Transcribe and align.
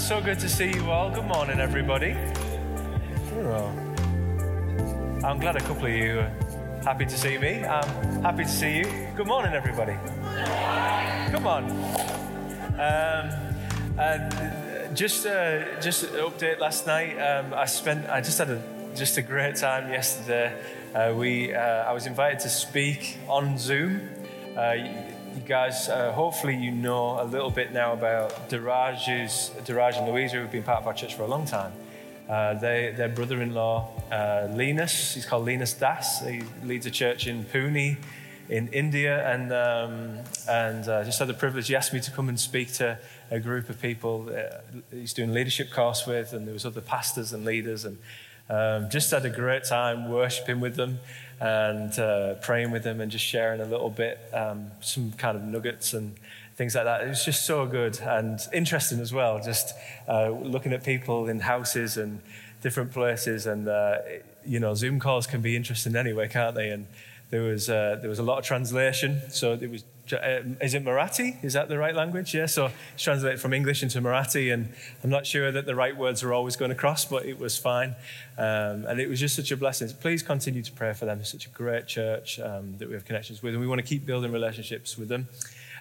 Uh, 0.00 0.02
so 0.02 0.20
good 0.20 0.38
to 0.38 0.48
see 0.48 0.72
you 0.72 0.90
all. 0.90 1.10
Good 1.10 1.26
morning, 1.26 1.60
everybody. 1.60 2.12
I'm 5.22 5.38
glad 5.38 5.56
a 5.56 5.60
couple 5.60 5.86
of 5.86 5.92
you 5.92 6.20
are 6.20 6.32
happy 6.82 7.04
to 7.04 7.18
see 7.18 7.36
me. 7.36 7.64
I'm 7.64 8.22
happy 8.22 8.44
to 8.44 8.48
see 8.48 8.78
you. 8.78 8.84
Good 9.14 9.26
morning, 9.26 9.52
everybody. 9.52 9.92
Come 11.30 11.46
on. 11.46 11.64
Um, 12.80 13.26
and 13.98 14.96
just, 14.96 15.26
uh, 15.26 15.78
just 15.82 16.04
an 16.04 16.14
update. 16.14 16.60
Last 16.60 16.86
night, 16.86 17.18
um, 17.18 17.52
I 17.52 17.66
spent. 17.66 18.08
I 18.08 18.22
just 18.22 18.38
had 18.38 18.48
a 18.48 18.62
just 18.96 19.18
a 19.18 19.22
great 19.22 19.56
time 19.56 19.90
yesterday. 19.90 20.54
Uh, 20.94 21.12
we, 21.14 21.54
uh, 21.54 21.60
I 21.60 21.92
was 21.92 22.06
invited 22.06 22.40
to 22.40 22.48
speak 22.48 23.18
on 23.28 23.58
Zoom. 23.58 24.08
You 25.32 25.42
guys, 25.42 25.88
uh, 25.88 26.10
hopefully, 26.10 26.56
you 26.56 26.72
know 26.72 27.22
a 27.22 27.24
little 27.24 27.50
bit 27.50 27.72
now 27.72 27.92
about 27.92 28.48
Dirage's, 28.48 29.52
Dirage 29.64 29.96
and 29.96 30.08
Louisa, 30.08 30.36
who've 30.36 30.50
been 30.50 30.64
part 30.64 30.80
of 30.80 30.88
our 30.88 30.92
church 30.92 31.14
for 31.14 31.22
a 31.22 31.28
long 31.28 31.46
time. 31.46 31.72
Uh, 32.28 32.54
they, 32.54 32.92
their 32.96 33.08
brother 33.08 33.40
in 33.40 33.54
law, 33.54 33.90
uh, 34.10 34.48
Linus, 34.50 35.14
he's 35.14 35.24
called 35.24 35.46
Linus 35.46 35.74
Das. 35.74 36.26
He 36.26 36.42
leads 36.64 36.86
a 36.86 36.90
church 36.90 37.28
in 37.28 37.44
Pune 37.44 37.96
in 38.48 38.66
India, 38.68 39.24
and, 39.32 39.52
um, 39.52 40.18
and 40.48 40.88
uh, 40.88 41.04
just 41.04 41.20
had 41.20 41.28
the 41.28 41.34
privilege. 41.34 41.68
He 41.68 41.76
asked 41.76 41.92
me 41.92 42.00
to 42.00 42.10
come 42.10 42.28
and 42.28 42.38
speak 42.38 42.72
to 42.74 42.98
a 43.30 43.38
group 43.38 43.70
of 43.70 43.80
people 43.80 44.28
he's 44.90 45.12
doing 45.12 45.32
leadership 45.32 45.70
course 45.70 46.08
with, 46.08 46.32
and 46.32 46.44
there 46.44 46.54
was 46.54 46.66
other 46.66 46.80
pastors 46.80 47.32
and 47.32 47.44
leaders, 47.44 47.84
and 47.84 47.98
um, 48.48 48.90
just 48.90 49.12
had 49.12 49.24
a 49.24 49.30
great 49.30 49.62
time 49.62 50.10
worshiping 50.10 50.58
with 50.58 50.74
them 50.74 50.98
and 51.40 51.98
uh, 51.98 52.34
praying 52.34 52.70
with 52.70 52.84
them 52.84 53.00
and 53.00 53.10
just 53.10 53.24
sharing 53.24 53.60
a 53.60 53.64
little 53.64 53.90
bit, 53.90 54.18
um, 54.32 54.70
some 54.80 55.12
kind 55.12 55.36
of 55.36 55.42
nuggets 55.42 55.94
and 55.94 56.14
things 56.56 56.74
like 56.74 56.84
that. 56.84 57.00
It 57.00 57.08
was 57.08 57.24
just 57.24 57.46
so 57.46 57.66
good 57.66 57.98
and 58.00 58.38
interesting 58.52 59.00
as 59.00 59.12
well, 59.12 59.40
just 59.42 59.74
uh, 60.06 60.28
looking 60.28 60.74
at 60.74 60.84
people 60.84 61.28
in 61.28 61.40
houses 61.40 61.96
and 61.96 62.20
different 62.62 62.92
places. 62.92 63.46
And, 63.46 63.66
uh, 63.66 63.98
you 64.44 64.60
know, 64.60 64.74
Zoom 64.74 65.00
calls 65.00 65.26
can 65.26 65.40
be 65.40 65.56
interesting 65.56 65.96
anyway, 65.96 66.28
can't 66.28 66.54
they? 66.54 66.68
And 66.68 66.86
there 67.30 67.42
was, 67.42 67.70
uh, 67.70 67.96
there 68.00 68.10
was 68.10 68.18
a 68.18 68.22
lot 68.22 68.38
of 68.38 68.44
translation. 68.44 69.22
So 69.30 69.54
it 69.54 69.70
was 69.70 69.84
is 70.12 70.74
it 70.74 70.84
Marathi? 70.84 71.42
Is 71.44 71.52
that 71.52 71.68
the 71.68 71.78
right 71.78 71.94
language? 71.94 72.34
Yeah, 72.34 72.46
so 72.46 72.70
it's 72.94 73.02
translated 73.02 73.40
from 73.40 73.52
English 73.52 73.82
into 73.82 74.00
Marathi, 74.00 74.52
and 74.52 74.72
I'm 75.04 75.10
not 75.10 75.26
sure 75.26 75.52
that 75.52 75.66
the 75.66 75.74
right 75.74 75.96
words 75.96 76.22
are 76.22 76.32
always 76.32 76.56
going 76.56 76.70
across, 76.70 77.04
but 77.04 77.26
it 77.26 77.38
was 77.38 77.56
fine. 77.56 77.94
Um, 78.38 78.86
and 78.86 79.00
it 79.00 79.08
was 79.08 79.20
just 79.20 79.36
such 79.36 79.50
a 79.50 79.56
blessing. 79.56 79.88
Please 80.00 80.22
continue 80.22 80.62
to 80.62 80.72
pray 80.72 80.92
for 80.92 81.04
them. 81.04 81.20
It's 81.20 81.30
such 81.30 81.46
a 81.46 81.50
great 81.50 81.86
church 81.86 82.40
um, 82.40 82.76
that 82.78 82.88
we 82.88 82.94
have 82.94 83.04
connections 83.04 83.42
with, 83.42 83.54
and 83.54 83.60
we 83.60 83.66
want 83.66 83.80
to 83.80 83.86
keep 83.86 84.06
building 84.06 84.32
relationships 84.32 84.96
with 84.96 85.08
them. 85.08 85.28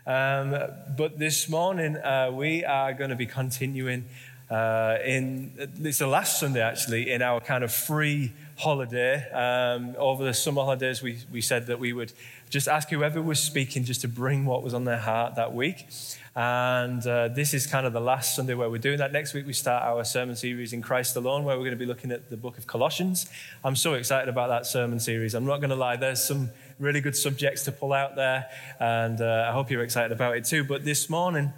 Um, 0.06 0.52
but 0.98 1.20
this 1.20 1.50
morning, 1.50 1.98
uh, 1.98 2.32
we 2.34 2.66
are 2.66 2.94
going 2.94 3.10
to 3.10 3.16
be 3.16 3.26
continuing 3.26 4.06
uh, 4.50 4.98
in, 5.06 5.52
it's 5.84 6.00
the 6.00 6.08
last 6.08 6.40
Sunday 6.40 6.62
actually, 6.62 7.12
in 7.12 7.22
our 7.22 7.40
kind 7.40 7.64
of 7.64 7.72
free 7.72 8.32
holiday. 8.58 9.30
Um, 9.30 9.96
over 9.98 10.24
the 10.24 10.34
summer 10.34 10.64
holidays, 10.64 11.04
we, 11.04 11.20
we 11.32 11.42
said 11.42 11.68
that 11.68 11.80
we 11.80 11.94
would 11.94 12.12
just 12.50 12.68
ask 12.68 12.90
whoever 12.90 13.22
was 13.22 13.40
speaking 13.40 13.84
just 13.84 14.02
to 14.02 14.08
bring 14.08 14.46
what 14.46 14.64
was 14.64 14.74
on 14.74 14.84
their 14.84 14.98
heart 14.98 15.36
that 15.36 15.54
week. 15.54 15.88
And 16.36 17.06
uh, 17.06 17.28
this 17.28 17.54
is 17.54 17.68
kind 17.68 17.86
of 17.86 17.94
the 17.94 18.00
last 18.00 18.36
Sunday 18.36 18.56
where 18.56 18.70
we're 18.70 18.78
doing 18.78 18.98
that. 18.98 19.12
Next 19.12 19.34
week, 19.34 19.46
we 19.46 19.54
start 19.54 19.84
our 19.84 20.04
sermon 20.04 20.36
series 20.36 20.74
in 20.74 20.82
Christ 20.82 21.16
alone, 21.16 21.44
where 21.44 21.56
we're 21.56 21.64
going 21.64 21.72
to 21.72 21.78
be 21.78 21.86
looking 21.86 22.12
at 22.12 22.30
the 22.30 22.38
book 22.38 22.58
of 22.58 22.66
Colossians. 22.66 23.30
I'm 23.64 23.76
so 23.76 23.94
excited 23.94 24.30
about 24.30 24.50
that 24.50 24.66
sermon 24.66 25.00
series. 25.00 25.36
I'm 25.36 25.46
not 25.46 25.58
going 25.58 25.70
to 25.70 25.76
lie, 25.76 25.96
there's 25.96 26.24
some 26.24 26.50
really 26.80 27.02
good 27.02 27.16
subjects 27.16 27.66
to 27.66 27.72
pull 27.72 27.94
out 27.94 28.16
there, 28.16 28.48
and 28.80 29.22
uh, 29.22 29.48
I 29.50 29.52
hope 29.52 29.70
you're 29.70 29.84
excited 29.84 30.12
about 30.12 30.38
it 30.38 30.46
too. 30.46 30.64
But 30.64 30.86
this 30.86 31.10
morning, 31.10 31.54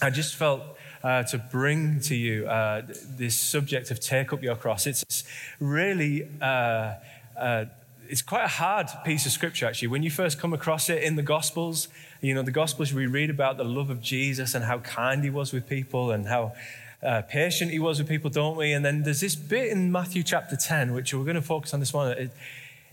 I 0.00 0.10
just 0.10 0.34
felt 0.36 0.62
uh, 1.02 1.22
to 1.24 1.38
bring 1.38 2.00
to 2.00 2.14
you 2.14 2.46
uh, 2.46 2.82
this 3.16 3.36
subject 3.36 3.90
of 3.90 4.00
take 4.00 4.32
up 4.32 4.42
your 4.42 4.56
cross. 4.56 4.86
It's 4.86 5.24
really 5.60 6.28
uh, 6.40 6.94
uh 7.38 7.64
it's 8.14 8.22
quite 8.22 8.44
a 8.44 8.46
hard 8.46 8.86
piece 9.04 9.26
of 9.26 9.32
scripture, 9.32 9.66
actually. 9.66 9.88
When 9.88 10.04
you 10.04 10.10
first 10.10 10.38
come 10.38 10.52
across 10.52 10.88
it 10.88 11.02
in 11.02 11.16
the 11.16 11.22
Gospels, 11.22 11.88
you 12.20 12.32
know, 12.32 12.42
the 12.42 12.52
Gospels, 12.52 12.94
we 12.94 13.06
read 13.06 13.28
about 13.28 13.56
the 13.56 13.64
love 13.64 13.90
of 13.90 14.00
Jesus 14.00 14.54
and 14.54 14.64
how 14.64 14.78
kind 14.78 15.24
he 15.24 15.30
was 15.30 15.52
with 15.52 15.68
people 15.68 16.12
and 16.12 16.28
how 16.28 16.52
uh, 17.02 17.22
patient 17.22 17.72
he 17.72 17.80
was 17.80 17.98
with 17.98 18.08
people, 18.08 18.30
don't 18.30 18.56
we? 18.56 18.72
And 18.72 18.84
then 18.84 19.02
there's 19.02 19.20
this 19.20 19.34
bit 19.34 19.66
in 19.72 19.90
Matthew 19.90 20.22
chapter 20.22 20.54
10, 20.54 20.92
which 20.92 21.12
we're 21.12 21.24
going 21.24 21.34
to 21.34 21.42
focus 21.42 21.74
on 21.74 21.80
this 21.80 21.92
morning. 21.92 22.16
It, 22.16 22.30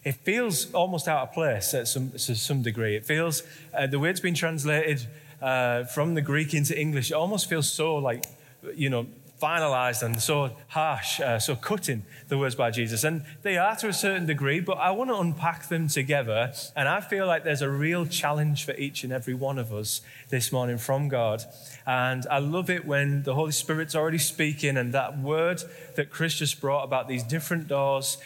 it 0.03 0.15
feels 0.15 0.73
almost 0.73 1.07
out 1.07 1.21
of 1.27 1.33
place 1.33 1.75
at 1.75 1.87
some, 1.87 2.09
to 2.09 2.33
some 2.33 2.63
degree. 2.63 2.95
It 2.95 3.05
feels, 3.05 3.43
uh, 3.77 3.85
the 3.85 3.99
way 3.99 4.09
it's 4.09 4.19
been 4.19 4.33
translated 4.33 5.05
uh, 5.39 5.83
from 5.83 6.15
the 6.15 6.23
Greek 6.23 6.55
into 6.55 6.75
English, 6.75 7.11
it 7.11 7.13
almost 7.13 7.47
feels 7.47 7.71
so 7.71 7.97
like, 7.97 8.25
you 8.73 8.89
know, 8.89 9.05
finalized 9.41 10.03
and 10.03 10.21
so 10.21 10.51
harsh, 10.67 11.19
uh, 11.19 11.39
so 11.39 11.55
cutting 11.55 12.03
the 12.27 12.37
words 12.37 12.55
by 12.55 12.69
Jesus. 12.69 13.03
And 13.03 13.23
they 13.41 13.57
are 13.57 13.75
to 13.77 13.87
a 13.87 13.93
certain 13.93 14.25
degree, 14.25 14.59
but 14.59 14.77
I 14.77 14.91
want 14.91 15.09
to 15.09 15.15
unpack 15.15 15.67
them 15.69 15.87
together. 15.87 16.53
And 16.75 16.87
I 16.87 17.01
feel 17.01 17.25
like 17.25 17.43
there's 17.43 17.61
a 17.61 17.69
real 17.69 18.05
challenge 18.05 18.65
for 18.65 18.73
each 18.75 19.03
and 19.03 19.11
every 19.11 19.33
one 19.33 19.57
of 19.57 19.73
us 19.73 20.01
this 20.29 20.51
morning 20.51 20.77
from 20.77 21.07
God. 21.07 21.43
And 21.85 22.25
I 22.29 22.39
love 22.39 22.69
it 22.69 22.85
when 22.85 23.23
the 23.23 23.33
Holy 23.33 23.51
Spirit's 23.51 23.95
already 23.95 24.19
speaking 24.19 24.77
and 24.77 24.93
that 24.93 25.17
word 25.17 25.63
that 25.95 26.11
Chris 26.11 26.35
just 26.35 26.61
brought 26.61 26.83
about 26.83 27.07
these 27.07 27.23
different 27.23 27.67
doors 27.67 28.17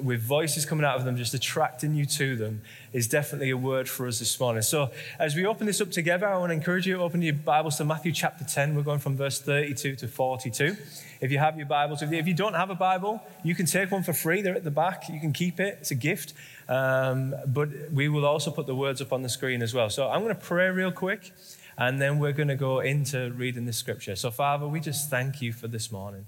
with 0.00 0.22
voices 0.22 0.66
coming 0.66 0.84
out 0.84 0.96
of 0.96 1.04
them, 1.04 1.16
just 1.16 1.34
attracting 1.34 1.94
you 1.94 2.04
to 2.04 2.36
them, 2.36 2.62
is 2.92 3.06
definitely 3.06 3.50
a 3.50 3.56
word 3.56 3.88
for 3.88 4.06
us 4.06 4.18
this 4.18 4.38
morning. 4.40 4.62
So, 4.62 4.90
as 5.18 5.36
we 5.36 5.46
open 5.46 5.66
this 5.66 5.80
up 5.80 5.90
together, 5.90 6.26
I 6.26 6.36
want 6.38 6.50
to 6.50 6.54
encourage 6.54 6.86
you 6.86 6.96
to 6.96 7.02
open 7.02 7.22
your 7.22 7.34
Bibles 7.34 7.76
to 7.76 7.84
Matthew 7.84 8.12
chapter 8.12 8.44
10. 8.44 8.74
We're 8.74 8.82
going 8.82 8.98
from 8.98 9.16
verse 9.16 9.40
32 9.40 9.96
to 9.96 10.08
42. 10.08 10.76
If 11.20 11.30
you 11.30 11.38
have 11.38 11.56
your 11.56 11.66
Bibles 11.66 12.02
if 12.02 12.26
you 12.26 12.34
don't 12.34 12.54
have 12.54 12.70
a 12.70 12.74
Bible, 12.74 13.22
you 13.44 13.54
can 13.54 13.66
take 13.66 13.90
one 13.90 14.02
for 14.02 14.12
free. 14.12 14.42
They're 14.42 14.56
at 14.56 14.64
the 14.64 14.70
back. 14.70 15.08
You 15.08 15.20
can 15.20 15.32
keep 15.32 15.60
it, 15.60 15.78
it's 15.80 15.90
a 15.90 15.94
gift. 15.94 16.32
Um, 16.68 17.34
but 17.46 17.68
we 17.92 18.08
will 18.08 18.26
also 18.26 18.50
put 18.50 18.66
the 18.66 18.74
words 18.74 19.00
up 19.00 19.12
on 19.12 19.22
the 19.22 19.28
screen 19.28 19.62
as 19.62 19.74
well. 19.74 19.90
So, 19.90 20.08
I'm 20.08 20.22
going 20.22 20.34
to 20.34 20.40
pray 20.40 20.68
real 20.70 20.92
quick. 20.92 21.32
And 21.78 21.98
then 21.98 22.18
we're 22.18 22.32
going 22.32 22.48
to 22.48 22.56
go 22.56 22.80
into 22.80 23.30
reading 23.32 23.64
the 23.64 23.72
scripture. 23.72 24.14
So, 24.14 24.30
Father, 24.30 24.68
we 24.68 24.80
just 24.80 25.08
thank 25.08 25.40
you 25.40 25.50
for 25.50 25.66
this 25.66 25.90
morning. 25.90 26.26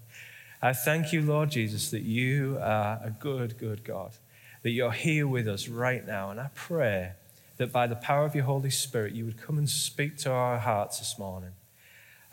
I 0.65 0.73
thank 0.73 1.13
you, 1.13 1.23
Lord 1.23 1.51
Jesus, 1.51 1.91
that 1.91 2.03
you 2.03 2.57
are 2.63 3.01
a 3.03 3.11
good, 3.11 3.59
good 3.59 3.83
God, 3.83 4.13
that 4.63 4.71
you're 4.71 4.93
here 4.93 5.27
with 5.27 5.49
us 5.49 5.67
right 5.67 6.07
now. 6.07 6.31
And 6.31 6.39
I 6.39 6.51
pray 6.55 7.15
that 7.57 7.73
by 7.73 7.89
the 7.89 7.97
power 7.97 8.25
of 8.25 8.37
your 8.37 8.45
Holy 8.45 8.71
Spirit, 8.71 9.13
you 9.13 9.25
would 9.25 9.43
come 9.43 9.59
and 9.59 9.69
speak 9.69 10.19
to 10.19 10.31
our 10.31 10.59
hearts 10.59 11.01
this 11.01 11.19
morning. 11.19 11.51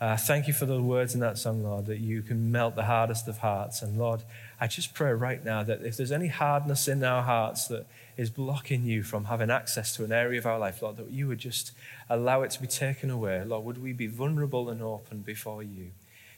Uh, 0.00 0.16
thank 0.16 0.46
you 0.46 0.52
for 0.52 0.64
the 0.64 0.80
words 0.80 1.12
in 1.12 1.20
that 1.20 1.38
song, 1.38 1.64
Lord, 1.64 1.86
that 1.86 1.98
you 1.98 2.22
can 2.22 2.52
melt 2.52 2.76
the 2.76 2.84
hardest 2.84 3.26
of 3.26 3.38
hearts. 3.38 3.82
And 3.82 3.98
Lord, 3.98 4.22
I 4.60 4.68
just 4.68 4.94
pray 4.94 5.12
right 5.12 5.44
now 5.44 5.64
that 5.64 5.82
if 5.82 5.96
there's 5.96 6.12
any 6.12 6.28
hardness 6.28 6.86
in 6.86 7.02
our 7.02 7.22
hearts 7.22 7.66
that 7.66 7.86
is 8.16 8.30
blocking 8.30 8.84
you 8.84 9.02
from 9.02 9.24
having 9.24 9.50
access 9.50 9.96
to 9.96 10.04
an 10.04 10.12
area 10.12 10.38
of 10.38 10.46
our 10.46 10.58
life, 10.58 10.82
Lord, 10.82 10.98
that 10.98 11.10
you 11.10 11.26
would 11.26 11.38
just 11.38 11.72
allow 12.08 12.42
it 12.42 12.52
to 12.52 12.60
be 12.60 12.68
taken 12.68 13.10
away. 13.10 13.42
Lord, 13.44 13.64
would 13.64 13.82
we 13.82 13.92
be 13.92 14.06
vulnerable 14.06 14.70
and 14.70 14.80
open 14.80 15.22
before 15.22 15.64
you? 15.64 15.90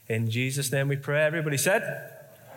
In 0.07 0.29
Jesus' 0.29 0.71
name 0.71 0.89
we 0.89 0.97
pray. 0.97 1.23
Everybody 1.23 1.57
said? 1.57 1.81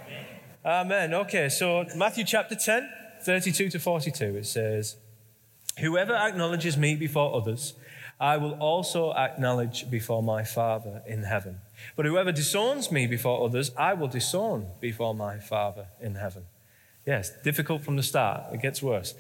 Amen. 0.05 0.27
Amen. 0.65 1.15
Okay, 1.15 1.49
so 1.49 1.85
Matthew 1.95 2.25
chapter 2.25 2.57
10, 2.57 2.89
32 3.23 3.71
to 3.71 3.79
42, 3.79 4.37
it 4.37 4.47
says, 4.47 4.97
Whoever 5.79 6.15
acknowledges 6.15 6.77
me 6.77 6.97
before 6.97 7.35
others, 7.37 7.75
I 8.19 8.39
will 8.39 8.55
also 8.55 9.13
acknowledge 9.13 9.91
before 9.91 10.23
my 10.23 10.43
Father 10.43 11.03
in 11.07 11.23
heaven. 11.23 11.59
But 11.95 12.07
whoever 12.07 12.33
disowns 12.33 12.91
me 12.91 13.07
before 13.07 13.45
others, 13.45 13.71
I 13.77 13.93
will 13.95 14.09
disown 14.09 14.69
before 14.81 15.15
my 15.15 15.39
Father 15.39 15.89
in 16.01 16.15
heaven. 16.15 16.45
Yes, 17.07 17.31
difficult 17.45 17.83
from 17.83 17.97
the 17.97 18.03
start. 18.03 18.53
It 18.53 18.63
gets 18.63 18.83
worse. 18.83 19.15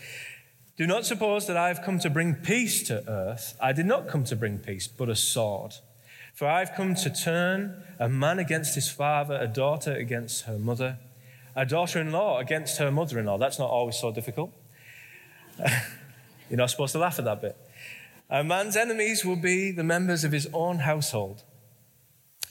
Do 0.76 0.86
not 0.86 1.06
suppose 1.06 1.46
that 1.46 1.56
I 1.56 1.68
have 1.68 1.82
come 1.82 1.98
to 2.00 2.10
bring 2.10 2.34
peace 2.34 2.82
to 2.88 3.08
earth. 3.08 3.56
I 3.60 3.72
did 3.72 3.86
not 3.86 4.08
come 4.08 4.24
to 4.24 4.36
bring 4.36 4.58
peace, 4.58 4.88
but 4.88 5.08
a 5.08 5.14
sword. 5.14 5.74
For 6.36 6.46
I've 6.46 6.74
come 6.74 6.94
to 6.96 7.08
turn 7.08 7.82
a 7.98 8.10
man 8.10 8.38
against 8.38 8.74
his 8.74 8.90
father, 8.90 9.38
a 9.40 9.46
daughter 9.46 9.94
against 9.94 10.44
her 10.44 10.58
mother, 10.58 10.98
a 11.56 11.64
daughter 11.64 11.98
in 11.98 12.12
law 12.12 12.40
against 12.40 12.76
her 12.76 12.92
mother 12.92 13.18
in 13.18 13.24
law. 13.24 13.38
That's 13.38 13.58
not 13.58 13.70
always 13.70 13.98
so 13.98 14.12
difficult. 14.12 14.52
You're 16.50 16.58
not 16.58 16.68
supposed 16.68 16.92
to 16.92 16.98
laugh 16.98 17.18
at 17.18 17.24
that 17.24 17.40
bit. 17.40 17.56
A 18.28 18.44
man's 18.44 18.76
enemies 18.76 19.24
will 19.24 19.36
be 19.36 19.70
the 19.70 19.82
members 19.82 20.24
of 20.24 20.32
his 20.32 20.46
own 20.52 20.80
household. 20.80 21.42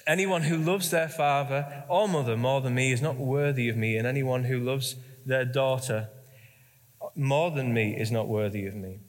Anyone 0.07 0.41
who 0.41 0.57
loves 0.57 0.89
their 0.89 1.07
father 1.07 1.83
or 1.87 2.07
mother 2.07 2.35
more 2.35 2.61
than 2.61 2.73
me 2.73 2.91
is 2.91 3.03
not 3.03 3.17
worthy 3.17 3.69
of 3.69 3.77
me, 3.77 3.97
and 3.97 4.07
anyone 4.07 4.45
who 4.45 4.59
loves 4.59 4.95
their 5.27 5.45
daughter 5.45 6.09
more 7.15 7.51
than 7.51 7.71
me 7.71 7.95
is 7.95 8.11
not 8.11 8.27
worthy 8.27 8.65
of 8.65 8.73
me. 8.73 9.01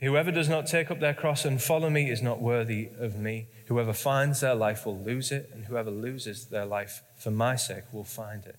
Whoever 0.00 0.30
does 0.30 0.48
not 0.48 0.66
take 0.66 0.92
up 0.92 1.00
their 1.00 1.14
cross 1.14 1.44
and 1.44 1.60
follow 1.60 1.90
me 1.90 2.08
is 2.08 2.22
not 2.22 2.40
worthy 2.40 2.90
of 3.00 3.18
me. 3.18 3.48
Whoever 3.66 3.92
finds 3.92 4.40
their 4.40 4.54
life 4.54 4.86
will 4.86 4.96
lose 4.96 5.32
it, 5.32 5.50
and 5.52 5.64
whoever 5.64 5.90
loses 5.90 6.46
their 6.46 6.66
life 6.66 7.02
for 7.16 7.32
my 7.32 7.56
sake 7.56 7.92
will 7.92 8.04
find 8.04 8.46
it. 8.46 8.56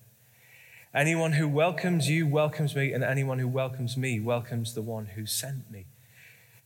Anyone 0.94 1.32
who 1.32 1.48
welcomes 1.48 2.10
you 2.10 2.26
welcomes 2.26 2.76
me, 2.76 2.92
and 2.92 3.02
anyone 3.02 3.38
who 3.38 3.48
welcomes 3.48 3.96
me 3.96 4.20
welcomes 4.20 4.74
the 4.74 4.82
one 4.82 5.06
who 5.06 5.24
sent 5.24 5.70
me. 5.70 5.86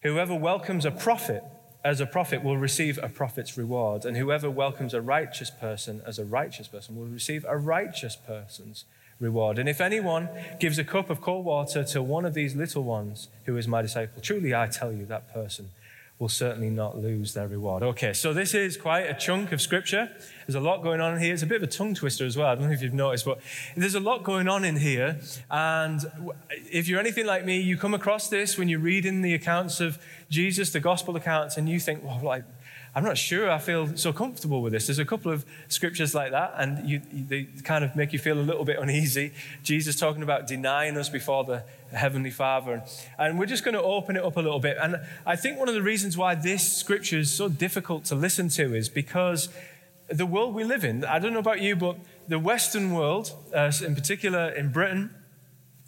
Whoever 0.02 0.34
welcomes 0.34 0.84
a 0.84 0.90
prophet 0.90 1.44
as 1.84 2.00
a 2.00 2.06
prophet 2.06 2.42
will 2.42 2.56
receive 2.56 2.98
a 3.00 3.08
prophet's 3.08 3.56
reward, 3.56 4.04
and 4.04 4.16
whoever 4.16 4.50
welcomes 4.50 4.92
a 4.92 5.00
righteous 5.00 5.50
person 5.50 6.02
as 6.04 6.18
a 6.18 6.24
righteous 6.24 6.66
person 6.66 6.96
will 6.96 7.06
receive 7.06 7.44
a 7.48 7.56
righteous 7.56 8.16
person's 8.16 8.84
reward. 8.86 9.00
And 9.58 9.68
if 9.68 9.80
anyone 9.80 10.28
gives 10.60 10.78
a 10.78 10.84
cup 10.84 11.10
of 11.10 11.20
cold 11.20 11.44
water 11.44 11.84
to 11.84 12.02
one 12.02 12.24
of 12.24 12.34
these 12.34 12.54
little 12.54 12.84
ones 12.84 13.28
who 13.44 13.56
is 13.56 13.66
my 13.66 13.82
disciple, 13.82 14.20
truly 14.20 14.54
I 14.54 14.66
tell 14.66 14.92
you, 14.92 15.06
that 15.06 15.32
person 15.32 15.70
will 16.18 16.28
certainly 16.28 16.70
not 16.70 16.96
lose 16.96 17.34
their 17.34 17.48
reward. 17.48 17.82
Okay, 17.82 18.12
so 18.12 18.32
this 18.32 18.54
is 18.54 18.76
quite 18.76 19.10
a 19.10 19.14
chunk 19.14 19.50
of 19.50 19.60
scripture. 19.60 20.08
There's 20.46 20.54
a 20.54 20.60
lot 20.60 20.80
going 20.82 21.00
on 21.00 21.18
here. 21.18 21.34
It's 21.34 21.42
a 21.42 21.46
bit 21.46 21.56
of 21.56 21.64
a 21.64 21.72
tongue 21.72 21.94
twister 21.94 22.24
as 22.24 22.36
well. 22.36 22.46
I 22.46 22.54
don't 22.54 22.68
know 22.68 22.72
if 22.72 22.82
you've 22.82 22.94
noticed, 22.94 23.24
but 23.24 23.40
there's 23.76 23.96
a 23.96 24.00
lot 24.00 24.22
going 24.22 24.46
on 24.46 24.64
in 24.64 24.76
here. 24.76 25.18
And 25.50 26.00
if 26.70 26.86
you're 26.86 27.00
anything 27.00 27.26
like 27.26 27.44
me, 27.44 27.60
you 27.60 27.76
come 27.76 27.94
across 27.94 28.28
this 28.28 28.56
when 28.56 28.68
you're 28.68 28.78
reading 28.78 29.22
the 29.22 29.34
accounts 29.34 29.80
of 29.80 29.98
Jesus, 30.30 30.70
the 30.70 30.78
gospel 30.78 31.16
accounts, 31.16 31.56
and 31.56 31.68
you 31.68 31.80
think, 31.80 32.04
well, 32.04 32.20
like, 32.22 32.44
I'm 32.96 33.02
not 33.02 33.18
sure 33.18 33.50
I 33.50 33.58
feel 33.58 33.96
so 33.96 34.12
comfortable 34.12 34.62
with 34.62 34.72
this. 34.72 34.86
There's 34.86 35.00
a 35.00 35.04
couple 35.04 35.32
of 35.32 35.44
scriptures 35.66 36.14
like 36.14 36.30
that, 36.30 36.54
and 36.56 36.88
you, 36.88 37.02
they 37.12 37.48
kind 37.64 37.84
of 37.84 37.96
make 37.96 38.12
you 38.12 38.20
feel 38.20 38.38
a 38.38 38.42
little 38.42 38.64
bit 38.64 38.78
uneasy. 38.78 39.32
Jesus 39.64 39.96
talking 39.96 40.22
about 40.22 40.46
denying 40.46 40.96
us 40.96 41.08
before 41.08 41.42
the 41.42 41.64
Heavenly 41.92 42.30
Father. 42.30 42.84
And 43.18 43.36
we're 43.36 43.46
just 43.46 43.64
going 43.64 43.74
to 43.74 43.82
open 43.82 44.16
it 44.16 44.24
up 44.24 44.36
a 44.36 44.40
little 44.40 44.60
bit. 44.60 44.76
And 44.80 45.00
I 45.26 45.34
think 45.34 45.58
one 45.58 45.68
of 45.68 45.74
the 45.74 45.82
reasons 45.82 46.16
why 46.16 46.36
this 46.36 46.72
scripture 46.72 47.18
is 47.18 47.32
so 47.32 47.48
difficult 47.48 48.04
to 48.06 48.14
listen 48.14 48.48
to 48.50 48.74
is 48.74 48.88
because 48.88 49.48
the 50.08 50.26
world 50.26 50.54
we 50.54 50.62
live 50.62 50.84
in, 50.84 51.04
I 51.04 51.18
don't 51.18 51.32
know 51.32 51.40
about 51.40 51.60
you, 51.60 51.74
but 51.74 51.96
the 52.28 52.38
Western 52.38 52.92
world, 52.92 53.32
uh, 53.52 53.72
in 53.84 53.96
particular 53.96 54.50
in 54.50 54.70
Britain, 54.70 55.10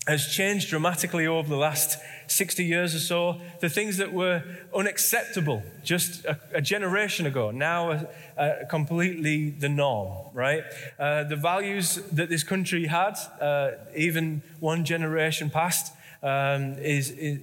has 0.07 0.27
changed 0.27 0.71
dramatically 0.71 1.27
over 1.27 1.49
the 1.49 1.57
last 1.57 1.99
60 2.29 2.65
years 2.65 2.95
or 2.95 3.01
so. 3.01 3.41
The 3.61 3.69
things 3.69 3.97
that 3.97 4.13
were 4.13 4.43
unacceptable 4.75 5.63
just 5.83 6.25
a, 6.25 6.39
a 6.55 6.61
generation 6.61 7.27
ago 7.27 7.51
now 7.51 7.91
are, 7.91 8.09
are, 8.39 8.65
completely 8.71 9.51
the 9.51 9.69
norm, 9.69 10.29
right? 10.33 10.63
Uh, 10.99 11.25
the 11.25 11.37
values 11.37 11.97
that 12.13 12.29
this 12.29 12.45
country 12.45 12.87
had, 12.87 13.19
uh, 13.41 13.73
even 13.97 14.43
one 14.61 14.85
generation 14.85 15.51
past, 15.51 15.93
um, 16.23 16.75
is, 16.79 17.11
is, 17.11 17.41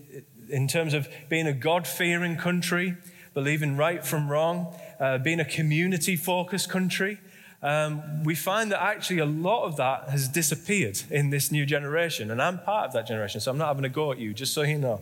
in 0.50 0.68
terms 0.68 0.94
of 0.94 1.08
being 1.30 1.48
a 1.48 1.54
God 1.54 1.86
fearing 1.86 2.38
country, 2.38 2.96
believing 3.34 3.76
right 3.76 4.06
from 4.06 4.30
wrong, 4.30 4.74
uh, 5.00 5.18
being 5.18 5.40
a 5.40 5.46
community 5.46 6.16
focused 6.16 6.70
country 6.70 7.20
um, 7.64 8.24
we 8.26 8.36
find 8.36 8.72
that 8.74 8.84
actually 8.84 9.20
a 9.20 9.26
lot 9.26 9.64
of 9.64 9.78
that 9.78 10.10
has 10.10 10.28
disappeared 10.28 11.02
in 11.10 11.30
this 11.30 11.50
new 11.50 11.66
generation. 11.66 12.30
And 12.30 12.42
I'm 12.42 12.60
part 12.60 12.88
of 12.88 12.94
that 12.94 13.08
generation, 13.08 13.40
so 13.40 13.52
I'm 13.52 13.58
not 13.58 13.70
having 13.70 13.86
a 13.86 13.90
go 13.90 14.12
at 14.12 14.20
you, 14.20 14.34
just 14.34 14.54
so 14.54 14.64
you 14.64 14.78
know. 14.78 15.02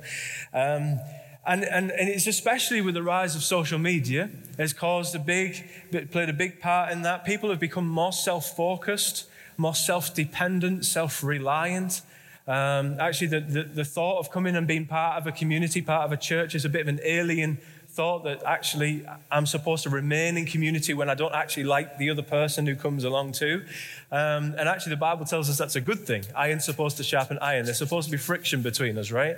Um, 0.54 1.00
and, 1.44 1.66
and, 1.66 1.90
and 1.92 2.08
it's 2.08 2.28
especially 2.28 2.82
with 2.82 2.94
the 2.94 3.02
rise 3.02 3.36
of 3.36 3.42
social 3.42 3.80
media 3.80 4.30
has 4.60 4.74
caused 4.74 5.16
a 5.16 5.20
big, 5.20 5.68
played 6.12 6.30
a 6.30 6.34
big 6.34 6.60
part 6.60 6.92
in 6.92 7.02
that. 7.02 7.26
People 7.26 7.50
have 7.50 7.60
become 7.60 7.88
more 7.88 8.14
self 8.14 8.56
focused, 8.56 9.28
more 9.58 9.74
self 9.74 10.14
dependent, 10.14 10.86
self 10.86 11.24
reliant. 11.24 12.04
Um, 12.48 13.00
actually, 13.00 13.28
the, 13.28 13.40
the, 13.40 13.64
the, 13.64 13.86
thought 13.86 14.20
of 14.20 14.30
coming 14.30 14.56
and 14.56 14.68
being 14.68 14.86
part 14.86 15.20
of 15.20 15.26
a 15.26 15.32
community, 15.32 15.82
part 15.82 16.06
of 16.06 16.12
a 16.12 16.18
church, 16.18 16.54
is 16.54 16.66
a 16.66 16.70
bit 16.70 16.82
of 16.82 16.88
an 16.88 17.00
alien 17.04 17.60
thought 17.94 18.24
that 18.24 18.42
actually 18.44 19.06
I'm 19.30 19.46
supposed 19.46 19.84
to 19.84 19.90
remain 19.90 20.38
in 20.38 20.46
community 20.46 20.94
when 20.94 21.10
I 21.10 21.16
don't 21.16 21.36
actually 21.36 21.66
like 21.66 21.98
the 21.98 22.10
other 22.10 22.22
person 22.22 22.66
who 22.66 22.76
comes 22.76 23.04
along 23.04 23.34
too. 23.34 23.66
Um, 24.12 24.56
and 24.58 24.70
actually, 24.70 24.92
the 24.92 24.98
Bible 24.98 25.26
tells 25.26 25.50
us 25.50 25.58
that's 25.58 25.76
a 25.76 25.82
good 25.82 26.00
thing. 26.00 26.24
Iron's 26.36 26.66
supposed 26.66 26.98
to 26.98 27.04
sharpen 27.04 27.38
iron. 27.42 27.66
There's 27.66 27.78
supposed 27.78 28.08
to 28.08 28.12
be 28.12 28.18
friction 28.18 28.62
between 28.62 28.98
us, 28.98 29.12
right? 29.12 29.38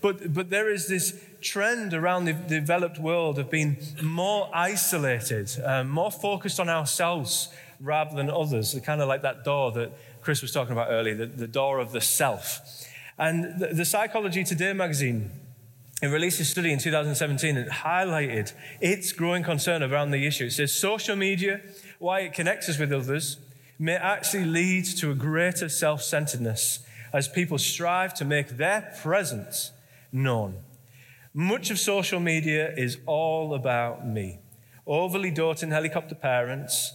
But, 0.00 0.32
but 0.32 0.50
there 0.50 0.70
is 0.70 0.86
this 0.86 1.20
trend 1.40 1.92
around 1.92 2.24
the 2.24 2.32
developed 2.32 2.98
world 2.98 3.38
of 3.38 3.50
being 3.50 3.76
more 4.02 4.48
isolated, 4.54 5.50
um, 5.64 5.90
more 5.90 6.10
focused 6.10 6.58
on 6.58 6.68
ourselves 6.68 7.48
rather 7.80 8.14
than 8.14 8.30
others. 8.30 8.78
Kind 8.84 9.02
of 9.02 9.08
like 9.08 9.22
that 9.22 9.44
door 9.44 9.72
that 9.72 9.92
Chris 10.22 10.42
was 10.42 10.52
talking 10.52 10.72
about 10.72 10.88
earlier, 10.90 11.14
the, 11.14 11.26
the 11.26 11.48
door 11.48 11.80
of 11.80 11.92
the 11.92 12.00
self. 12.00 12.86
And 13.18 13.60
the, 13.60 13.68
the 13.68 13.84
Psychology 13.84 14.44
Today 14.44 14.72
magazine 14.72 15.30
it 16.02 16.06
released 16.06 16.40
a 16.40 16.44
study 16.44 16.72
in 16.72 16.78
2017 16.78 17.54
that 17.56 17.68
highlighted 17.68 18.52
its 18.80 19.12
growing 19.12 19.42
concern 19.42 19.82
around 19.82 20.10
the 20.10 20.26
issue. 20.26 20.46
It 20.46 20.52
says 20.52 20.72
social 20.72 21.16
media, 21.16 21.60
why 21.98 22.20
it 22.20 22.32
connects 22.32 22.68
us 22.68 22.78
with 22.78 22.92
others, 22.92 23.36
may 23.78 23.96
actually 23.96 24.44
lead 24.44 24.84
to 24.84 25.10
a 25.10 25.14
greater 25.14 25.68
self 25.68 26.02
centeredness 26.02 26.80
as 27.12 27.28
people 27.28 27.58
strive 27.58 28.14
to 28.14 28.24
make 28.24 28.48
their 28.56 28.94
presence 29.02 29.72
known. 30.12 30.62
Much 31.34 31.70
of 31.70 31.78
social 31.78 32.20
media 32.20 32.74
is 32.76 32.98
all 33.06 33.54
about 33.54 34.06
me. 34.06 34.40
Overly 34.86 35.30
doting 35.30 35.70
helicopter 35.70 36.14
parents 36.14 36.92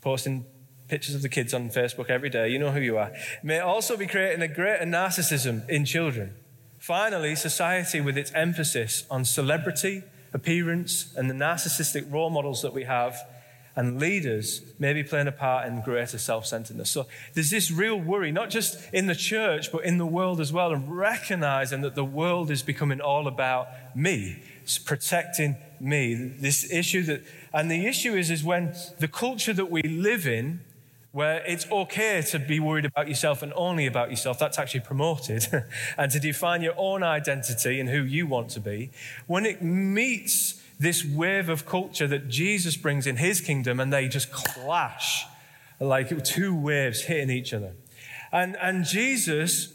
posting 0.00 0.46
pictures 0.86 1.16
of 1.16 1.22
the 1.22 1.28
kids 1.28 1.52
on 1.52 1.68
Facebook 1.68 2.10
every 2.10 2.30
day, 2.30 2.48
you 2.48 2.60
know 2.60 2.70
who 2.70 2.80
you 2.80 2.96
are, 2.96 3.12
may 3.42 3.58
also 3.58 3.96
be 3.96 4.06
creating 4.06 4.40
a 4.40 4.46
greater 4.46 4.84
narcissism 4.84 5.68
in 5.68 5.84
children. 5.84 6.32
Finally, 6.78 7.34
society, 7.34 8.00
with 8.00 8.16
its 8.18 8.32
emphasis 8.32 9.04
on 9.10 9.24
celebrity, 9.24 10.02
appearance, 10.32 11.14
and 11.16 11.30
the 11.30 11.34
narcissistic 11.34 12.10
role 12.12 12.30
models 12.30 12.62
that 12.62 12.72
we 12.72 12.84
have, 12.84 13.16
and 13.74 14.00
leaders 14.00 14.62
may 14.78 14.94
be 14.94 15.04
playing 15.04 15.26
a 15.26 15.32
part 15.32 15.66
in 15.66 15.82
greater 15.82 16.18
self 16.18 16.46
centeredness. 16.46 16.88
So 16.88 17.06
there's 17.34 17.50
this 17.50 17.70
real 17.70 18.00
worry, 18.00 18.32
not 18.32 18.48
just 18.48 18.78
in 18.92 19.06
the 19.06 19.14
church, 19.14 19.70
but 19.70 19.84
in 19.84 19.98
the 19.98 20.06
world 20.06 20.40
as 20.40 20.52
well, 20.52 20.72
and 20.72 20.96
recognizing 20.96 21.82
that 21.82 21.94
the 21.94 22.04
world 22.04 22.50
is 22.50 22.62
becoming 22.62 23.00
all 23.02 23.26
about 23.28 23.68
me. 23.94 24.42
It's 24.62 24.78
protecting 24.78 25.56
me. 25.78 26.14
This 26.14 26.70
issue 26.72 27.02
that, 27.02 27.22
and 27.52 27.70
the 27.70 27.86
issue 27.86 28.14
is, 28.14 28.30
is 28.30 28.42
when 28.42 28.74
the 28.98 29.08
culture 29.08 29.52
that 29.52 29.70
we 29.70 29.82
live 29.82 30.26
in 30.26 30.60
where 31.16 31.42
it's 31.46 31.66
okay 31.70 32.20
to 32.20 32.38
be 32.38 32.60
worried 32.60 32.84
about 32.84 33.08
yourself 33.08 33.42
and 33.42 33.50
only 33.56 33.86
about 33.86 34.10
yourself. 34.10 34.38
That's 34.38 34.58
actually 34.58 34.80
promoted. 34.80 35.48
and 35.96 36.12
to 36.12 36.20
define 36.20 36.60
your 36.60 36.74
own 36.76 37.02
identity 37.02 37.80
and 37.80 37.88
who 37.88 38.02
you 38.02 38.26
want 38.26 38.50
to 38.50 38.60
be. 38.60 38.90
When 39.26 39.46
it 39.46 39.62
meets 39.62 40.62
this 40.78 41.06
wave 41.06 41.48
of 41.48 41.64
culture 41.64 42.06
that 42.06 42.28
Jesus 42.28 42.76
brings 42.76 43.06
in 43.06 43.16
his 43.16 43.40
kingdom 43.40 43.80
and 43.80 43.90
they 43.90 44.08
just 44.08 44.30
clash 44.30 45.24
like 45.80 46.22
two 46.22 46.54
waves 46.54 47.04
hitting 47.04 47.30
each 47.30 47.54
other. 47.54 47.72
And, 48.30 48.54
and 48.60 48.84
Jesus 48.84 49.72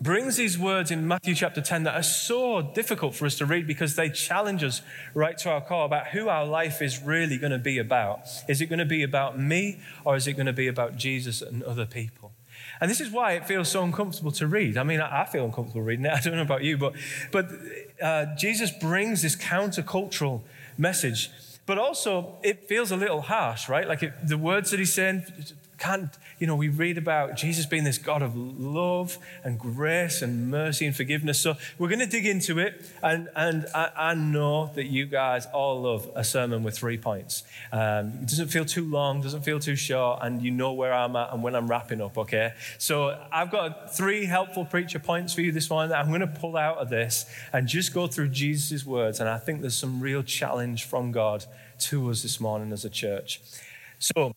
brings 0.00 0.36
these 0.36 0.58
words 0.58 0.90
in 0.90 1.08
Matthew 1.08 1.34
chapter 1.34 1.60
10 1.60 1.84
that 1.84 1.94
are 1.94 2.02
so 2.02 2.60
difficult 2.60 3.14
for 3.14 3.24
us 3.24 3.36
to 3.38 3.46
read 3.46 3.66
because 3.66 3.96
they 3.96 4.10
challenge 4.10 4.62
us 4.62 4.82
right 5.14 5.38
to 5.38 5.50
our 5.50 5.60
core 5.60 5.86
about 5.86 6.08
who 6.08 6.28
our 6.28 6.44
life 6.44 6.82
is 6.82 7.02
really 7.02 7.38
going 7.38 7.52
to 7.52 7.58
be 7.58 7.78
about. 7.78 8.28
Is 8.48 8.60
it 8.60 8.66
going 8.66 8.78
to 8.78 8.84
be 8.84 9.02
about 9.02 9.38
me 9.38 9.80
or 10.04 10.16
is 10.16 10.26
it 10.26 10.34
going 10.34 10.46
to 10.46 10.52
be 10.52 10.68
about 10.68 10.96
Jesus 10.96 11.40
and 11.40 11.62
other 11.62 11.86
people? 11.86 12.32
And 12.80 12.90
this 12.90 13.00
is 13.00 13.10
why 13.10 13.32
it 13.32 13.46
feels 13.46 13.70
so 13.70 13.82
uncomfortable 13.82 14.32
to 14.32 14.46
read. 14.46 14.76
I 14.76 14.82
mean, 14.82 15.00
I 15.00 15.24
feel 15.24 15.46
uncomfortable 15.46 15.82
reading 15.82 16.04
it. 16.04 16.12
I 16.14 16.20
don't 16.20 16.36
know 16.36 16.42
about 16.42 16.62
you, 16.62 16.76
but, 16.76 16.92
but 17.32 17.48
uh, 18.02 18.26
Jesus 18.36 18.70
brings 18.70 19.22
this 19.22 19.36
countercultural 19.36 20.42
message. 20.76 21.30
But 21.64 21.78
also, 21.78 22.36
it 22.42 22.68
feels 22.68 22.92
a 22.92 22.96
little 22.96 23.22
harsh, 23.22 23.68
right? 23.68 23.88
Like 23.88 24.02
it, 24.02 24.12
the 24.22 24.38
words 24.38 24.70
that 24.70 24.78
he's 24.78 24.92
saying 24.92 25.24
can't, 25.78 26.10
you 26.38 26.46
know, 26.46 26.56
we 26.56 26.68
read 26.68 26.98
about 26.98 27.36
Jesus 27.36 27.66
being 27.66 27.84
this 27.84 27.98
God 27.98 28.22
of 28.22 28.36
love 28.36 29.18
and 29.42 29.58
grace 29.58 30.20
and 30.22 30.50
mercy 30.50 30.86
and 30.86 30.94
forgiveness. 30.94 31.40
So 31.40 31.54
we're 31.78 31.88
going 31.88 32.00
to 32.00 32.06
dig 32.06 32.26
into 32.26 32.58
it. 32.58 32.84
And, 33.02 33.28
and 33.34 33.66
I, 33.74 33.90
I 33.96 34.14
know 34.14 34.70
that 34.74 34.86
you 34.86 35.06
guys 35.06 35.46
all 35.46 35.82
love 35.82 36.10
a 36.14 36.24
sermon 36.24 36.62
with 36.62 36.76
three 36.76 36.98
points. 36.98 37.42
Um, 37.72 38.18
it 38.22 38.28
doesn't 38.28 38.48
feel 38.48 38.64
too 38.64 38.84
long, 38.84 39.22
doesn't 39.22 39.42
feel 39.42 39.58
too 39.58 39.76
short, 39.76 40.20
and 40.22 40.42
you 40.42 40.50
know 40.50 40.72
where 40.72 40.92
I'm 40.92 41.16
at 41.16 41.32
and 41.32 41.42
when 41.42 41.54
I'm 41.54 41.68
wrapping 41.68 42.00
up, 42.00 42.18
okay? 42.18 42.52
So 42.78 43.18
I've 43.32 43.50
got 43.50 43.94
three 43.96 44.26
helpful 44.26 44.64
preacher 44.64 44.98
points 44.98 45.32
for 45.32 45.40
you 45.40 45.52
this 45.52 45.70
morning 45.70 45.90
that 45.90 45.98
I'm 45.98 46.08
going 46.08 46.20
to 46.20 46.26
pull 46.26 46.56
out 46.56 46.78
of 46.78 46.90
this 46.90 47.26
and 47.52 47.66
just 47.66 47.94
go 47.94 48.06
through 48.06 48.28
Jesus' 48.28 48.84
words. 48.84 49.20
And 49.20 49.28
I 49.28 49.38
think 49.38 49.62
there's 49.62 49.76
some 49.76 50.00
real 50.00 50.22
challenge 50.22 50.84
from 50.84 51.12
God 51.12 51.46
to 51.78 52.10
us 52.10 52.22
this 52.22 52.40
morning 52.40 52.72
as 52.72 52.84
a 52.84 52.90
church. 52.90 53.40
So, 53.98 54.32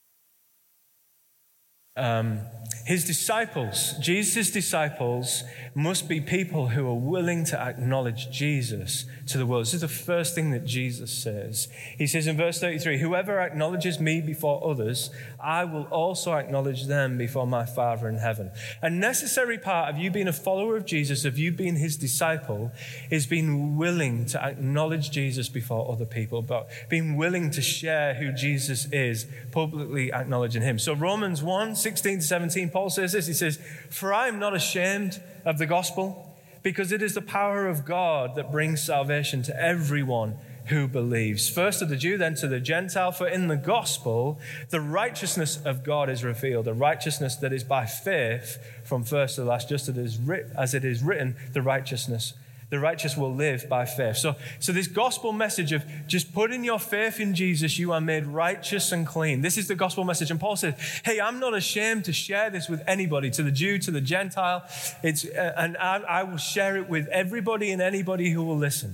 um, 1.99 2.39
his 2.85 3.05
disciples, 3.05 3.93
Jesus' 3.99 4.49
disciples, 4.49 5.43
must 5.79 6.09
be 6.09 6.19
people 6.19 6.67
who 6.67 6.85
are 6.87 6.93
willing 6.93 7.45
to 7.45 7.57
acknowledge 7.57 8.29
Jesus 8.29 9.05
to 9.27 9.37
the 9.37 9.45
world. 9.45 9.63
This 9.63 9.75
is 9.75 9.81
the 9.81 9.87
first 9.87 10.35
thing 10.35 10.51
that 10.51 10.65
Jesus 10.65 11.09
says. 11.11 11.69
He 11.97 12.05
says 12.05 12.27
in 12.27 12.35
verse 12.35 12.59
33 12.59 12.99
Whoever 12.99 13.39
acknowledges 13.39 13.97
me 13.97 14.19
before 14.19 14.69
others, 14.69 15.09
I 15.39 15.63
will 15.63 15.85
also 15.85 16.33
acknowledge 16.33 16.87
them 16.87 17.17
before 17.17 17.47
my 17.47 17.65
Father 17.65 18.09
in 18.09 18.17
heaven. 18.17 18.51
A 18.81 18.89
necessary 18.89 19.57
part 19.57 19.89
of 19.89 19.97
you 19.97 20.11
being 20.11 20.27
a 20.27 20.33
follower 20.33 20.75
of 20.75 20.85
Jesus, 20.85 21.23
of 21.23 21.37
you 21.37 21.53
being 21.53 21.77
his 21.77 21.95
disciple, 21.95 22.71
is 23.09 23.25
being 23.25 23.77
willing 23.77 24.25
to 24.27 24.43
acknowledge 24.43 25.11
Jesus 25.11 25.47
before 25.47 25.89
other 25.89 26.05
people, 26.05 26.41
but 26.41 26.69
being 26.89 27.15
willing 27.15 27.51
to 27.51 27.61
share 27.61 28.15
who 28.15 28.33
Jesus 28.33 28.85
is, 28.91 29.27
publicly 29.53 30.11
acknowledging 30.11 30.61
him. 30.61 30.77
So, 30.77 30.93
Romans 30.93 31.41
1 31.41 31.75
16 31.75 32.19
to 32.19 32.25
17, 32.25 32.69
Paul 32.69 32.89
says 32.89 33.13
this 33.13 33.27
He 33.27 33.33
says, 33.33 33.59
For 33.89 34.13
I 34.13 34.27
am 34.27 34.39
not 34.39 34.53
ashamed 34.53 35.21
of 35.49 35.57
the 35.57 35.65
gospel, 35.65 36.35
because 36.61 36.91
it 36.91 37.01
is 37.01 37.15
the 37.15 37.21
power 37.21 37.65
of 37.65 37.83
God 37.83 38.35
that 38.35 38.51
brings 38.51 38.83
salvation 38.83 39.41
to 39.43 39.59
everyone 39.59 40.37
who 40.67 40.87
believes. 40.87 41.49
First 41.49 41.79
to 41.79 41.85
the 41.85 41.95
Jew, 41.95 42.17
then 42.17 42.35
to 42.35 42.47
the 42.47 42.59
Gentile. 42.59 43.11
For 43.11 43.27
in 43.27 43.47
the 43.47 43.57
gospel, 43.57 44.39
the 44.69 44.79
righteousness 44.79 45.57
of 45.65 45.83
God 45.83 46.07
is 46.07 46.23
revealed, 46.23 46.67
a 46.67 46.73
righteousness 46.73 47.35
that 47.37 47.51
is 47.51 47.63
by 47.63 47.87
faith 47.87 48.59
from 48.83 49.03
first 49.03 49.37
to 49.37 49.43
last, 49.43 49.67
just 49.67 49.89
as 49.89 50.73
it 50.75 50.85
is 50.85 51.01
written, 51.01 51.35
the 51.53 51.63
righteousness 51.63 52.33
the 52.69 52.79
righteous 52.79 53.17
will 53.17 53.33
live 53.33 53.67
by 53.67 53.85
faith. 53.85 54.17
So, 54.17 54.35
so 54.59 54.71
this 54.71 54.87
gospel 54.87 55.33
message 55.33 55.71
of 55.71 55.83
just 56.07 56.33
putting 56.33 56.63
your 56.63 56.79
faith 56.79 57.19
in 57.19 57.33
Jesus, 57.33 57.79
you 57.79 57.91
are 57.91 58.01
made 58.01 58.25
righteous 58.27 58.91
and 58.91 59.07
clean. 59.07 59.41
This 59.41 59.57
is 59.57 59.67
the 59.67 59.75
gospel 59.75 60.03
message. 60.03 60.29
And 60.29 60.39
Paul 60.39 60.55
says, 60.55 60.75
Hey, 61.03 61.19
I'm 61.19 61.39
not 61.39 61.55
ashamed 61.55 62.05
to 62.05 62.13
share 62.13 62.51
this 62.51 62.69
with 62.69 62.83
anybody, 62.85 63.31
to 63.31 63.43
the 63.43 63.51
Jew, 63.51 63.79
to 63.79 63.91
the 63.91 64.01
Gentile. 64.01 64.63
It's, 65.01 65.25
uh, 65.25 65.53
and 65.57 65.77
I, 65.77 65.97
I 65.97 66.23
will 66.23 66.37
share 66.37 66.77
it 66.77 66.87
with 66.87 67.07
everybody 67.07 67.71
and 67.71 67.81
anybody 67.81 68.29
who 68.29 68.43
will 68.43 68.57
listen. 68.57 68.93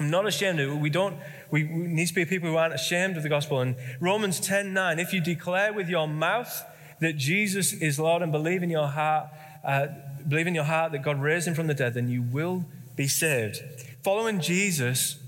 I'm 0.00 0.10
not 0.10 0.26
ashamed 0.26 0.60
of 0.60 0.70
it. 0.70 0.76
We 0.76 0.90
don't, 0.90 1.16
we, 1.50 1.64
we 1.64 1.86
need 1.88 2.08
to 2.08 2.14
be 2.14 2.24
people 2.24 2.48
who 2.48 2.56
aren't 2.56 2.74
ashamed 2.74 3.18
of 3.18 3.22
the 3.22 3.28
gospel. 3.28 3.60
And 3.60 3.76
Romans 4.00 4.40
10 4.40 4.72
9, 4.72 4.98
if 4.98 5.12
you 5.12 5.20
declare 5.20 5.72
with 5.72 5.88
your 5.88 6.08
mouth 6.08 6.64
that 7.00 7.18
Jesus 7.18 7.74
is 7.74 7.98
Lord 7.98 8.22
and 8.22 8.32
believe 8.32 8.62
in 8.62 8.70
your 8.70 8.88
heart, 8.88 9.28
uh, 9.64 9.88
believe 10.26 10.46
in 10.46 10.54
your 10.54 10.64
heart 10.64 10.92
that 10.92 11.02
God 11.02 11.20
raised 11.20 11.46
him 11.46 11.54
from 11.54 11.66
the 11.66 11.74
dead, 11.74 11.92
then 11.92 12.08
you 12.08 12.22
will 12.22 12.64
be 12.96 13.06
saved. 13.06 13.62
Following 14.02 14.40
Jesus 14.40 15.18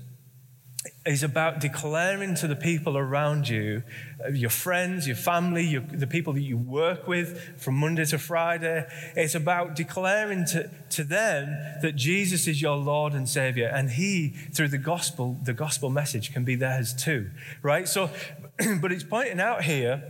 is 1.05 1.23
about 1.23 1.59
declaring 1.59 2.35
to 2.35 2.47
the 2.47 2.55
people 2.55 2.97
around 2.97 3.47
you, 3.47 3.83
uh, 4.23 4.29
your 4.29 4.49
friends, 4.49 5.07
your 5.07 5.15
family, 5.15 5.65
your, 5.65 5.81
the 5.81 6.07
people 6.07 6.33
that 6.33 6.41
you 6.41 6.57
work 6.57 7.07
with 7.07 7.59
from 7.61 7.75
Monday 7.75 8.05
to 8.05 8.17
Friday. 8.17 8.85
It's 9.15 9.35
about 9.35 9.75
declaring 9.75 10.45
to, 10.47 10.69
to 10.91 11.03
them 11.03 11.57
that 11.81 11.95
Jesus 11.95 12.47
is 12.47 12.61
your 12.61 12.77
Lord 12.77 13.13
and 13.13 13.27
Savior, 13.27 13.67
and 13.67 13.91
He, 13.91 14.29
through 14.53 14.69
the 14.69 14.77
gospel, 14.77 15.37
the 15.43 15.53
gospel 15.53 15.89
message 15.89 16.33
can 16.33 16.43
be 16.43 16.55
theirs 16.55 16.93
too, 16.93 17.31
right? 17.61 17.87
So, 17.87 18.09
but 18.81 18.91
it's 18.91 19.03
pointing 19.03 19.39
out 19.39 19.63
here, 19.63 20.03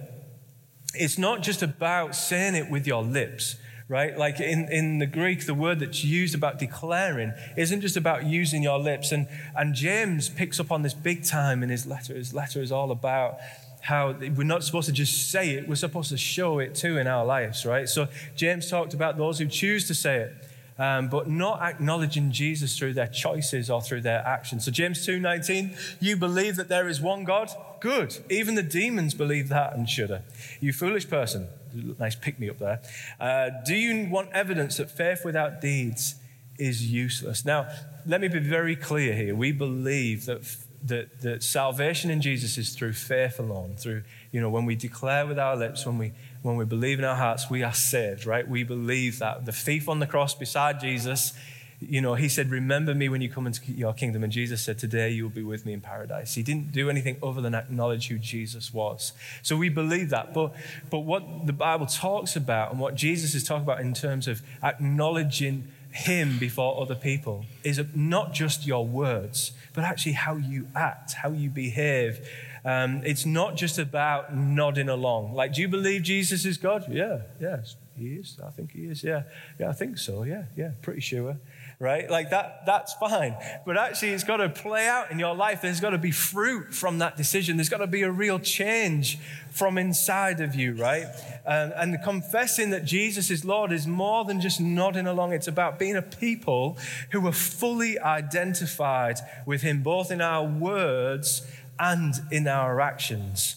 it's 0.95 1.17
not 1.17 1.43
just 1.43 1.61
about 1.61 2.15
saying 2.15 2.55
it 2.55 2.69
with 2.69 2.87
your 2.87 3.03
lips 3.03 3.55
right? 3.89 4.15
Like 4.17 4.39
in, 4.39 4.71
in 4.71 4.99
the 4.99 5.07
Greek, 5.07 5.47
the 5.47 5.55
word 5.55 5.79
that's 5.79 6.05
used 6.05 6.35
about 6.35 6.59
declaring 6.59 7.33
isn't 7.57 7.81
just 7.81 7.97
about 7.97 8.23
using 8.23 8.61
your 8.61 8.77
lips. 8.77 9.11
And, 9.11 9.27
and 9.57 9.73
James 9.73 10.29
picks 10.29 10.59
up 10.59 10.71
on 10.71 10.83
this 10.83 10.93
big 10.93 11.25
time 11.25 11.63
in 11.63 11.69
his 11.69 11.87
letter. 11.87 12.13
His 12.13 12.33
letter 12.33 12.61
is 12.61 12.71
all 12.71 12.91
about 12.91 13.39
how 13.81 14.11
we're 14.11 14.43
not 14.43 14.63
supposed 14.63 14.87
to 14.87 14.93
just 14.93 15.31
say 15.31 15.51
it, 15.51 15.67
we're 15.67 15.75
supposed 15.75 16.09
to 16.09 16.17
show 16.17 16.59
it 16.59 16.75
too 16.75 16.97
in 16.97 17.07
our 17.07 17.25
lives, 17.25 17.65
right? 17.65 17.89
So 17.89 18.07
James 18.35 18.69
talked 18.69 18.93
about 18.93 19.17
those 19.17 19.39
who 19.39 19.47
choose 19.47 19.87
to 19.87 19.95
say 19.95 20.17
it. 20.17 20.45
Um, 20.77 21.09
but 21.09 21.27
not 21.27 21.61
acknowledging 21.61 22.31
Jesus 22.31 22.77
through 22.77 22.93
their 22.93 23.07
choices 23.07 23.69
or 23.69 23.81
through 23.81 23.99
their 23.99 24.25
actions. 24.25 24.63
So 24.63 24.71
James 24.71 25.05
2:19, 25.05 25.75
you 25.99 26.15
believe 26.15 26.55
that 26.55 26.69
there 26.69 26.87
is 26.87 27.01
one 27.01 27.25
God? 27.25 27.51
Good. 27.81 28.19
Even 28.29 28.55
the 28.55 28.63
demons 28.63 29.13
believe 29.13 29.49
that 29.49 29.75
and 29.75 29.89
shudder. 29.89 30.21
You 30.61 30.71
foolish 30.71 31.09
person 31.09 31.49
nice 31.73 32.15
pick 32.15 32.39
me 32.39 32.49
up 32.49 32.59
there. 32.59 32.81
Uh, 33.19 33.49
do 33.65 33.75
you 33.75 34.09
want 34.09 34.29
evidence 34.33 34.77
that 34.77 34.91
faith 34.91 35.23
without 35.25 35.61
deeds 35.61 36.15
is 36.57 36.91
useless? 36.91 37.45
Now, 37.45 37.67
let 38.05 38.21
me 38.21 38.27
be 38.27 38.39
very 38.39 38.75
clear 38.75 39.13
here. 39.13 39.35
We 39.35 39.51
believe 39.51 40.25
that, 40.25 40.41
that, 40.83 41.21
that 41.21 41.43
salvation 41.43 42.09
in 42.09 42.21
Jesus 42.21 42.57
is 42.57 42.71
through 42.71 42.93
faith 42.93 43.39
alone, 43.39 43.75
through, 43.77 44.03
you 44.31 44.41
know, 44.41 44.49
when 44.49 44.65
we 44.65 44.75
declare 44.75 45.25
with 45.25 45.39
our 45.39 45.55
lips, 45.55 45.85
when 45.85 45.97
we, 45.97 46.13
when 46.41 46.55
we 46.55 46.65
believe 46.65 46.99
in 46.99 47.05
our 47.05 47.15
hearts, 47.15 47.49
we 47.49 47.63
are 47.63 47.73
saved, 47.73 48.25
right? 48.25 48.47
We 48.47 48.63
believe 48.63 49.19
that. 49.19 49.45
The 49.45 49.51
thief 49.51 49.87
on 49.89 49.99
the 49.99 50.07
cross 50.07 50.33
beside 50.33 50.79
Jesus 50.79 51.33
you 51.79 52.01
know, 52.01 52.15
he 52.15 52.27
said, 52.27 52.49
Remember 52.51 52.93
me 52.93 53.07
when 53.07 53.21
you 53.21 53.29
come 53.29 53.47
into 53.47 53.71
your 53.71 53.93
kingdom. 53.93 54.23
And 54.23 54.33
Jesus 54.33 54.61
said, 54.61 54.77
Today 54.77 55.11
you 55.11 55.23
will 55.23 55.29
be 55.29 55.43
with 55.43 55.65
me 55.65 55.73
in 55.73 55.81
paradise. 55.81 56.35
He 56.35 56.43
didn't 56.43 56.71
do 56.71 56.89
anything 56.89 57.17
other 57.23 57.41
than 57.41 57.55
acknowledge 57.55 58.09
who 58.09 58.17
Jesus 58.17 58.73
was. 58.73 59.13
So 59.41 59.55
we 59.55 59.69
believe 59.69 60.09
that. 60.09 60.33
But, 60.33 60.53
but 60.89 60.99
what 60.99 61.45
the 61.45 61.53
Bible 61.53 61.85
talks 61.85 62.35
about 62.35 62.71
and 62.71 62.79
what 62.79 62.95
Jesus 62.95 63.33
is 63.33 63.43
talking 63.43 63.63
about 63.63 63.79
in 63.79 63.93
terms 63.93 64.27
of 64.27 64.41
acknowledging 64.61 65.69
him 65.91 66.37
before 66.37 66.81
other 66.81 66.95
people 66.95 67.45
is 67.63 67.81
not 67.95 68.33
just 68.33 68.67
your 68.67 68.85
words, 68.85 69.53
but 69.73 69.83
actually 69.83 70.13
how 70.13 70.35
you 70.35 70.67
act, 70.75 71.13
how 71.13 71.31
you 71.31 71.49
behave. 71.49 72.27
Um, 72.65 73.01
it's 73.05 73.25
not 73.25 73.55
just 73.55 73.79
about 73.79 74.35
nodding 74.35 74.89
along. 74.89 75.33
Like, 75.33 75.53
do 75.53 75.61
you 75.61 75.69
believe 75.69 76.03
Jesus 76.03 76.45
is 76.45 76.57
God? 76.57 76.85
Yeah, 76.91 77.21
yes, 77.39 77.77
he 77.97 78.15
is. 78.15 78.37
I 78.45 78.49
think 78.49 78.73
he 78.73 78.83
is. 78.83 79.01
Yeah, 79.01 79.23
yeah, 79.57 79.69
I 79.69 79.73
think 79.73 79.97
so. 79.97 80.23
Yeah, 80.23 80.43
yeah, 80.57 80.71
pretty 80.81 80.99
sure 80.99 81.37
right? 81.79 82.09
Like 82.09 82.31
that, 82.31 82.65
that's 82.65 82.93
fine. 82.95 83.37
But 83.65 83.77
actually, 83.77 84.09
it's 84.09 84.25
got 84.25 84.37
to 84.37 84.49
play 84.49 84.85
out 84.85 85.11
in 85.11 85.19
your 85.19 85.33
life. 85.33 85.61
There's 85.61 85.79
got 85.79 85.91
to 85.91 85.97
be 85.97 86.11
fruit 86.11 86.73
from 86.73 86.99
that 86.99 87.15
decision. 87.15 87.55
There's 87.55 87.69
got 87.69 87.77
to 87.77 87.87
be 87.87 88.01
a 88.01 88.11
real 88.11 88.37
change 88.37 89.17
from 89.51 89.77
inside 89.77 90.41
of 90.41 90.55
you, 90.55 90.73
right? 90.73 91.05
And, 91.45 91.71
and 91.73 92.03
confessing 92.03 92.71
that 92.71 92.83
Jesus 92.83 93.31
is 93.31 93.45
Lord 93.45 93.71
is 93.71 93.87
more 93.87 94.25
than 94.25 94.41
just 94.41 94.59
nodding 94.59 95.07
along. 95.07 95.31
It's 95.31 95.47
about 95.47 95.79
being 95.79 95.95
a 95.95 96.01
people 96.01 96.77
who 97.11 97.25
are 97.25 97.31
fully 97.31 97.97
identified 97.97 99.19
with 99.45 99.61
Him, 99.61 99.81
both 99.81 100.11
in 100.11 100.19
our 100.19 100.45
words 100.45 101.47
and 101.79 102.13
in 102.29 102.45
our 102.45 102.81
actions. 102.81 103.55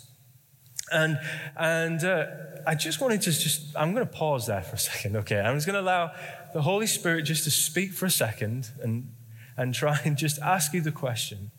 And, 0.93 1.19
and 1.57 2.05
uh, 2.05 2.26
I 2.67 2.75
just 2.75 3.00
wanted 3.00 3.23
to 3.23 3.33
just, 3.33 3.75
I'm 3.76 3.95
going 3.95 4.07
to 4.07 4.12
pause 4.12 4.47
there 4.47 4.62
for 4.62 4.76
a 4.76 4.79
second, 4.79 5.17
okay? 5.17 5.41
I'm 5.41 5.57
just 5.57 5.67
going 5.67 5.75
to 5.75 5.81
allow 5.81 6.12
the 6.53 6.63
Holy 6.63 6.87
Spirit 6.87 7.23
just 7.23 7.45
to 7.45 7.51
speak 7.51 7.93
for 7.93 8.07
a 8.07 8.11
second 8.11 8.71
and, 8.83 9.13
and 9.57 9.75
try 9.75 10.01
and 10.05 10.17
just 10.17 10.41
ask 10.41 10.73
you 10.73 10.81
the 10.81 10.93
question. 10.93 11.51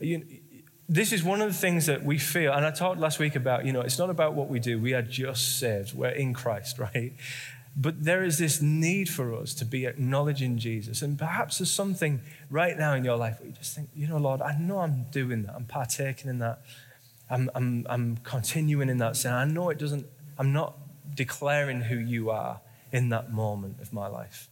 You, 0.00 0.24
this 0.88 1.12
is 1.12 1.24
one 1.24 1.40
of 1.40 1.48
the 1.48 1.58
things 1.58 1.86
that 1.86 2.04
we 2.04 2.18
feel, 2.18 2.52
and 2.52 2.64
I 2.64 2.70
talked 2.70 3.00
last 3.00 3.18
week 3.18 3.34
about, 3.34 3.64
you 3.64 3.72
know, 3.72 3.80
it's 3.80 3.98
not 3.98 4.10
about 4.10 4.34
what 4.34 4.48
we 4.48 4.60
do. 4.60 4.78
We 4.78 4.94
are 4.94 5.02
just 5.02 5.58
saved. 5.58 5.94
We're 5.94 6.10
in 6.10 6.32
Christ, 6.34 6.78
right? 6.94 7.14
But 7.76 8.04
there 8.04 8.24
is 8.24 8.38
this 8.38 8.62
need 8.62 9.08
for 9.08 9.34
us 9.34 9.52
to 9.54 9.64
be 9.64 9.84
acknowledging 9.84 10.56
Jesus. 10.56 11.02
And 11.02 11.18
perhaps 11.18 11.58
there's 11.58 11.70
something 11.70 12.22
right 12.48 12.76
now 12.78 12.94
in 12.94 13.04
your 13.04 13.16
life 13.16 13.38
where 13.38 13.48
you 13.48 13.52
just 13.52 13.74
think, 13.74 13.90
you 13.94 14.06
know, 14.06 14.16
Lord, 14.16 14.40
I 14.40 14.56
know 14.56 14.78
I'm 14.78 15.04
doing 15.10 15.42
that. 15.42 15.54
I'm 15.54 15.66
partaking 15.66 16.30
in 16.30 16.38
that. 16.38 16.62
I'm, 17.28 17.50
I'm, 17.54 17.86
I'm 17.90 18.16
continuing 18.18 18.88
in 18.88 18.98
that 18.98 19.16
sin. 19.16 19.32
I 19.32 19.44
know 19.44 19.68
it 19.68 19.78
doesn't, 19.78 20.06
I'm 20.38 20.52
not 20.52 20.78
declaring 21.14 21.82
who 21.82 21.96
you 21.96 22.30
are 22.30 22.60
in 22.92 23.08
that 23.10 23.32
moment 23.32 23.80
of 23.80 23.92
my 23.92 24.06
life. 24.06 24.48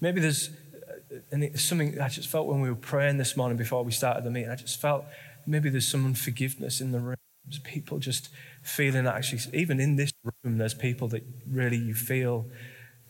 Maybe 0.00 0.20
there's 0.20 0.50
uh, 0.50 1.16
and 1.30 1.58
something 1.58 2.00
I 2.00 2.08
just 2.08 2.28
felt 2.28 2.46
when 2.46 2.60
we 2.60 2.68
were 2.68 2.76
praying 2.76 3.18
this 3.18 3.36
morning 3.36 3.56
before 3.56 3.82
we 3.82 3.92
started 3.92 4.24
the 4.24 4.30
meeting. 4.30 4.50
I 4.50 4.56
just 4.56 4.80
felt 4.80 5.04
maybe 5.46 5.68
there's 5.68 5.88
some 5.88 6.04
unforgiveness 6.04 6.80
in 6.80 6.92
the 6.92 7.00
room. 7.00 7.16
There's 7.46 7.58
people 7.58 7.98
just 7.98 8.30
feeling 8.62 9.06
actually, 9.06 9.40
even 9.52 9.80
in 9.80 9.96
this 9.96 10.12
room, 10.24 10.58
there's 10.58 10.74
people 10.74 11.08
that 11.08 11.24
really 11.46 11.76
you 11.76 11.94
feel 11.94 12.46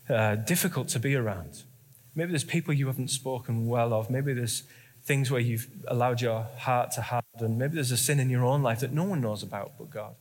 uh, 0.09 0.37
difficult 0.37 0.89
to 0.89 0.99
be 0.99 1.15
around. 1.15 1.63
Maybe 2.15 2.31
there's 2.31 2.45
people 2.45 2.75
you 2.75 2.87
haven't 2.87 3.09
spoken 3.09 3.67
well 3.67 3.93
of. 3.93 4.11
Maybe 4.11 4.35
there's 4.35 4.65
things 5.05 5.31
where 5.31 5.41
you've 5.41 5.69
allowed 5.89 6.21
your 6.21 6.47
heart 6.59 6.91
to 6.93 7.03
harden. 7.03 7.59
Maybe 7.59 7.75
there's 7.75 7.91
a 7.93 7.97
sin 7.97 8.21
in 8.21 8.31
your 8.31 8.45
own 8.45 8.63
life 8.63 8.81
that 8.81 8.93
no 8.93 9.05
one 9.05 9.21
knows 9.21 9.43
about 9.43 9.73
but 9.79 9.91
God. 9.91 10.15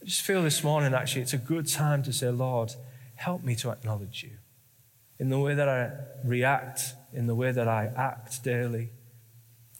I 0.00 0.04
just 0.04 0.22
feel 0.22 0.42
this 0.42 0.62
morning 0.62 0.92
actually 0.92 1.22
it's 1.22 1.32
a 1.32 1.38
good 1.38 1.66
time 1.66 2.02
to 2.02 2.12
say, 2.12 2.28
Lord, 2.28 2.74
help 3.16 3.42
me 3.42 3.54
to 3.56 3.70
acknowledge 3.70 4.22
you 4.22 4.38
in 5.18 5.28
the 5.28 5.38
way 5.38 5.54
that 5.54 5.68
I 5.68 5.92
react, 6.24 6.94
in 7.12 7.26
the 7.26 7.34
way 7.34 7.52
that 7.52 7.68
I 7.68 7.90
act 7.96 8.42
daily, 8.42 8.90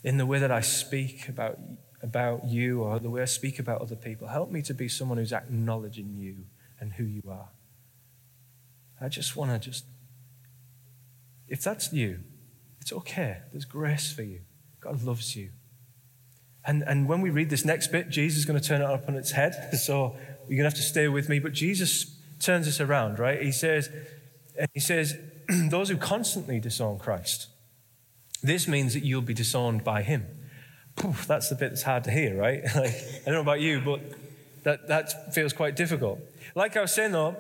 in 0.03 0.17
the 0.17 0.27
way 0.27 0.39
that 0.39 0.51
I 0.51 0.61
speak 0.61 1.29
about, 1.29 1.59
about 2.03 2.45
you 2.47 2.83
or 2.83 2.99
the 2.99 3.11
way 3.11 3.23
I 3.23 3.27
speak 3.27 3.59
about 3.59 3.81
other 3.81 3.97
people. 3.97 4.29
Help 4.29 4.51
me 4.51 4.63
to 4.63 4.75
be 4.75 4.89
someone 4.89 5.19
who's 5.19 5.33
acknowledging 5.33 6.15
you 6.17 6.45
and 6.79 6.93
who 6.93 7.05
you 7.05 7.23
are. 7.29 7.49
I 9.01 9.09
just 9.09 9.37
want 9.37 9.51
to 9.51 9.59
just, 9.59 9.85
if 11.49 11.63
that's 11.63 11.93
you, 11.93 12.21
it's 12.81 12.93
okay. 12.93 13.39
There's 13.51 13.65
grace 13.65 14.13
for 14.13 14.23
you. 14.23 14.41
God 14.81 15.03
loves 15.03 15.35
you. 15.35 15.51
And, 16.67 16.83
and 16.83 17.09
when 17.09 17.21
we 17.21 17.31
read 17.31 17.51
this 17.51 17.65
next 17.65 17.89
bit, 17.89 18.09
Jesus 18.09 18.39
is 18.39 18.45
going 18.45 18.61
to 18.61 18.67
turn 18.67 18.81
it 18.81 18.87
up 18.87 19.09
on 19.09 19.17
its 19.17 19.33
head. 19.33 19.71
So 19.79 20.17
you're 20.49 20.59
going 20.59 20.59
to 20.59 20.65
have 20.65 20.75
to 20.75 20.83
stay 20.83 21.09
with 21.09 21.29
me. 21.29 21.39
But 21.39 21.53
Jesus 21.53 22.14
turns 22.45 22.67
this 22.67 22.81
around, 22.81 23.19
right? 23.19 23.41
He 23.43 23.53
says, 23.53 23.91
he 24.73 24.81
says, 24.81 25.17
those 25.49 25.89
who 25.89 25.97
constantly 25.97 26.61
disown 26.61 26.99
Christ, 26.99 27.49
this 28.43 28.69
means 28.69 28.95
that 28.95 29.05
you'll 29.05 29.23
be 29.23 29.35
disowned 29.35 29.85
by 29.85 30.03
him. 30.03 30.27
Poof, 30.97 31.27
that's 31.27 31.49
the 31.49 31.55
bit 31.55 31.71
that's 31.71 31.83
hard 31.83 32.05
to 32.05 32.11
hear, 32.11 32.37
right? 32.37 32.63
like, 32.77 32.95
I 32.95 33.23
don't 33.27 33.35
know 33.35 33.41
about 33.41 33.61
you, 33.61 33.81
but 33.81 34.01
that, 34.63 34.89
that 34.89 35.35
feels 35.35 35.53
quite 35.53 35.77
difficult. 35.77 36.21
Like 36.55 36.77
I 36.77 36.83
was 36.83 36.93
saying 36.93 37.13
though, 37.13 37.37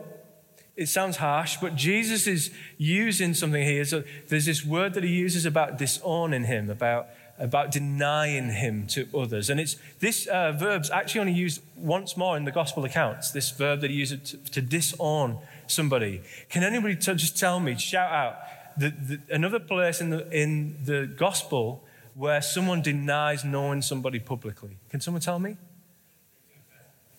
it 0.76 0.88
sounds 0.88 1.18
harsh, 1.18 1.56
but 1.60 1.76
Jesus 1.76 2.26
is 2.26 2.50
using 2.78 3.32
something 3.32 3.62
here. 3.62 3.84
So 3.84 4.02
there's 4.28 4.46
this 4.46 4.64
word 4.64 4.94
that 4.94 5.04
he 5.04 5.10
uses 5.10 5.46
about 5.46 5.78
disowning 5.78 6.44
him, 6.44 6.68
about 6.68 7.06
about 7.38 7.72
denying 7.72 8.50
him 8.50 8.86
to 8.86 9.08
others. 9.16 9.50
And 9.50 9.58
it's 9.58 9.76
this 9.98 10.26
uh, 10.26 10.52
verb's 10.52 10.90
actually 10.90 11.20
only 11.22 11.32
used 11.32 11.60
once 11.76 12.16
more 12.16 12.36
in 12.36 12.44
the 12.44 12.52
gospel 12.52 12.84
accounts, 12.84 13.32
this 13.32 13.50
verb 13.50 13.80
that 13.80 13.90
he 13.90 13.96
uses 13.96 14.30
to, 14.30 14.36
to 14.52 14.62
disown 14.62 15.38
somebody. 15.66 16.22
Can 16.48 16.62
anybody 16.62 16.94
t- 16.94 17.14
just 17.14 17.38
tell 17.38 17.58
me, 17.60 17.76
shout 17.76 18.12
out, 18.12 18.36
that 18.76 18.94
another 19.30 19.60
place 19.60 20.00
in 20.00 20.10
the, 20.10 20.30
in 20.30 20.76
the 20.84 21.06
gospel 21.06 21.84
where 22.14 22.40
someone 22.40 22.82
denies 22.82 23.44
knowing 23.44 23.82
somebody 23.82 24.20
publicly? 24.20 24.78
Can 24.88 25.00
someone 25.00 25.20
tell 25.20 25.38
me? 25.38 25.56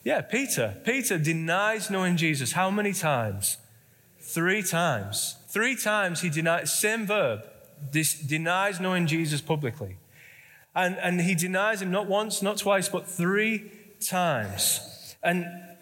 Yeah, 0.03 0.21
Peter. 0.21 0.77
Peter 0.85 1.17
denies 1.17 1.89
knowing 1.89 2.15
Jesus. 2.15 2.51
How 2.51 2.69
many 2.69 2.93
times? 2.93 3.57
Three 4.19 4.61
times. 4.63 5.37
Three 5.47 5.75
times 5.75 6.21
he 6.21 6.29
denies, 6.29 6.71
same 6.71 7.05
verb, 7.05 7.41
this 7.91 8.13
denies 8.13 8.79
knowing 8.79 9.07
Jesus 9.07 9.41
publicly. 9.41 9.97
And, 10.75 10.97
and 10.97 11.21
he 11.21 11.35
denies 11.35 11.81
him 11.81 11.91
not 11.91 12.07
once, 12.07 12.41
not 12.41 12.57
twice, 12.57 12.89
but 12.89 13.07
three 13.07 13.71
times. 14.05 15.15
And, 15.23 15.45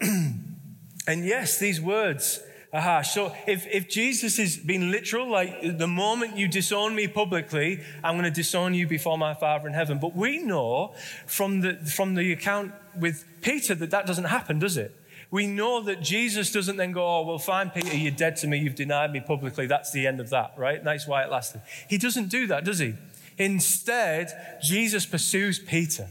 and 1.06 1.24
yes, 1.24 1.58
these 1.58 1.80
words 1.80 2.40
are 2.72 2.80
harsh. 2.80 3.10
So 3.10 3.32
if, 3.46 3.66
if 3.66 3.88
Jesus 3.88 4.38
is 4.38 4.56
being 4.56 4.90
literal, 4.90 5.30
like 5.30 5.78
the 5.78 5.86
moment 5.86 6.36
you 6.36 6.48
disown 6.48 6.94
me 6.94 7.08
publicly, 7.08 7.80
I'm 8.02 8.14
going 8.14 8.24
to 8.24 8.30
disown 8.30 8.74
you 8.74 8.86
before 8.86 9.18
my 9.18 9.34
Father 9.34 9.68
in 9.68 9.74
heaven. 9.74 9.98
But 9.98 10.14
we 10.14 10.38
know 10.38 10.94
from 11.26 11.60
the, 11.60 11.74
from 11.74 12.14
the 12.14 12.32
account 12.32 12.72
with 12.98 13.24
Peter 13.40 13.74
that 13.74 13.90
that 13.90 14.06
doesn't 14.06 14.24
happen, 14.24 14.58
does 14.58 14.76
it? 14.76 14.94
We 15.30 15.48
know 15.48 15.82
that 15.82 16.00
Jesus 16.00 16.52
doesn't 16.52 16.76
then 16.76 16.92
go, 16.92 17.04
Oh, 17.04 17.22
well, 17.22 17.38
fine, 17.38 17.70
Peter, 17.70 17.96
you're 17.96 18.12
dead 18.12 18.36
to 18.36 18.46
me. 18.46 18.58
You've 18.58 18.76
denied 18.76 19.12
me 19.12 19.20
publicly. 19.20 19.66
That's 19.66 19.90
the 19.90 20.06
end 20.06 20.20
of 20.20 20.30
that, 20.30 20.54
right? 20.56 20.82
That's 20.82 21.08
why 21.08 21.24
it 21.24 21.30
lasted. 21.30 21.62
He 21.88 21.98
doesn't 21.98 22.28
do 22.28 22.46
that, 22.48 22.64
does 22.64 22.78
he? 22.78 22.94
Instead, 23.38 24.58
Jesus 24.62 25.06
pursues 25.06 25.58
Peter. 25.58 26.08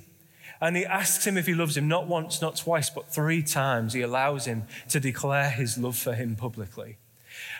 And 0.62 0.78
he 0.78 0.86
asks 0.86 1.28
him 1.28 1.38
if 1.38 1.46
he 1.46 1.54
loves 1.54 1.76
him, 1.76 1.90
not 1.90 2.08
once, 2.08 2.42
not 2.42 2.56
twice, 2.56 2.90
but 2.90 3.12
three 3.14 3.44
times. 3.44 3.94
He 3.94 4.02
allows 4.02 4.46
him 4.46 4.64
to 4.90 5.00
declare 5.00 5.50
his 5.50 5.78
love 5.78 5.98
for 5.98 6.14
him 6.14 6.38
publicly. 6.38 6.98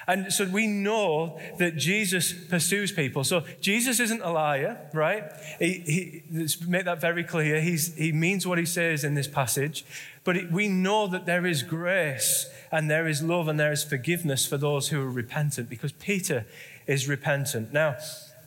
And 0.08 0.32
so 0.32 0.46
we 0.46 0.68
know 0.68 1.40
that 1.60 1.76
Jesus 1.76 2.34
pursues 2.34 2.92
people. 2.92 3.24
So 3.24 3.44
Jesus 3.62 4.00
isn't 4.00 4.22
a 4.22 4.32
liar, 4.32 4.90
right? 4.94 5.24
He, 5.60 5.74
he, 5.86 6.24
let's 6.32 6.62
make 6.66 6.86
that 6.86 7.02
very 7.02 7.24
clear. 7.24 7.62
He's, 7.62 7.94
he 7.96 8.12
means 8.12 8.46
what 8.46 8.58
he 8.58 8.66
says 8.66 9.04
in 9.04 9.16
this 9.16 9.28
passage. 9.28 9.86
But 10.24 10.38
it, 10.38 10.52
we 10.52 10.68
know 10.68 11.08
that 11.08 11.26
there 11.26 11.46
is 11.46 11.64
grace 11.64 12.50
and 12.72 12.90
there 12.90 13.08
is 13.08 13.22
love 13.22 13.48
and 13.48 13.60
there 13.60 13.72
is 13.72 13.84
forgiveness 13.84 14.46
for 14.46 14.58
those 14.58 14.90
who 14.90 15.02
are 15.02 15.10
repentant 15.10 15.70
because 15.70 15.92
Peter 15.94 16.46
is 16.88 17.08
repentant. 17.08 17.72
Now, 17.74 17.98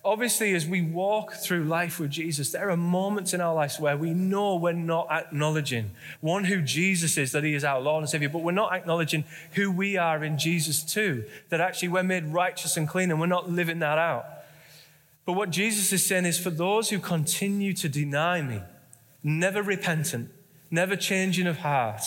obviously, 0.07 0.55
as 0.55 0.67
we 0.67 0.81
walk 0.81 1.35
through 1.35 1.65
life 1.65 1.99
with 1.99 2.11
Jesus, 2.11 2.53
there 2.53 2.71
are 2.71 2.77
moments 2.77 3.35
in 3.35 3.41
our 3.41 3.53
lives 3.53 3.81
where 3.81 3.97
we 3.97 4.15
know 4.15 4.55
we're 4.55 4.73
not 4.73 5.11
acknowledging 5.11 5.91
one, 6.21 6.45
who 6.45 6.63
Jesus 6.63 7.19
is, 7.19 7.33
that 7.33 7.43
he 7.43 7.55
is 7.55 7.65
our 7.65 7.81
Lord 7.81 8.03
and 8.03 8.09
Savior, 8.09 8.29
but 8.29 8.43
we're 8.43 8.53
not 8.53 8.73
acknowledging 8.73 9.25
who 9.53 9.71
we 9.71 9.97
are 9.97 10.23
in 10.23 10.39
Jesus 10.39 10.83
too, 10.83 11.25
that 11.49 11.61
actually 11.61 11.89
we're 11.89 12.05
made 12.05 12.27
righteous 12.27 12.77
and 12.77 12.89
clean 12.89 13.11
and 13.11 13.19
we're 13.19 13.27
not 13.27 13.51
living 13.51 13.81
that 13.81 13.99
out. 13.99 14.27
But 15.27 15.33
what 15.33 15.51
Jesus 15.51 15.93
is 15.93 16.07
saying 16.07 16.25
is 16.25 16.39
for 16.39 16.51
those 16.51 16.91
who 16.91 17.01
continue 17.01 17.73
to 17.73 17.89
deny 17.89 18.41
me, 18.41 18.63
never 19.25 19.61
repentant, 19.61 20.31
never 20.71 20.95
changing 20.95 21.49
of 21.49 21.59
heart, 21.59 22.03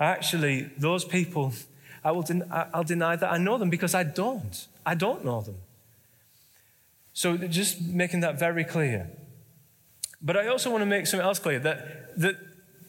actually, 0.00 0.70
those 0.76 1.04
people, 1.04 1.52
I 2.04 2.10
will 2.10 2.22
den- 2.22 2.48
I'll 2.50 2.82
deny 2.82 3.14
that 3.14 3.32
I 3.32 3.38
know 3.38 3.58
them 3.58 3.70
because 3.70 3.94
I 3.94 4.02
don't. 4.02 4.66
I 4.84 4.96
don't 4.96 5.24
know 5.24 5.40
them. 5.40 5.54
So 7.12 7.36
just 7.36 7.80
making 7.80 8.20
that 8.20 8.38
very 8.38 8.64
clear. 8.64 9.10
But 10.20 10.36
I 10.36 10.46
also 10.46 10.70
want 10.70 10.82
to 10.82 10.86
make 10.86 11.06
something 11.06 11.26
else 11.26 11.38
clear 11.38 11.58
that, 11.60 12.18
that 12.20 12.36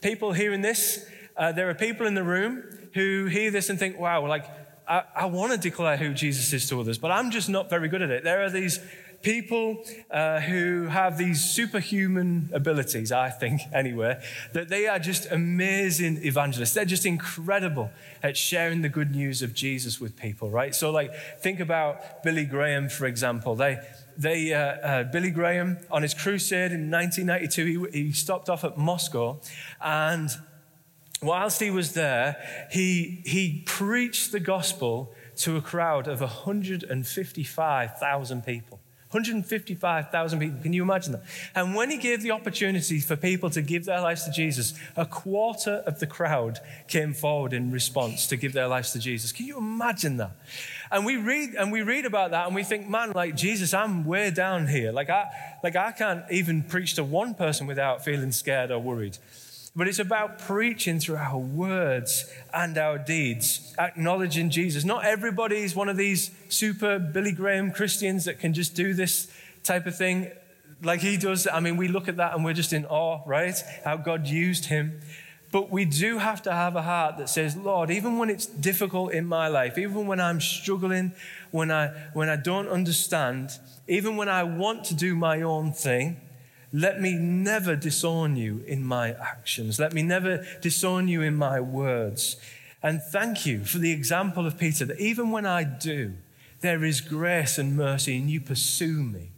people 0.01 0.33
hearing 0.33 0.61
this, 0.61 1.05
uh, 1.35 1.51
there 1.51 1.69
are 1.69 1.73
people 1.73 2.05
in 2.05 2.13
the 2.13 2.23
room 2.23 2.63
who 2.93 3.25
hear 3.25 3.49
this 3.49 3.69
and 3.69 3.79
think, 3.79 3.97
wow, 3.97 4.25
like, 4.27 4.45
I, 4.87 5.03
I 5.15 5.25
want 5.25 5.51
to 5.53 5.57
declare 5.57 5.97
who 5.97 6.13
Jesus 6.13 6.53
is 6.53 6.69
to 6.69 6.79
others, 6.79 6.97
but 6.97 7.11
I'm 7.11 7.31
just 7.31 7.49
not 7.49 7.69
very 7.69 7.87
good 7.87 8.01
at 8.01 8.11
it. 8.11 8.23
There 8.23 8.43
are 8.43 8.49
these 8.49 8.79
people 9.23 9.81
uh, 10.11 10.41
who 10.41 10.87
have 10.87 11.17
these 11.17 11.43
superhuman 11.43 12.49
abilities, 12.53 13.11
I 13.11 13.29
think, 13.29 13.61
anyway, 13.73 14.21
that 14.51 14.69
they 14.69 14.87
are 14.87 14.99
just 14.99 15.31
amazing 15.31 16.23
evangelists. 16.23 16.73
They're 16.73 16.85
just 16.85 17.05
incredible 17.05 17.89
at 18.21 18.37
sharing 18.37 18.81
the 18.81 18.89
good 18.89 19.11
news 19.11 19.41
of 19.41 19.53
Jesus 19.53 19.99
with 19.99 20.17
people, 20.17 20.49
right? 20.49 20.75
So, 20.75 20.91
like, 20.91 21.15
think 21.39 21.59
about 21.59 22.21
Billy 22.21 22.45
Graham, 22.45 22.89
for 22.89 23.05
example. 23.05 23.55
They, 23.55 23.79
they, 24.17 24.53
uh, 24.53 24.59
uh, 24.59 25.03
Billy 25.03 25.31
Graham, 25.31 25.77
on 25.91 26.01
his 26.01 26.13
crusade 26.13 26.71
in 26.71 26.89
1992, 26.91 27.89
he, 27.91 28.03
he 28.03 28.11
stopped 28.11 28.49
off 28.49 28.63
at 28.63 28.77
Moscow 28.77 29.39
and 29.81 30.29
whilst 31.21 31.59
he 31.59 31.69
was 31.69 31.91
there, 31.93 32.37
he, 32.71 33.21
he 33.25 33.63
preached 33.65 34.31
the 34.31 34.39
gospel 34.39 35.13
to 35.37 35.57
a 35.57 35.61
crowd 35.61 36.07
of 36.07 36.21
155,000 36.21 38.45
people. 38.45 38.79
155,000 39.13 40.39
people. 40.39 40.61
Can 40.61 40.73
you 40.73 40.83
imagine 40.83 41.13
that? 41.13 41.23
And 41.55 41.75
when 41.75 41.89
he 41.89 41.97
gave 41.97 42.21
the 42.21 42.31
opportunity 42.31 42.99
for 42.99 43.15
people 43.15 43.49
to 43.51 43.61
give 43.61 43.85
their 43.85 44.01
lives 44.01 44.25
to 44.25 44.31
Jesus, 44.31 44.73
a 44.95 45.05
quarter 45.05 45.83
of 45.85 45.99
the 45.99 46.07
crowd 46.07 46.59
came 46.87 47.13
forward 47.13 47.53
in 47.53 47.71
response 47.71 48.27
to 48.27 48.35
give 48.35 48.53
their 48.53 48.67
lives 48.67 48.91
to 48.93 48.99
Jesus. 48.99 49.31
Can 49.31 49.45
you 49.45 49.57
imagine 49.57 50.17
that? 50.17 50.31
And 50.91 51.05
we 51.05 51.17
read 51.17 51.55
and 51.55 51.71
we 51.71 51.81
read 51.81 52.05
about 52.05 52.31
that 52.31 52.47
and 52.47 52.55
we 52.55 52.63
think, 52.63 52.89
man, 52.89 53.11
like 53.13 53.35
Jesus, 53.35 53.73
I'm 53.73 54.05
way 54.05 54.31
down 54.31 54.67
here. 54.67 54.91
Like 54.91 55.09
I 55.09 55.25
like 55.63 55.75
I 55.75 55.91
can't 55.91 56.23
even 56.31 56.63
preach 56.63 56.95
to 56.95 57.03
one 57.03 57.33
person 57.33 57.67
without 57.67 58.03
feeling 58.03 58.31
scared 58.31 58.71
or 58.71 58.79
worried. 58.79 59.17
But 59.75 59.87
it's 59.87 59.99
about 59.99 60.37
preaching 60.37 60.99
through 60.99 61.15
our 61.15 61.37
words 61.37 62.31
and 62.53 62.77
our 62.77 62.99
deeds, 62.99 63.73
acknowledging 63.79 64.51
Jesus. 64.51 64.83
Not 64.83 65.03
everybody 65.03 65.57
is 65.57 65.75
one 65.75 65.89
of 65.89 65.97
these 65.97 66.29
super 66.47 66.99
Billy 66.99 67.31
Graham 67.31 67.71
Christians 67.71 68.25
that 68.25 68.39
can 68.39 68.53
just 68.53 68.75
do 68.75 68.93
this 68.93 69.31
type 69.63 69.87
of 69.87 69.97
thing 69.97 70.31
like 70.83 70.99
he 70.99 71.17
does. 71.17 71.47
I 71.47 71.59
mean, 71.59 71.77
we 71.77 71.87
look 71.87 72.07
at 72.07 72.17
that 72.17 72.35
and 72.35 72.45
we're 72.45 72.53
just 72.53 72.71
in 72.71 72.85
awe, 72.85 73.21
right? 73.25 73.55
How 73.83 73.97
God 73.97 74.27
used 74.27 74.65
him. 74.65 75.01
But 75.51 75.71
we 75.71 75.85
do 75.85 76.17
have 76.17 76.41
to 76.43 76.51
have 76.51 76.75
a 76.75 76.81
heart 76.81 77.17
that 77.17 77.29
says, 77.29 77.55
Lord, 77.55 77.89
even 77.91 78.17
when 78.17 78.29
it's 78.29 78.45
difficult 78.45 79.11
in 79.11 79.25
my 79.25 79.47
life, 79.47 79.77
even 79.77 80.07
when 80.07 80.19
I'm 80.19 80.41
struggling, 80.41 81.13
when 81.51 81.71
I, 81.71 81.89
when 82.13 82.29
I 82.29 82.35
don't 82.35 82.67
understand, 82.67 83.51
even 83.87 84.17
when 84.17 84.29
I 84.29 84.43
want 84.43 84.83
to 84.85 84.95
do 84.95 85.15
my 85.15 85.41
own 85.41 85.71
thing, 85.71 86.19
let 86.73 86.99
me 86.99 87.13
never 87.13 87.75
disown 87.75 88.35
you 88.35 88.63
in 88.65 88.83
my 88.83 89.11
actions. 89.13 89.79
Let 89.79 89.93
me 89.93 90.01
never 90.01 90.43
disown 90.59 91.07
you 91.07 91.21
in 91.21 91.35
my 91.35 91.61
words. 91.61 92.35
And 92.81 93.01
thank 93.01 93.45
you 93.45 93.63
for 93.63 93.77
the 93.77 93.91
example 93.91 94.47
of 94.47 94.57
Peter 94.57 94.83
that 94.85 94.99
even 94.99 95.29
when 95.29 95.45
I 95.45 95.63
do, 95.63 96.13
there 96.61 96.83
is 96.83 96.99
grace 96.99 97.59
and 97.59 97.77
mercy 97.77 98.17
and 98.17 98.29
you 98.29 98.41
pursue 98.41 99.03
me. 99.03 99.29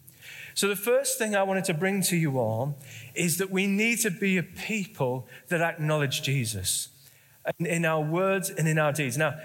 So, 0.54 0.70
the 0.70 0.78
first 0.78 1.18
thing 1.18 1.36
I 1.36 1.44
wanted 1.44 1.66
to 1.66 1.74
bring 1.74 2.02
to 2.04 2.16
you 2.16 2.40
all 2.40 2.78
is 3.14 3.38
that 3.40 3.52
we 3.52 3.68
need 3.68 4.00
to 4.00 4.10
be 4.10 4.38
a 4.38 4.44
people 4.44 5.28
that 5.50 5.60
acknowledge 5.60 6.22
Jesus 6.22 6.88
in 7.60 7.86
our 7.86 8.02
words 8.02 8.50
and 8.50 8.68
in 8.68 8.78
our 8.78 8.92
deeds. 8.92 9.18
Now, 9.18 9.36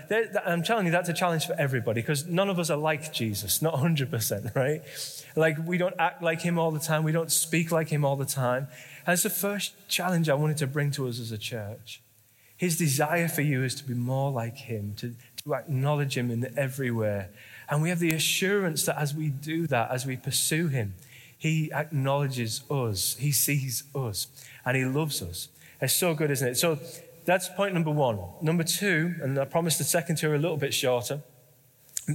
I'm 0.44 0.62
telling 0.62 0.86
you, 0.86 0.92
that's 0.92 1.08
a 1.08 1.14
challenge 1.14 1.46
for 1.46 1.54
everybody 1.58 2.00
because 2.00 2.26
none 2.26 2.48
of 2.48 2.58
us 2.58 2.70
are 2.70 2.76
like 2.76 3.12
Jesus, 3.12 3.60
not 3.60 3.74
100%, 3.74 4.54
right? 4.56 4.82
Like, 5.36 5.56
we 5.66 5.78
don't 5.78 5.94
act 5.98 6.22
like 6.22 6.40
him 6.40 6.58
all 6.58 6.70
the 6.70 6.80
time, 6.80 7.04
we 7.04 7.12
don't 7.12 7.30
speak 7.30 7.70
like 7.70 7.88
him 7.88 8.04
all 8.04 8.16
the 8.16 8.24
time. 8.24 8.68
It's 9.06 9.22
the 9.22 9.30
first 9.30 9.72
challenge 9.88 10.28
I 10.28 10.34
wanted 10.34 10.56
to 10.58 10.66
bring 10.66 10.90
to 10.92 11.08
us 11.08 11.18
as 11.18 11.32
a 11.32 11.38
church. 11.38 12.00
His 12.56 12.76
desire 12.76 13.28
for 13.28 13.42
you 13.42 13.62
is 13.64 13.74
to 13.76 13.84
be 13.84 13.94
more 13.94 14.30
like 14.30 14.56
him, 14.56 14.94
to, 14.98 15.14
to 15.44 15.54
acknowledge 15.54 16.16
him 16.16 16.30
in 16.30 16.52
every 16.58 16.90
way. 16.90 17.28
And 17.70 17.82
we 17.82 17.88
have 17.88 18.00
the 18.00 18.12
assurance 18.12 18.84
that 18.84 18.98
as 18.98 19.14
we 19.14 19.28
do 19.28 19.66
that, 19.68 19.90
as 19.90 20.04
we 20.04 20.16
pursue 20.16 20.68
him, 20.68 20.94
he 21.38 21.72
acknowledges 21.72 22.62
us, 22.70 23.16
he 23.18 23.32
sees 23.32 23.84
us, 23.94 24.26
and 24.64 24.76
he 24.76 24.84
loves 24.84 25.22
us. 25.22 25.48
It's 25.80 25.94
so 25.94 26.12
good, 26.14 26.30
isn't 26.30 26.48
it? 26.48 26.58
So, 26.58 26.78
that's 27.24 27.48
point 27.48 27.74
number 27.74 27.90
one. 27.90 28.18
Number 28.42 28.64
two, 28.64 29.14
and 29.22 29.38
I 29.38 29.44
promised 29.44 29.78
the 29.78 29.84
second 29.84 30.16
two 30.16 30.30
are 30.30 30.34
a 30.34 30.38
little 30.38 30.56
bit 30.56 30.74
shorter. 30.74 31.22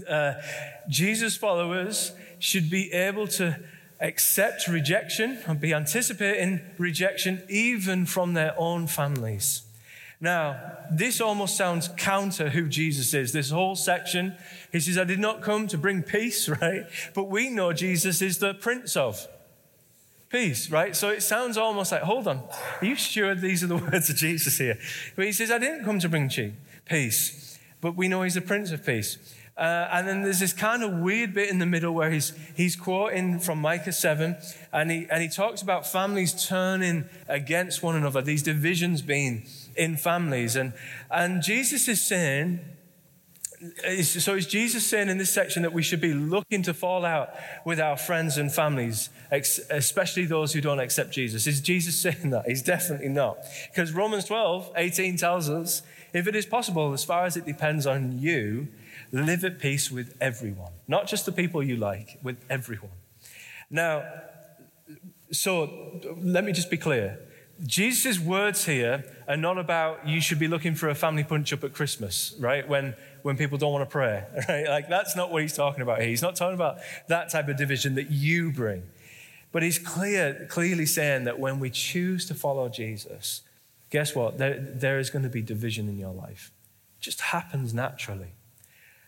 Uh, 0.07 0.33
Jesus' 0.89 1.37
followers 1.37 2.11
should 2.39 2.69
be 2.69 2.91
able 2.91 3.27
to 3.27 3.59
accept 4.01 4.67
rejection 4.67 5.39
and 5.47 5.59
be 5.59 5.73
anticipating 5.73 6.59
rejection 6.77 7.43
even 7.49 8.05
from 8.05 8.33
their 8.33 8.53
own 8.57 8.87
families. 8.87 9.61
Now, 10.19 10.77
this 10.91 11.21
almost 11.21 11.57
sounds 11.57 11.89
counter 11.97 12.49
who 12.49 12.67
Jesus 12.67 13.13
is. 13.13 13.31
This 13.31 13.51
whole 13.51 13.75
section, 13.75 14.35
he 14.71 14.79
says, 14.79 14.97
I 14.97 15.03
did 15.03 15.19
not 15.19 15.41
come 15.41 15.67
to 15.67 15.77
bring 15.77 16.03
peace, 16.03 16.47
right? 16.61 16.85
But 17.13 17.25
we 17.25 17.49
know 17.49 17.73
Jesus 17.73 18.21
is 18.21 18.39
the 18.39 18.53
Prince 18.53 18.95
of 18.95 19.27
peace, 20.35 20.69
right? 20.69 20.95
So 20.95 21.09
it 21.09 21.23
sounds 21.23 21.57
almost 21.57 21.93
like, 21.93 22.01
hold 22.01 22.27
on, 22.27 22.43
are 22.81 22.85
you 22.85 22.95
sure 22.95 23.33
these 23.35 23.63
are 23.63 23.67
the 23.67 23.77
words 23.91 24.09
of 24.09 24.17
Jesus 24.17 24.57
here? 24.57 24.77
But 25.15 25.25
he 25.25 25.31
says, 25.31 25.49
I 25.49 25.57
didn't 25.57 25.85
come 25.85 25.99
to 25.99 26.09
bring 26.09 26.29
peace, 26.85 27.57
but 27.79 27.95
we 27.95 28.09
know 28.09 28.23
he's 28.23 28.33
the 28.33 28.41
Prince 28.41 28.71
of 28.71 28.85
Peace. 28.85 29.17
Uh, 29.57 29.87
and 29.93 30.05
then 30.05 30.21
there's 30.23 30.41
this 30.41 30.51
kind 30.51 30.83
of 30.83 30.91
weird 30.99 31.33
bit 31.33 31.49
in 31.49 31.59
the 31.59 31.65
middle 31.65 31.93
where 31.93 32.11
he's, 32.11 32.33
he's 32.53 32.75
quoting 32.75 33.39
from 33.39 33.59
Micah 33.59 33.93
7, 33.93 34.35
and 34.73 34.91
he, 34.91 35.07
and 35.09 35.21
he 35.21 35.29
talks 35.29 35.61
about 35.61 35.87
families 35.87 36.45
turning 36.45 37.05
against 37.29 37.81
one 37.81 37.95
another, 37.95 38.21
these 38.21 38.43
divisions 38.43 39.01
being 39.01 39.45
in 39.77 39.95
families. 39.95 40.57
And, 40.57 40.73
and 41.09 41.41
Jesus 41.41 41.87
is 41.87 42.01
saying, 42.01 42.59
is, 43.83 44.23
so 44.23 44.35
is 44.35 44.47
Jesus 44.47 44.85
saying 44.85 45.09
in 45.09 45.17
this 45.17 45.29
section 45.29 45.63
that 45.63 45.73
we 45.73 45.83
should 45.83 46.01
be 46.01 46.13
looking 46.13 46.61
to 46.63 46.73
fall 46.73 47.05
out 47.05 47.29
with 47.65 47.79
our 47.79 47.97
friends 47.97 48.37
and 48.37 48.51
families, 48.51 49.09
especially 49.31 50.25
those 50.25 50.53
who 50.53 50.61
don't 50.61 50.79
accept 50.79 51.11
Jesus? 51.11 51.47
Is 51.47 51.61
Jesus 51.61 51.99
saying 51.99 52.29
that? 52.31 52.47
He's 52.47 52.61
definitely 52.61 53.09
not. 53.09 53.37
Because 53.69 53.91
Romans 53.91 54.25
12, 54.25 54.71
18 54.75 55.17
tells 55.17 55.49
us, 55.49 55.81
if 56.13 56.27
it 56.27 56.35
is 56.35 56.45
possible, 56.45 56.93
as 56.93 57.03
far 57.03 57.25
as 57.25 57.35
it 57.35 57.45
depends 57.45 57.85
on 57.85 58.19
you, 58.19 58.67
live 59.11 59.43
at 59.43 59.59
peace 59.59 59.91
with 59.91 60.15
everyone. 60.21 60.71
Not 60.87 61.07
just 61.07 61.25
the 61.25 61.31
people 61.31 61.61
you 61.61 61.77
like, 61.77 62.19
with 62.23 62.37
everyone. 62.49 62.91
Now, 63.69 64.03
so 65.31 66.01
let 66.17 66.43
me 66.43 66.51
just 66.51 66.69
be 66.69 66.77
clear. 66.77 67.19
Jesus' 67.65 68.19
words 68.19 68.65
here 68.65 69.03
are 69.27 69.37
not 69.37 69.57
about 69.57 70.07
you 70.07 70.21
should 70.21 70.39
be 70.39 70.47
looking 70.47 70.75
for 70.75 70.89
a 70.89 70.95
family 70.95 71.23
punch 71.23 71.51
up 71.51 71.63
at 71.63 71.73
Christmas, 71.73 72.35
right? 72.39 72.67
When, 72.67 72.95
when 73.23 73.37
people 73.37 73.57
don't 73.57 73.73
want 73.73 73.87
to 73.87 73.91
pray, 73.91 74.23
right? 74.49 74.67
Like 74.67 74.87
that's 74.87 75.15
not 75.15 75.31
what 75.31 75.41
he's 75.41 75.55
talking 75.55 75.81
about 75.81 75.99
here. 75.99 76.09
He's 76.09 76.21
not 76.21 76.35
talking 76.35 76.55
about 76.55 76.77
that 77.07 77.31
type 77.31 77.47
of 77.47 77.57
division 77.57 77.95
that 77.95 78.11
you 78.11 78.51
bring. 78.51 78.83
But 79.51 79.63
he's 79.63 79.79
clear, 79.79 80.47
clearly 80.49 80.85
saying 80.85 81.23
that 81.23 81.39
when 81.39 81.59
we 81.59 81.69
choose 81.69 82.25
to 82.25 82.35
follow 82.35 82.67
Jesus, 82.67 83.41
guess 83.89 84.13
what? 84.13 84.37
There, 84.37 84.59
there 84.59 84.99
is 84.99 85.09
going 85.09 85.23
to 85.23 85.29
be 85.29 85.41
division 85.41 85.87
in 85.87 85.97
your 85.97 86.13
life. 86.13 86.51
It 86.99 87.03
just 87.03 87.21
happens 87.21 87.73
naturally. 87.73 88.33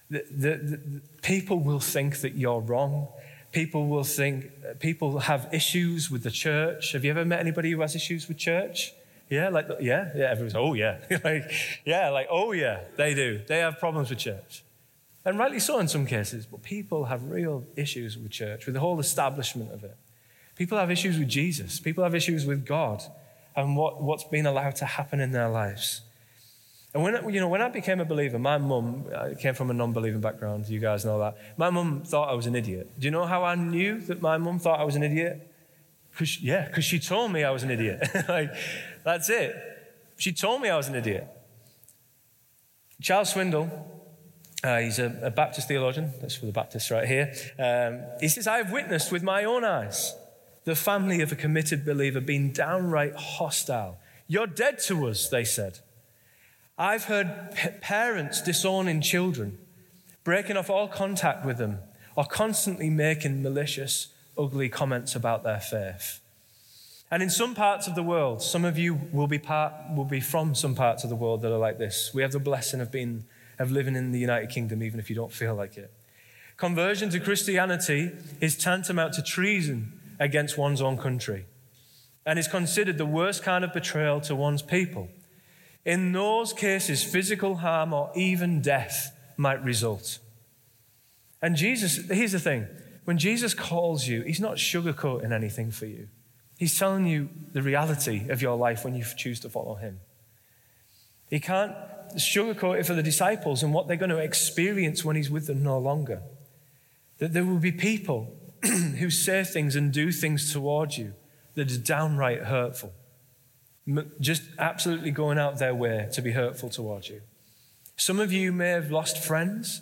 The, 0.09 0.23
the, 0.31 0.49
the, 0.55 1.01
people 1.21 1.59
will 1.59 1.81
think 1.81 2.21
that 2.21 2.35
you're 2.35 2.61
wrong. 2.61 3.09
People 3.51 3.87
will 3.87 4.05
think, 4.05 4.49
people 4.79 5.19
have 5.19 5.49
issues 5.51 6.09
with 6.09 6.23
the 6.23 6.31
church. 6.31 6.93
Have 6.93 7.03
you 7.03 7.11
ever 7.11 7.25
met 7.25 7.41
anybody 7.41 7.71
who 7.71 7.81
has 7.81 7.95
issues 7.95 8.27
with 8.29 8.37
church? 8.37 8.93
Yeah, 9.29 9.49
like, 9.49 9.67
yeah, 9.81 10.09
yeah, 10.15 10.31
everyone's, 10.31 10.55
oh, 10.55 10.73
yeah. 10.73 10.99
like, 11.23 11.51
yeah, 11.85 12.09
like, 12.09 12.27
oh, 12.29 12.53
yeah, 12.53 12.81
they 12.95 13.13
do. 13.13 13.41
They 13.47 13.59
have 13.59 13.79
problems 13.79 14.09
with 14.09 14.19
church. 14.19 14.63
And 15.25 15.37
rightly 15.37 15.59
so 15.59 15.79
in 15.79 15.89
some 15.89 16.05
cases, 16.05 16.45
but 16.45 16.63
people 16.63 17.05
have 17.05 17.25
real 17.25 17.65
issues 17.75 18.17
with 18.17 18.31
church, 18.31 18.65
with 18.65 18.73
the 18.73 18.79
whole 18.79 18.99
establishment 18.99 19.73
of 19.73 19.83
it. 19.83 19.97
People 20.55 20.77
have 20.77 20.89
issues 20.89 21.19
with 21.19 21.27
Jesus. 21.27 21.79
People 21.79 22.03
have 22.03 22.15
issues 22.15 22.45
with 22.45 22.65
God 22.65 23.03
and 23.55 23.75
what, 23.75 24.01
what's 24.01 24.23
been 24.23 24.45
allowed 24.45 24.75
to 24.77 24.85
happen 24.85 25.19
in 25.19 25.31
their 25.31 25.49
lives. 25.49 26.01
And 26.93 27.03
when, 27.03 27.33
you 27.33 27.39
know, 27.39 27.49
when 27.49 27.61
I 27.61 27.69
became 27.69 27.99
a 27.99 28.05
believer, 28.05 28.39
my 28.39 28.57
mum, 28.57 29.05
came 29.39 29.53
from 29.53 29.69
a 29.69 29.73
non 29.73 29.93
believing 29.93 30.21
background, 30.21 30.67
you 30.69 30.79
guys 30.79 31.03
know 31.03 31.19
that. 31.19 31.35
My 31.57 31.69
mum 31.69 32.03
thought 32.03 32.29
I 32.29 32.33
was 32.33 32.45
an 32.45 32.55
idiot. 32.55 32.89
Do 32.97 33.05
you 33.05 33.11
know 33.11 33.25
how 33.25 33.43
I 33.43 33.55
knew 33.55 33.99
that 34.01 34.21
my 34.21 34.37
mum 34.37 34.59
thought 34.59 34.79
I 34.79 34.83
was 34.83 34.95
an 34.95 35.03
idiot? 35.03 35.53
Cause, 36.17 36.39
yeah, 36.41 36.65
because 36.65 36.85
she 36.85 36.99
told 36.99 37.31
me 37.31 37.43
I 37.43 37.51
was 37.51 37.61
an 37.61 37.69
idiot. 37.69 38.07
like, 38.29 38.51
that's 39.07 39.29
it. 39.29 39.55
She 40.17 40.33
told 40.33 40.61
me 40.61 40.69
I 40.69 40.75
was 40.75 40.89
an 40.89 40.95
idiot. 40.95 41.25
Charles 43.01 43.33
Swindoll, 43.33 43.71
uh, 44.65 44.79
he's 44.79 44.99
a, 44.99 45.17
a, 45.23 45.31
Baptist 45.31 45.69
theologian, 45.69 46.11
that's 46.19 46.35
for 46.35 46.45
the 46.45 46.51
Baptists 46.51 46.91
right 46.91 47.07
here. 47.07 47.31
Um, 47.57 48.01
he 48.19 48.27
says, 48.27 48.47
I 48.47 48.57
have 48.57 48.73
witnessed 48.73 49.09
with 49.11 49.23
my 49.23 49.45
own 49.45 49.63
eyes 49.63 50.13
the 50.65 50.75
family 50.75 51.21
of 51.21 51.31
a 51.31 51.35
committed 51.35 51.85
believer 51.85 52.19
being 52.19 52.51
downright 52.51 53.15
hostile. 53.15 53.97
You're 54.27 54.47
dead 54.47 54.79
to 54.87 55.07
us, 55.07 55.29
they 55.29 55.45
said. 55.45 55.79
I've 56.77 57.05
heard 57.05 57.53
p- 57.55 57.69
parents 57.79 58.41
disowning 58.41 58.99
children, 58.99 59.57
breaking 60.25 60.57
off 60.57 60.69
all 60.69 60.89
contact 60.89 61.45
with 61.45 61.57
them, 61.57 61.79
or 62.17 62.25
constantly 62.25 62.89
making 62.89 63.41
malicious, 63.41 64.09
ugly 64.37 64.67
comments 64.67 65.15
about 65.15 65.43
their 65.43 65.61
faith. 65.61 66.19
And 67.09 67.23
in 67.23 67.29
some 67.29 67.55
parts 67.55 67.87
of 67.87 67.95
the 67.95 68.03
world, 68.03 68.41
some 68.41 68.65
of 68.65 68.77
you 68.77 68.99
will 69.13 69.27
be, 69.27 69.39
part, 69.39 69.73
will 69.95 70.05
be 70.05 70.19
from 70.19 70.53
some 70.53 70.75
parts 70.75 71.03
of 71.03 71.09
the 71.09 71.15
world 71.15 71.41
that 71.41 71.53
are 71.53 71.57
like 71.57 71.77
this. 71.77 72.11
We 72.13 72.21
have 72.21 72.31
the 72.31 72.39
blessing 72.39 72.81
of, 72.81 72.91
being, 72.91 73.23
of 73.59 73.71
living 73.71 73.95
in 73.95 74.11
the 74.11 74.19
United 74.19 74.49
Kingdom, 74.49 74.83
even 74.83 74.99
if 74.99 75.09
you 75.09 75.15
don't 75.15 75.31
feel 75.31 75.55
like 75.55 75.77
it. 75.77 75.91
Conversion 76.57 77.09
to 77.11 77.19
Christianity 77.19 78.11
is 78.41 78.57
tantamount 78.57 79.13
to 79.13 79.21
treason 79.21 79.99
against 80.19 80.57
one's 80.57 80.81
own 80.81 80.97
country 80.97 81.45
and 82.25 82.37
is 82.37 82.47
considered 82.47 82.97
the 82.97 83.05
worst 83.05 83.41
kind 83.41 83.63
of 83.63 83.71
betrayal 83.71 84.19
to 84.19 84.35
one's 84.35 84.61
people. 84.61 85.07
In 85.85 86.11
those 86.11 86.51
cases, 86.51 87.01
physical 87.01 87.55
harm 87.55 87.93
or 87.93 88.11
even 88.15 88.61
death 88.61 89.15
might 89.37 89.63
result. 89.63 90.19
And 91.41 91.55
Jesus, 91.55 92.09
here's 92.09 92.33
the 92.33 92.39
thing 92.39 92.67
when 93.05 93.17
Jesus 93.17 93.53
calls 93.53 94.05
you, 94.05 94.23
he's 94.23 94.41
not 94.41 94.57
sugarcoating 94.57 95.31
anything 95.31 95.71
for 95.71 95.85
you. 95.85 96.09
He's 96.57 96.77
telling 96.77 97.05
you 97.05 97.29
the 97.53 97.61
reality 97.61 98.29
of 98.29 98.41
your 98.41 98.57
life 98.57 98.83
when 98.83 98.95
you 98.95 99.05
choose 99.15 99.39
to 99.41 99.49
follow 99.49 99.75
him. 99.75 99.99
He 101.29 101.39
can't 101.39 101.73
sugarcoat 102.15 102.79
it 102.79 102.85
for 102.85 102.93
the 102.93 103.03
disciples 103.03 103.61
and 103.61 103.73
what 103.73 103.87
they're 103.87 103.97
going 103.97 104.09
to 104.09 104.17
experience 104.17 105.05
when 105.05 105.15
he's 105.15 105.29
with 105.29 105.47
them 105.47 105.61
no 105.61 105.77
longer. 105.77 106.21
That 107.19 107.33
there 107.33 107.45
will 107.45 107.59
be 107.59 107.71
people 107.71 108.33
who 108.63 109.09
say 109.09 109.43
things 109.43 109.75
and 109.75 109.91
do 109.91 110.11
things 110.11 110.51
towards 110.51 110.97
you 110.97 111.13
that 111.55 111.71
are 111.71 111.77
downright 111.77 112.43
hurtful 112.43 112.93
just 114.19 114.43
absolutely 114.59 115.11
going 115.11 115.37
out 115.37 115.59
their 115.59 115.73
way 115.73 116.09
to 116.11 116.21
be 116.21 116.31
hurtful 116.31 116.69
towards 116.69 117.09
you. 117.09 117.21
Some 117.95 118.19
of 118.19 118.31
you 118.31 118.51
may 118.51 118.69
have 118.69 118.91
lost 118.91 119.23
friends 119.23 119.81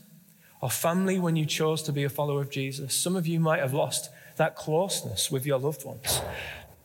or 0.61 0.69
family 0.69 1.19
when 1.19 1.35
you 1.35 1.45
chose 1.45 1.81
to 1.83 1.91
be 1.91 2.03
a 2.03 2.09
follower 2.09 2.41
of 2.41 2.49
Jesus. 2.49 2.95
Some 2.95 3.15
of 3.15 3.27
you 3.27 3.39
might 3.39 3.59
have 3.59 3.73
lost 3.73 4.09
that 4.37 4.55
closeness 4.55 5.31
with 5.31 5.45
your 5.45 5.59
loved 5.59 5.85
ones 5.85 6.21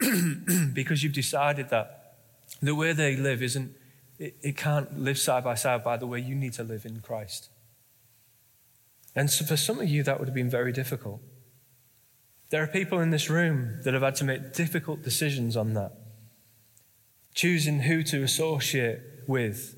because 0.72 1.02
you've 1.02 1.12
decided 1.12 1.70
that 1.70 2.16
the 2.60 2.74
way 2.74 2.92
they 2.92 3.16
live 3.16 3.42
isn't, 3.42 3.74
it, 4.18 4.36
it 4.42 4.56
can't 4.56 4.98
live 4.98 5.18
side 5.18 5.44
by 5.44 5.54
side 5.54 5.84
by 5.84 5.96
the 5.96 6.06
way 6.06 6.20
you 6.20 6.34
need 6.34 6.52
to 6.54 6.64
live 6.64 6.84
in 6.84 7.00
Christ. 7.00 7.48
And 9.14 9.30
so 9.30 9.44
for 9.44 9.56
some 9.56 9.80
of 9.80 9.88
you, 9.88 10.02
that 10.02 10.18
would 10.18 10.28
have 10.28 10.34
been 10.34 10.50
very 10.50 10.72
difficult. 10.72 11.20
There 12.50 12.62
are 12.62 12.66
people 12.66 13.00
in 13.00 13.10
this 13.10 13.30
room 13.30 13.80
that 13.84 13.94
have 13.94 14.02
had 14.02 14.16
to 14.16 14.24
make 14.24 14.52
difficult 14.52 15.02
decisions 15.02 15.56
on 15.56 15.74
that 15.74 15.92
choosing 17.34 17.80
who 17.80 18.02
to 18.02 18.22
associate 18.22 18.98
with 19.26 19.76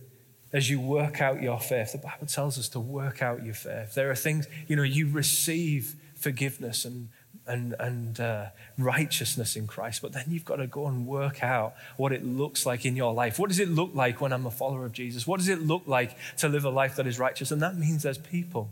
as 0.53 0.69
you 0.69 0.81
work 0.81 1.21
out 1.21 1.43
your 1.43 1.61
faith. 1.61 1.93
The 1.93 1.99
Bible 1.99 2.27
tells 2.27 2.59
us 2.59 2.69
to 2.71 2.81
work 2.81 3.23
out 3.23 3.45
your 3.45 3.55
faith. 3.55 3.95
There 3.95 4.11
are 4.11 4.15
things, 4.15 4.47
you 4.69 4.77
know, 4.77 4.83
you 4.83 5.09
receive 5.09 5.95
forgiveness 6.17 6.85
and, 6.85 7.09
and, 7.47 7.75
and 7.79 8.21
uh, 8.21 8.47
righteousness 8.79 9.57
in 9.57 9.67
Christ, 9.67 10.03
but 10.03 10.13
then 10.13 10.25
you've 10.29 10.45
got 10.45 10.57
to 10.57 10.67
go 10.67 10.87
and 10.87 11.07
work 11.07 11.43
out 11.43 11.75
what 11.97 12.13
it 12.13 12.25
looks 12.25 12.65
like 12.65 12.85
in 12.85 12.97
your 12.97 13.13
life. 13.13 13.39
What 13.39 13.49
does 13.49 13.59
it 13.59 13.69
look 13.69 13.91
like 13.95 14.21
when 14.21 14.33
I'm 14.33 14.47
a 14.47 14.51
follower 14.51 14.85
of 14.85 14.93
Jesus? 14.93 15.27
What 15.27 15.39
does 15.39 15.49
it 15.49 15.61
look 15.61 15.83
like 15.87 16.17
to 16.39 16.49
live 16.49 16.65
a 16.65 16.71
life 16.71 16.97
that 16.97 17.07
is 17.07 17.19
righteous? 17.19 17.51
And 17.51 17.61
that 17.63 17.77
means 17.77 18.03
there's 18.03 18.19
people 18.19 18.71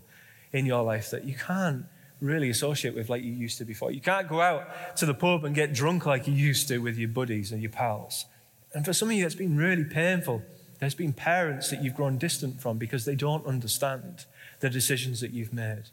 in 0.52 0.66
your 0.66 0.82
life 0.82 1.10
that 1.10 1.24
you 1.24 1.34
can't 1.34 1.84
really 2.20 2.50
associate 2.50 2.94
with 2.94 3.08
like 3.08 3.22
you 3.22 3.32
used 3.32 3.58
to 3.58 3.64
before. 3.64 3.90
You 3.90 4.00
can't 4.00 4.28
go 4.28 4.40
out 4.40 4.96
to 4.96 5.06
the 5.06 5.14
pub 5.14 5.44
and 5.44 5.54
get 5.54 5.72
drunk 5.72 6.06
like 6.06 6.26
you 6.26 6.34
used 6.34 6.68
to 6.68 6.78
with 6.78 6.98
your 6.98 7.08
buddies 7.08 7.50
and 7.52 7.62
your 7.62 7.70
pals. 7.70 8.26
And 8.72 8.84
for 8.84 8.92
some 8.92 9.08
of 9.08 9.16
you, 9.16 9.22
that's 9.22 9.34
been 9.34 9.56
really 9.56 9.84
painful. 9.84 10.42
There's 10.78 10.94
been 10.94 11.12
parents 11.12 11.70
that 11.70 11.82
you've 11.82 11.94
grown 11.94 12.18
distant 12.18 12.60
from 12.60 12.78
because 12.78 13.04
they 13.04 13.14
don't 13.14 13.44
understand 13.46 14.26
the 14.60 14.70
decisions 14.70 15.20
that 15.20 15.32
you've 15.32 15.52
made. 15.52 15.84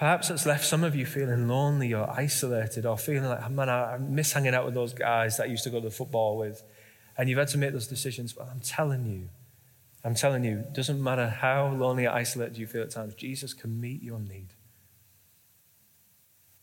Perhaps 0.00 0.30
it's 0.30 0.46
left 0.46 0.64
some 0.64 0.82
of 0.82 0.96
you 0.96 1.04
feeling 1.04 1.46
lonely 1.46 1.92
or 1.92 2.08
isolated 2.08 2.86
or 2.86 2.96
feeling 2.96 3.28
like, 3.28 3.50
man, 3.50 3.68
I 3.68 3.98
miss 3.98 4.32
hanging 4.32 4.54
out 4.54 4.64
with 4.64 4.72
those 4.72 4.94
guys 4.94 5.36
that 5.36 5.42
I 5.42 5.46
used 5.50 5.62
to 5.64 5.68
go 5.68 5.78
to 5.78 5.88
the 5.88 5.94
football 5.94 6.38
with. 6.38 6.62
And 7.18 7.28
you've 7.28 7.38
had 7.38 7.48
to 7.48 7.58
make 7.58 7.72
those 7.72 7.86
decisions. 7.86 8.32
But 8.32 8.48
I'm 8.50 8.60
telling 8.60 9.04
you, 9.04 9.28
I'm 10.02 10.14
telling 10.14 10.42
you, 10.42 10.60
it 10.60 10.72
doesn't 10.72 11.02
matter 11.02 11.28
how 11.28 11.74
lonely 11.74 12.06
or 12.06 12.12
isolated 12.12 12.56
you 12.56 12.66
feel 12.66 12.80
at 12.80 12.92
times, 12.92 13.14
Jesus 13.14 13.52
can 13.52 13.78
meet 13.78 14.02
your 14.02 14.18
need. 14.18 14.54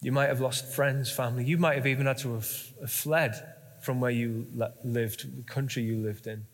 You 0.02 0.12
might 0.12 0.30
have 0.30 0.41
lost 0.41 0.65
friends, 0.73 1.12
family. 1.12 1.45
You 1.45 1.60
might 1.60 1.76
have 1.76 1.86
even 1.86 2.08
had 2.08 2.17
to 2.19 2.34
have 2.34 2.47
fled 2.47 3.36
from 3.84 4.02
where 4.02 4.10
you 4.10 4.47
lived, 4.84 5.38
the 5.38 5.43
country 5.43 5.84
you 5.84 5.97
lived 5.97 6.26
in. 6.26 6.47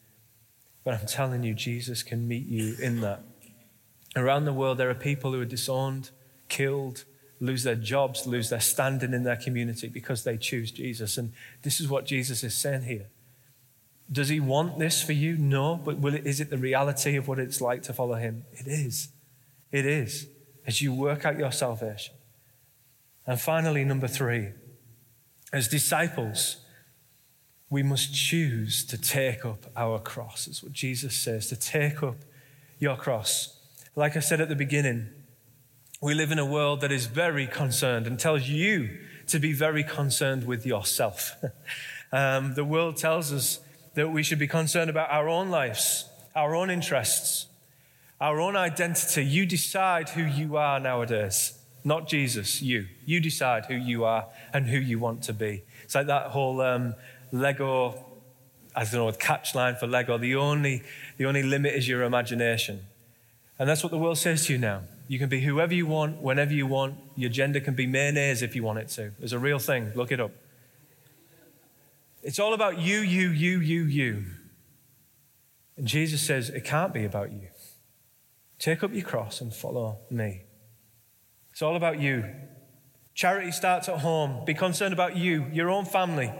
But 0.83 0.95
I'm 0.95 1.07
telling 1.07 1.43
you, 1.43 1.53
Jesus 1.53 2.03
can 2.03 2.27
meet 2.27 2.45
you 2.45 2.75
in 2.81 2.99
that. 2.99 3.23
Around 4.17 4.43
the 4.43 4.51
world, 4.51 4.79
there 4.79 4.89
are 4.89 4.95
people 4.95 5.31
who 5.31 5.39
are 5.39 5.45
disowned, 5.45 6.11
killed, 6.53 7.03
lose 7.39 7.63
their 7.63 7.75
jobs, 7.75 8.27
lose 8.27 8.49
their 8.49 8.59
standing 8.59 9.13
in 9.13 9.23
their 9.23 9.35
community 9.35 9.87
because 9.87 10.23
they 10.23 10.37
choose 10.37 10.71
Jesus. 10.71 11.17
And 11.17 11.33
this 11.63 11.79
is 11.79 11.87
what 11.89 12.05
Jesus 12.05 12.43
is 12.43 12.53
saying 12.53 12.83
here. 12.83 13.07
Does 14.11 14.29
he 14.29 14.39
want 14.39 14.77
this 14.77 15.01
for 15.01 15.13
you? 15.13 15.35
No. 15.35 15.75
But 15.75 15.97
will 15.97 16.13
it, 16.13 16.27
is 16.27 16.39
it 16.39 16.49
the 16.49 16.57
reality 16.57 17.15
of 17.15 17.27
what 17.27 17.39
it's 17.39 17.59
like 17.59 17.81
to 17.83 17.93
follow 17.93 18.15
him? 18.15 18.45
It 18.53 18.67
is. 18.67 19.09
It 19.71 19.85
is. 19.85 20.27
As 20.67 20.81
you 20.81 20.93
work 20.93 21.25
out 21.25 21.39
your 21.39 21.51
salvation. 21.51 22.13
And 23.25 23.41
finally, 23.41 23.83
number 23.83 24.07
three, 24.07 24.49
as 25.51 25.67
disciples, 25.67 26.57
we 27.69 27.81
must 27.81 28.13
choose 28.13 28.85
to 28.85 28.97
take 28.97 29.43
up 29.45 29.65
our 29.75 29.97
cross. 29.97 30.47
It's 30.47 30.61
what 30.61 30.73
Jesus 30.73 31.15
says 31.15 31.47
to 31.47 31.55
take 31.55 32.03
up 32.03 32.17
your 32.79 32.95
cross. 32.95 33.59
Like 33.95 34.15
I 34.15 34.19
said 34.19 34.41
at 34.41 34.49
the 34.49 34.55
beginning, 34.55 35.09
we 36.03 36.13
live 36.13 36.33
in 36.33 36.39
a 36.39 36.45
world 36.45 36.81
that 36.81 36.91
is 36.91 37.05
very 37.05 37.47
concerned 37.47 38.05
and 38.05 38.19
tells 38.19 38.49
you 38.49 38.89
to 39.25 39.39
be 39.39 39.53
very 39.53 39.85
concerned 39.85 40.45
with 40.45 40.65
yourself. 40.65 41.41
um, 42.11 42.55
the 42.55 42.65
world 42.65 42.97
tells 42.97 43.31
us 43.31 43.61
that 43.93 44.11
we 44.11 44.21
should 44.21 44.37
be 44.37 44.47
concerned 44.47 44.89
about 44.89 45.09
our 45.09 45.29
own 45.29 45.49
lives, 45.49 46.09
our 46.35 46.55
own 46.55 46.69
interests. 46.69 47.47
Our 48.19 48.41
own 48.41 48.57
identity. 48.57 49.23
You 49.25 49.45
decide 49.45 50.09
who 50.09 50.23
you 50.23 50.57
are 50.57 50.77
nowadays, 50.79 51.57
not 51.85 52.07
Jesus, 52.07 52.61
you. 52.61 52.87
You 53.05 53.21
decide 53.21 53.65
who 53.65 53.75
you 53.75 54.03
are 54.03 54.27
and 54.53 54.67
who 54.67 54.79
you 54.79 54.99
want 54.99 55.23
to 55.23 55.33
be. 55.33 55.63
It's 55.83 55.95
like 55.95 56.07
that 56.07 56.27
whole 56.27 56.59
um, 56.61 56.95
Lego, 57.31 58.05
I 58.75 58.83
don't 58.83 58.93
know, 58.93 59.11
catch 59.13 59.55
line 59.55 59.75
for 59.75 59.87
Lego. 59.87 60.17
The 60.17 60.35
only, 60.35 60.83
the 61.17 61.25
only 61.25 61.43
limit 61.43 61.73
is 61.73 61.87
your 61.87 62.03
imagination. 62.03 62.81
And 63.57 63.69
that's 63.69 63.83
what 63.83 63.91
the 63.91 63.97
world 63.97 64.17
says 64.17 64.45
to 64.47 64.53
you 64.53 64.59
now. 64.59 64.81
You 65.07 65.19
can 65.19 65.29
be 65.29 65.41
whoever 65.41 65.73
you 65.73 65.85
want, 65.85 66.21
whenever 66.21 66.53
you 66.53 66.65
want. 66.65 66.95
Your 67.15 67.29
gender 67.29 67.59
can 67.59 67.75
be 67.75 67.85
mayonnaise 67.85 68.41
if 68.41 68.55
you 68.55 68.63
want 68.63 68.79
it 68.79 68.87
to. 68.89 69.11
It's 69.19 69.33
a 69.33 69.39
real 69.39 69.59
thing. 69.59 69.91
Look 69.95 70.11
it 70.11 70.19
up. 70.19 70.31
It's 72.21 72.39
all 72.39 72.53
about 72.53 72.79
you, 72.79 72.99
you, 72.99 73.29
you, 73.29 73.59
you, 73.59 73.83
you. 73.83 74.25
And 75.75 75.87
Jesus 75.87 76.21
says, 76.21 76.49
it 76.49 76.63
can't 76.63 76.93
be 76.93 77.03
about 77.03 77.31
you. 77.31 77.49
Take 78.59 78.81
up 78.81 78.93
your 78.93 79.03
cross 79.03 79.41
and 79.41 79.53
follow 79.53 79.99
me. 80.09 80.43
It's 81.51 81.61
all 81.61 81.75
about 81.75 81.99
you. 81.99 82.23
Charity 83.13 83.51
starts 83.51 83.89
at 83.89 83.99
home. 83.99 84.45
Be 84.45 84.53
concerned 84.53 84.93
about 84.93 85.17
you, 85.17 85.45
your 85.51 85.69
own 85.69 85.85
family, 85.85 86.31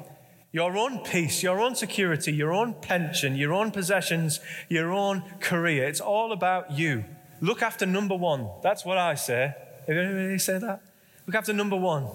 your 0.51 0.77
own 0.77 0.99
peace, 0.99 1.43
your 1.43 1.59
own 1.59 1.75
security, 1.75 2.31
your 2.31 2.53
own 2.53 2.75
pension, 2.75 3.35
your 3.35 3.53
own 3.53 3.71
possessions, 3.71 4.39
your 4.69 4.91
own 4.91 5.23
career. 5.39 5.87
It's 5.87 5.99
all 5.99 6.31
about 6.31 6.71
you. 6.71 7.03
Look 7.43 7.61
after 7.61 7.85
number 7.85 8.15
one. 8.15 8.49
That's 8.61 8.85
what 8.85 8.97
I 8.97 9.15
say. 9.15 9.53
Have 9.85 9.95
you 9.95 10.01
anybody 10.01 10.37
say 10.37 10.59
that? 10.59 10.81
Look 11.27 11.35
after 11.35 11.51
number 11.51 11.75
one. 11.75 12.07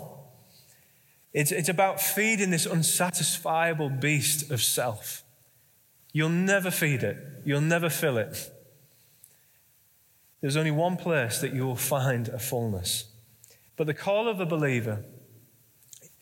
It's, 1.34 1.52
it's 1.52 1.68
about 1.68 2.00
feeding 2.00 2.48
this 2.48 2.64
unsatisfiable 2.64 4.00
beast 4.00 4.50
of 4.50 4.62
self. 4.62 5.22
You'll 6.14 6.30
never 6.30 6.70
feed 6.70 7.02
it, 7.02 7.18
you'll 7.44 7.60
never 7.60 7.90
fill 7.90 8.16
it. 8.16 8.50
There's 10.40 10.56
only 10.56 10.70
one 10.70 10.96
place 10.96 11.42
that 11.42 11.52
you 11.52 11.66
will 11.66 11.76
find 11.76 12.28
a 12.28 12.38
fullness. 12.38 13.04
But 13.76 13.86
the 13.86 13.92
call 13.92 14.28
of 14.28 14.40
a 14.40 14.46
believer 14.46 15.04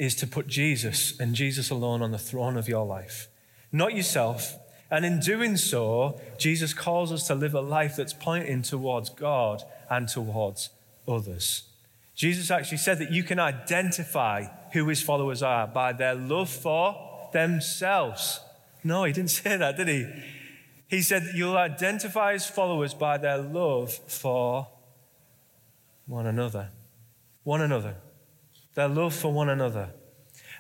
is 0.01 0.17
to 0.17 0.27
put 0.27 0.49
Jesus 0.49 1.17
and 1.21 1.37
Jesus 1.37 1.71
alone 1.71 2.03
on 2.03 2.11
the 2.11 2.19
throne 2.19 2.57
of 2.57 2.69
your 2.69 2.85
life, 2.85 3.29
not 3.71 3.95
yourself. 3.95 4.57
And 4.91 5.05
in 5.05 5.19
doing 5.19 5.57
so, 5.57 6.21
Jesus 6.39 6.73
calls 6.73 7.11
us 7.11 7.27
to 7.27 7.35
live 7.35 7.55
a 7.55 7.61
life 7.61 7.97
that's 7.97 8.13
pointing 8.13 8.63
towards 8.63 9.11
God 9.11 9.63
and 9.91 10.09
towards 10.09 10.71
others. 11.09 11.65
Jesus 12.15 12.51
actually 12.51 12.79
said 12.79 12.99
that 12.99 13.11
you 13.11 13.23
can 13.23 13.39
identify 13.39 14.45
who 14.73 14.89
his 14.89 15.03
followers 15.03 15.43
are 15.43 15.67
by 15.67 15.93
their 15.93 16.15
love 16.15 16.49
for 16.49 17.29
themselves. 17.33 18.41
No, 18.83 19.05
he 19.05 19.13
didn't 19.13 19.31
say 19.43 19.57
that, 19.57 19.77
did 19.77 19.89
he? 19.89 20.07
He 20.89 21.03
said 21.03 21.33
you'll 21.35 21.59
identify 21.59 22.33
his 22.33 22.47
followers 22.47 22.95
by 22.95 23.19
their 23.19 23.39
love 23.39 23.93
for 23.93 24.69
one 26.07 26.27
another. 26.27 26.71
One 27.43 27.61
another. 27.61 27.97
Their 28.75 28.89
love 28.89 29.15
for 29.15 29.33
one 29.33 29.49
another. 29.49 29.91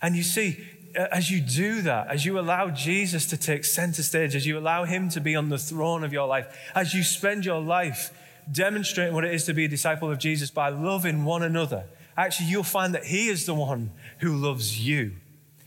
And 0.02 0.16
you 0.16 0.22
see, 0.22 0.64
as 0.96 1.30
you 1.30 1.40
do 1.40 1.82
that, 1.82 2.09
as 2.09 2.24
you 2.24 2.38
allow 2.38 2.70
Jesus 2.70 3.26
to 3.26 3.37
take 3.37 3.64
center 3.64 4.02
stage, 4.02 4.35
as 4.35 4.46
you 4.46 4.59
allow 4.59 4.85
him 4.85 5.09
to 5.11 5.20
be 5.20 5.37
on 5.37 5.48
the 5.48 5.59
throne 5.59 6.02
of 6.02 6.12
your 6.12 6.26
life, 6.26 6.46
as 6.74 6.94
you 6.94 7.02
spend 7.02 7.44
your 7.44 7.61
life 7.61 8.12
demonstrating 8.50 9.14
what 9.14 9.24
it 9.24 9.35
is 9.35 9.44
to 9.44 9.54
be 9.54 9.64
a 9.64 9.68
disciple 9.68 10.11
of 10.11 10.18
Jesus 10.18 10.50
by 10.50 10.68
loving 10.68 11.24
one 11.24 11.42
another, 11.42 11.85
actually, 12.16 12.48
you'll 12.48 12.62
find 12.62 12.94
that 12.94 13.04
He 13.04 13.28
is 13.28 13.46
the 13.46 13.54
one 13.54 13.90
who 14.18 14.35
loves 14.35 14.87
you. 14.87 15.12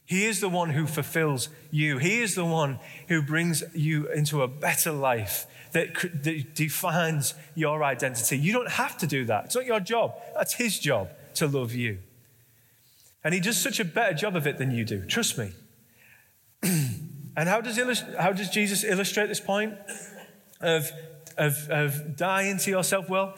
He 0.05 0.25
is 0.25 0.41
the 0.41 0.49
one 0.49 0.71
who 0.71 0.87
fulfills 0.87 1.49
you. 1.69 1.99
He 1.99 2.21
is 2.21 2.33
the 2.33 2.45
one 2.45 2.79
who 3.09 3.21
brings 3.21 3.63
you 3.75 4.11
into 4.11 4.41
a 4.41 4.47
better 4.47 4.91
life 4.91 5.45
that, 5.73 5.93
that 6.23 6.55
defines 6.55 7.35
your 7.53 7.83
identity. 7.83 8.39
You 8.39 8.53
don't 8.53 8.71
have 8.71 8.97
to 8.99 9.07
do 9.07 9.25
that. 9.25 9.45
It's 9.45 9.55
not 9.55 9.65
your 9.65 9.79
job. 9.79 10.15
That's 10.33 10.55
His 10.55 10.79
job 10.79 11.11
to 11.35 11.47
love 11.47 11.75
you. 11.75 11.99
And 13.23 13.33
He 13.33 13.39
does 13.39 13.57
such 13.57 13.79
a 13.79 13.85
better 13.85 14.13
job 14.13 14.35
of 14.35 14.47
it 14.47 14.57
than 14.57 14.71
you 14.71 14.85
do. 14.85 15.05
Trust 15.05 15.37
me. 15.37 15.51
and 16.63 17.49
how 17.49 17.61
does, 17.61 17.77
how 18.17 18.31
does 18.31 18.49
Jesus 18.49 18.83
illustrate 18.83 19.27
this 19.27 19.39
point 19.39 19.75
of 20.61 20.91
of, 21.39 21.69
of 21.69 22.15
dying 22.15 22.57
to 22.59 22.69
yourself? 22.69 23.09
Well, 23.09 23.35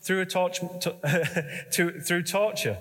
through, 0.00 0.22
a 0.22 0.26
torch, 0.26 0.58
to, 0.58 1.64
to, 1.72 2.00
through 2.00 2.22
torture, 2.24 2.78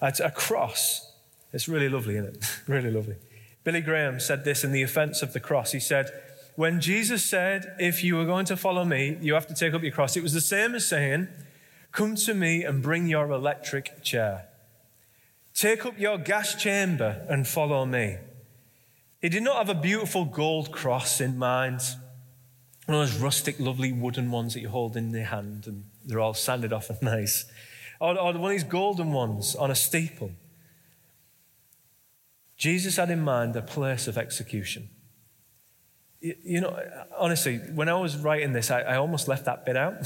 at 0.00 0.20
a 0.20 0.30
cross. 0.30 1.12
It's 1.52 1.68
really 1.68 1.88
lovely, 1.88 2.16
isn't 2.16 2.36
it? 2.36 2.60
really 2.66 2.90
lovely. 2.90 3.16
Billy 3.64 3.80
Graham 3.80 4.20
said 4.20 4.44
this 4.44 4.64
in 4.64 4.72
The 4.72 4.82
Offense 4.82 5.22
of 5.22 5.32
the 5.32 5.40
Cross. 5.40 5.72
He 5.72 5.80
said, 5.80 6.10
When 6.56 6.80
Jesus 6.80 7.24
said, 7.24 7.74
If 7.78 8.02
you 8.02 8.18
are 8.20 8.24
going 8.24 8.46
to 8.46 8.56
follow 8.56 8.84
me, 8.84 9.18
you 9.20 9.34
have 9.34 9.46
to 9.48 9.54
take 9.54 9.74
up 9.74 9.82
your 9.82 9.92
cross, 9.92 10.16
it 10.16 10.22
was 10.22 10.32
the 10.32 10.40
same 10.40 10.74
as 10.74 10.86
saying, 10.86 11.28
Come 11.92 12.14
to 12.16 12.34
me 12.34 12.64
and 12.64 12.82
bring 12.82 13.06
your 13.06 13.30
electric 13.30 14.02
chair. 14.02 14.46
Take 15.54 15.86
up 15.86 15.98
your 15.98 16.18
gas 16.18 16.54
chamber 16.54 17.24
and 17.28 17.46
follow 17.46 17.86
me. 17.86 18.18
He 19.20 19.28
did 19.28 19.42
not 19.42 19.56
have 19.56 19.74
a 19.74 19.80
beautiful 19.80 20.24
gold 20.24 20.72
cross 20.72 21.20
in 21.20 21.38
mind 21.38 21.80
one 22.86 23.00
of 23.00 23.10
those 23.10 23.20
rustic, 23.20 23.58
lovely 23.58 23.92
wooden 23.92 24.30
ones 24.30 24.54
that 24.54 24.60
you 24.60 24.68
hold 24.68 24.96
in 24.96 25.10
your 25.10 25.24
hand 25.24 25.66
and 25.66 25.84
they're 26.04 26.20
all 26.20 26.34
sanded 26.34 26.72
off 26.72 26.90
and 26.90 27.00
nice. 27.02 27.46
Or, 28.00 28.18
or 28.18 28.32
one 28.32 28.50
of 28.50 28.50
these 28.50 28.64
golden 28.64 29.12
ones 29.12 29.54
on 29.54 29.70
a 29.70 29.74
steeple. 29.74 30.32
Jesus 32.56 32.96
had 32.96 33.10
in 33.10 33.20
mind 33.20 33.56
a 33.56 33.62
place 33.62 34.06
of 34.06 34.18
execution. 34.18 34.90
You, 36.20 36.34
you 36.44 36.60
know, 36.60 36.78
honestly, 37.16 37.58
when 37.58 37.88
I 37.88 37.94
was 37.94 38.16
writing 38.16 38.52
this, 38.52 38.70
I, 38.70 38.80
I 38.80 38.96
almost 38.96 39.28
left 39.28 39.46
that 39.46 39.64
bit 39.64 39.76
out 39.76 39.96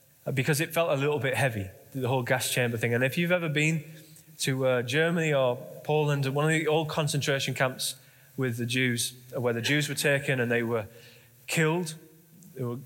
because 0.34 0.60
it 0.60 0.74
felt 0.74 0.90
a 0.90 0.96
little 0.96 1.18
bit 1.18 1.34
heavy, 1.34 1.68
the 1.94 2.08
whole 2.08 2.22
gas 2.22 2.52
chamber 2.52 2.76
thing. 2.76 2.92
And 2.92 3.02
if 3.02 3.16
you've 3.16 3.32
ever 3.32 3.48
been 3.48 3.84
to 4.40 4.66
uh, 4.66 4.82
Germany 4.82 5.32
or 5.32 5.56
Poland, 5.84 6.26
one 6.26 6.44
of 6.44 6.50
the 6.50 6.66
old 6.66 6.88
concentration 6.88 7.54
camps 7.54 7.94
with 8.36 8.58
the 8.58 8.66
Jews, 8.66 9.14
where 9.36 9.52
the 9.52 9.62
Jews 9.62 9.88
were 9.88 9.94
taken 9.94 10.40
and 10.40 10.50
they 10.50 10.62
were 10.62 10.86
killed 11.46 11.94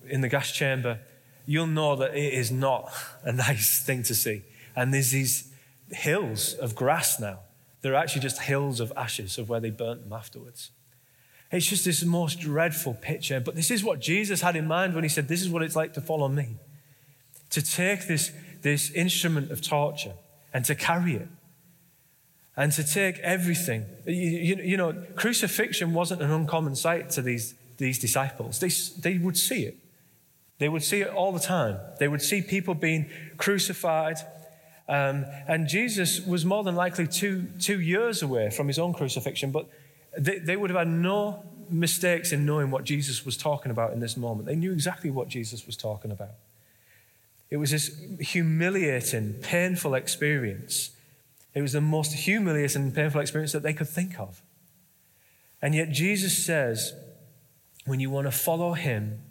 in 0.08 0.20
the 0.20 0.28
gas 0.28 0.52
chamber, 0.52 0.98
you'll 1.46 1.66
know 1.66 1.96
that 1.96 2.14
it 2.14 2.34
is 2.34 2.50
not 2.50 2.92
a 3.24 3.32
nice 3.32 3.82
thing 3.82 4.02
to 4.04 4.14
see. 4.14 4.42
And 4.76 4.94
there's 4.94 5.10
these 5.10 5.52
hills 5.90 6.54
of 6.54 6.74
grass 6.74 7.18
now. 7.18 7.40
They're 7.82 7.94
actually 7.94 8.22
just 8.22 8.42
hills 8.42 8.78
of 8.80 8.92
ashes 8.96 9.38
of 9.38 9.48
where 9.48 9.60
they 9.60 9.70
burnt 9.70 10.02
them 10.02 10.12
afterwards. 10.12 10.70
It's 11.50 11.66
just 11.66 11.84
this 11.84 12.04
most 12.04 12.38
dreadful 12.38 12.94
picture. 12.94 13.40
But 13.40 13.56
this 13.56 13.70
is 13.70 13.82
what 13.82 14.00
Jesus 14.00 14.42
had 14.42 14.54
in 14.54 14.66
mind 14.66 14.94
when 14.94 15.02
he 15.02 15.08
said, 15.08 15.26
This 15.26 15.42
is 15.42 15.48
what 15.48 15.62
it's 15.62 15.74
like 15.74 15.94
to 15.94 16.00
follow 16.00 16.28
me. 16.28 16.56
To 17.50 17.62
take 17.62 18.06
this, 18.06 18.30
this 18.62 18.90
instrument 18.92 19.50
of 19.50 19.60
torture 19.60 20.12
and 20.52 20.64
to 20.66 20.74
carry 20.74 21.16
it. 21.16 21.28
And 22.56 22.72
to 22.72 22.84
take 22.84 23.18
everything. 23.20 23.86
You, 24.06 24.12
you, 24.14 24.56
you 24.56 24.76
know, 24.76 24.92
crucifixion 25.14 25.94
wasn't 25.94 26.20
an 26.20 26.30
uncommon 26.30 26.76
sight 26.76 27.10
to 27.10 27.22
these 27.22 27.54
these 27.80 27.98
disciples. 27.98 28.60
They, 28.60 28.68
they 29.00 29.18
would 29.18 29.36
see 29.36 29.64
it. 29.64 29.76
They 30.58 30.68
would 30.68 30.84
see 30.84 31.00
it 31.00 31.08
all 31.08 31.32
the 31.32 31.40
time. 31.40 31.78
They 31.98 32.06
would 32.06 32.22
see 32.22 32.42
people 32.42 32.74
being 32.74 33.06
crucified. 33.38 34.18
Um, 34.86 35.24
and 35.48 35.66
Jesus 35.66 36.24
was 36.24 36.44
more 36.44 36.62
than 36.62 36.76
likely 36.76 37.08
two, 37.08 37.46
two 37.58 37.80
years 37.80 38.22
away 38.22 38.50
from 38.50 38.68
his 38.68 38.78
own 38.78 38.92
crucifixion, 38.92 39.50
but 39.50 39.66
they, 40.16 40.38
they 40.38 40.56
would 40.56 40.68
have 40.68 40.78
had 40.78 40.88
no 40.88 41.42
mistakes 41.70 42.32
in 42.32 42.44
knowing 42.44 42.70
what 42.70 42.84
Jesus 42.84 43.24
was 43.24 43.36
talking 43.36 43.70
about 43.70 43.92
in 43.94 44.00
this 44.00 44.16
moment. 44.16 44.46
They 44.46 44.56
knew 44.56 44.72
exactly 44.72 45.10
what 45.10 45.28
Jesus 45.28 45.66
was 45.66 45.76
talking 45.76 46.10
about. 46.10 46.34
It 47.48 47.56
was 47.56 47.70
this 47.70 47.98
humiliating, 48.20 49.34
painful 49.40 49.94
experience. 49.94 50.90
It 51.54 51.62
was 51.62 51.72
the 51.72 51.80
most 51.80 52.12
humiliating 52.12 52.82
and 52.82 52.94
painful 52.94 53.20
experience 53.20 53.52
that 53.52 53.62
they 53.62 53.72
could 53.72 53.88
think 53.88 54.18
of. 54.20 54.42
And 55.60 55.74
yet 55.74 55.90
Jesus 55.90 56.44
says, 56.44 56.94
when 57.84 58.00
you 58.00 58.10
want 58.10 58.26
to 58.26 58.30
follow 58.30 58.74
him, 58.74 59.22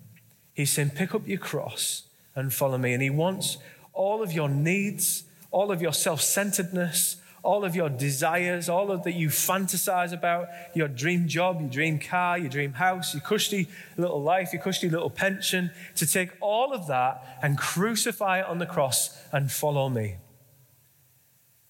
he's 0.53 0.71
saying, 0.71 0.91
pick 0.91 1.15
up 1.15 1.27
your 1.27 1.39
cross 1.39 2.03
and 2.36 2.53
follow 2.53 2.77
me. 2.77 2.93
And 2.93 3.01
he 3.01 3.10
wants 3.10 3.58
all 3.93 4.21
of 4.21 4.32
your 4.32 4.49
needs, 4.49 5.23
all 5.51 5.71
of 5.71 5.82
your 5.82 5.93
self 5.93 6.21
centeredness, 6.21 7.17
all 7.41 7.63
of 7.63 7.75
your 7.75 7.89
desires, 7.89 8.67
all 8.67 8.91
of 8.91 9.03
that 9.03 9.13
you 9.13 9.29
fantasize 9.29 10.12
about, 10.12 10.49
your 10.73 10.88
dream 10.88 11.27
job, 11.27 11.62
your 11.62 11.69
dream 11.69 11.99
car, 11.99 12.38
your 12.38 12.49
dream 12.49 12.73
house, 12.73 13.13
your 13.13 13.21
cushy 13.21 13.67
little 13.97 14.21
life, 14.21 14.51
your 14.51 14.62
cushy 14.62 14.89
little 14.89 15.10
pension, 15.10 15.71
to 15.95 16.05
take 16.05 16.32
all 16.41 16.73
of 16.73 16.88
that 16.88 17.39
and 17.41 17.58
crucify 17.58 18.39
it 18.39 18.45
on 18.45 18.60
the 18.60 18.65
cross 18.65 19.17
and 19.32 19.51
follow 19.51 19.89
me. 19.89 20.17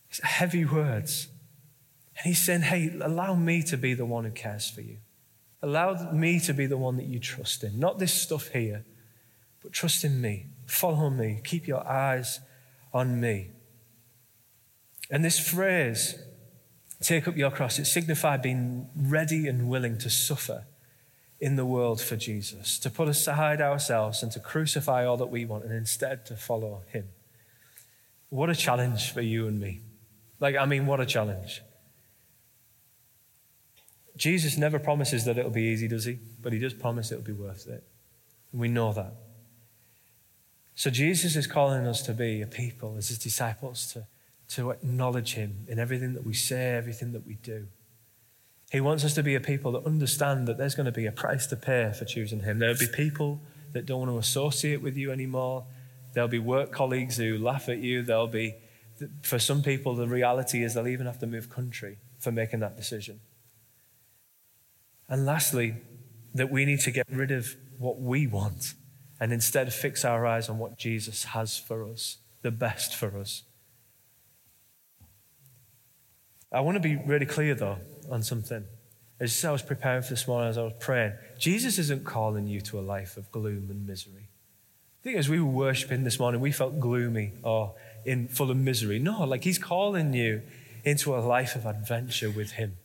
It's 0.10 0.22
heavy 0.24 0.66
words. 0.66 1.28
And 2.18 2.26
he's 2.26 2.40
saying, 2.40 2.62
hey, 2.62 2.92
allow 3.02 3.36
me 3.36 3.64
to 3.64 3.78
be 3.78 3.94
the 3.94 4.06
one 4.06 4.26
who 4.26 4.32
cares 4.32 4.70
for 4.70 4.82
you. 4.82 4.98
Allow 5.62 6.12
me 6.12 6.40
to 6.42 6.54
be 6.54 6.66
the 6.66 6.78
one 6.78 6.98
that 6.98 7.06
you 7.06 7.20
trust 7.20 7.64
in. 7.64 7.80
Not 7.80 8.00
this 8.00 8.14
stuff 8.14 8.50
here, 8.50 8.86
but 9.62 9.72
trust 9.72 10.04
in 10.04 10.22
me. 10.22 10.48
Follow 10.66 11.10
me. 11.10 11.42
Keep 11.44 11.68
your 11.68 11.86
eyes 11.88 12.40
on 12.94 13.20
me. 13.20 13.52
And 15.12 15.24
this 15.24 15.40
phrase, 15.40 16.20
take 17.02 17.28
up 17.28 17.36
your 17.36 17.52
cross, 17.52 17.80
it 17.80 17.86
signified 17.86 18.42
being 18.42 18.90
ready 18.96 19.48
and 19.48 19.70
willing 19.70 19.98
to 20.00 20.10
suffer, 20.10 20.66
in 21.40 21.56
the 21.56 21.66
world 21.66 22.02
for 22.02 22.16
Jesus, 22.18 22.78
to 22.80 22.90
put 22.90 23.08
aside 23.08 23.62
ourselves 23.62 24.22
and 24.22 24.32
to 24.34 24.40
crucify 24.40 25.06
all 25.06 25.18
that 25.18 25.28
we 25.28 25.46
want 25.46 25.64
and 25.64 25.74
instead 25.74 26.26
to 26.26 26.36
follow 26.36 26.84
him. 26.92 27.10
What 28.30 28.50
a 28.50 28.56
challenge 28.56 29.12
for 29.12 29.22
you 29.22 29.48
and 29.48 29.60
me. 29.60 29.80
Like, 30.40 30.56
I 30.56 30.66
mean, 30.66 30.86
what 30.86 31.00
a 31.00 31.06
challenge. 31.06 31.62
Jesus 34.16 34.58
never 34.58 34.80
promises 34.80 35.26
that 35.26 35.38
it'll 35.38 35.52
be 35.52 35.64
easy, 35.64 35.88
does 35.88 36.06
he? 36.06 36.20
But 36.42 36.54
he 36.54 36.60
does 36.60 36.74
promise 36.74 37.12
it'll 37.12 37.24
be 37.24 37.32
worth 37.32 37.68
it. 37.68 37.84
And 38.52 38.62
we 38.62 38.68
know 38.68 38.92
that. 38.94 39.14
So 40.76 40.90
Jesus 40.90 41.36
is 41.36 41.48
calling 41.48 41.86
us 41.86 42.02
to 42.04 42.14
be 42.14 42.42
a 42.42 42.48
people, 42.48 42.96
as 42.98 43.10
his 43.10 43.18
disciples, 43.18 43.92
to, 43.94 44.08
to 44.56 44.72
acknowledge 44.72 45.34
him 45.34 45.66
in 45.68 45.80
everything 45.80 46.14
that 46.14 46.26
we 46.26 46.34
say, 46.34 46.72
everything 46.76 47.12
that 47.14 47.26
we 47.26 47.36
do. 47.36 47.68
He 48.72 48.82
wants 48.82 49.04
us 49.04 49.14
to 49.16 49.24
be 49.24 49.36
a 49.36 49.40
people 49.40 49.72
that 49.74 49.86
understand 49.86 50.48
that 50.48 50.58
there's 50.58 50.76
going 50.76 50.86
to 50.86 50.92
be 50.92 51.06
a 51.06 51.12
price 51.12 51.48
to 51.48 51.56
pay 51.56 51.92
for 51.98 52.06
choosing 52.06 52.42
him. 52.42 52.60
There'll 52.60 52.78
be 52.78 52.88
people 52.88 53.42
that 53.74 53.86
don't 53.86 54.00
want 54.00 54.12
to 54.12 54.18
associate 54.18 54.82
with 54.82 54.96
you 54.96 55.12
anymore. 55.12 55.66
There'll 56.14 56.30
be 56.30 56.40
work 56.40 56.72
colleagues 56.72 57.18
who 57.18 57.38
laugh 57.38 57.68
at 57.68 57.80
you. 57.80 58.02
There'll 58.04 58.28
be, 58.28 58.56
for 59.22 59.40
some 59.40 59.62
people, 59.62 59.96
the 59.96 60.08
reality 60.08 60.64
is 60.64 60.74
they'll 60.74 60.88
even 60.88 61.06
have 61.06 61.20
to 61.20 61.28
move 61.28 61.50
country 61.50 61.98
for 62.20 62.32
making 62.32 62.60
that 62.60 62.76
decision. 62.76 63.20
And 65.08 65.26
lastly, 65.26 65.76
that 66.34 66.52
we 66.52 66.66
need 66.66 66.80
to 66.82 66.92
get 66.92 67.08
rid 67.12 67.32
of 67.32 67.56
what 67.78 68.00
we 68.00 68.28
want 68.28 68.74
and 69.20 69.34
instead 69.34 69.74
fix 69.74 70.06
our 70.06 70.26
eyes 70.26 70.50
on 70.50 70.58
what 70.58 70.78
Jesus 70.78 71.26
has 71.26 71.58
for 71.58 71.84
us, 71.84 72.18
the 72.42 72.52
best 72.52 72.96
for 72.96 73.18
us. 73.18 73.44
I 76.52 76.62
want 76.62 76.76
to 76.76 76.80
be 76.80 76.96
really 76.96 77.26
clear, 77.26 77.54
though, 77.54 77.78
on 78.10 78.24
something. 78.24 78.66
As 79.20 79.44
I 79.44 79.52
was 79.52 79.62
preparing 79.62 80.02
for 80.02 80.12
this 80.12 80.28
morning, 80.28 80.50
as 80.50 80.58
I 80.58 80.64
was 80.64 80.74
praying, 80.80 81.14
Jesus 81.38 81.78
isn't 81.78 82.06
calling 82.06 82.48
you 82.48 82.62
to 82.62 82.80
a 82.80 82.82
life 82.82 83.18
of 83.18 83.32
gloom 83.32 83.68
and 83.70 83.86
misery. 83.86 84.30
I 84.30 85.04
think 85.04 85.18
as 85.18 85.30
we 85.30 85.40
were 85.40 85.52
worshiping 85.52 86.04
this 86.04 86.20
morning, 86.20 86.42
we 86.42 86.52
felt 86.52 86.80
gloomy 86.80 87.34
or 87.44 87.76
in 88.06 88.28
full 88.28 88.52
of 88.52 88.58
misery. 88.58 89.00
No, 89.00 89.24
like 89.24 89.44
He's 89.44 89.60
calling 89.60 90.14
you 90.14 90.42
into 90.84 91.16
a 91.16 91.20
life 91.20 91.56
of 91.56 91.66
adventure 91.66 92.30
with 92.30 92.52
Him. 92.52 92.78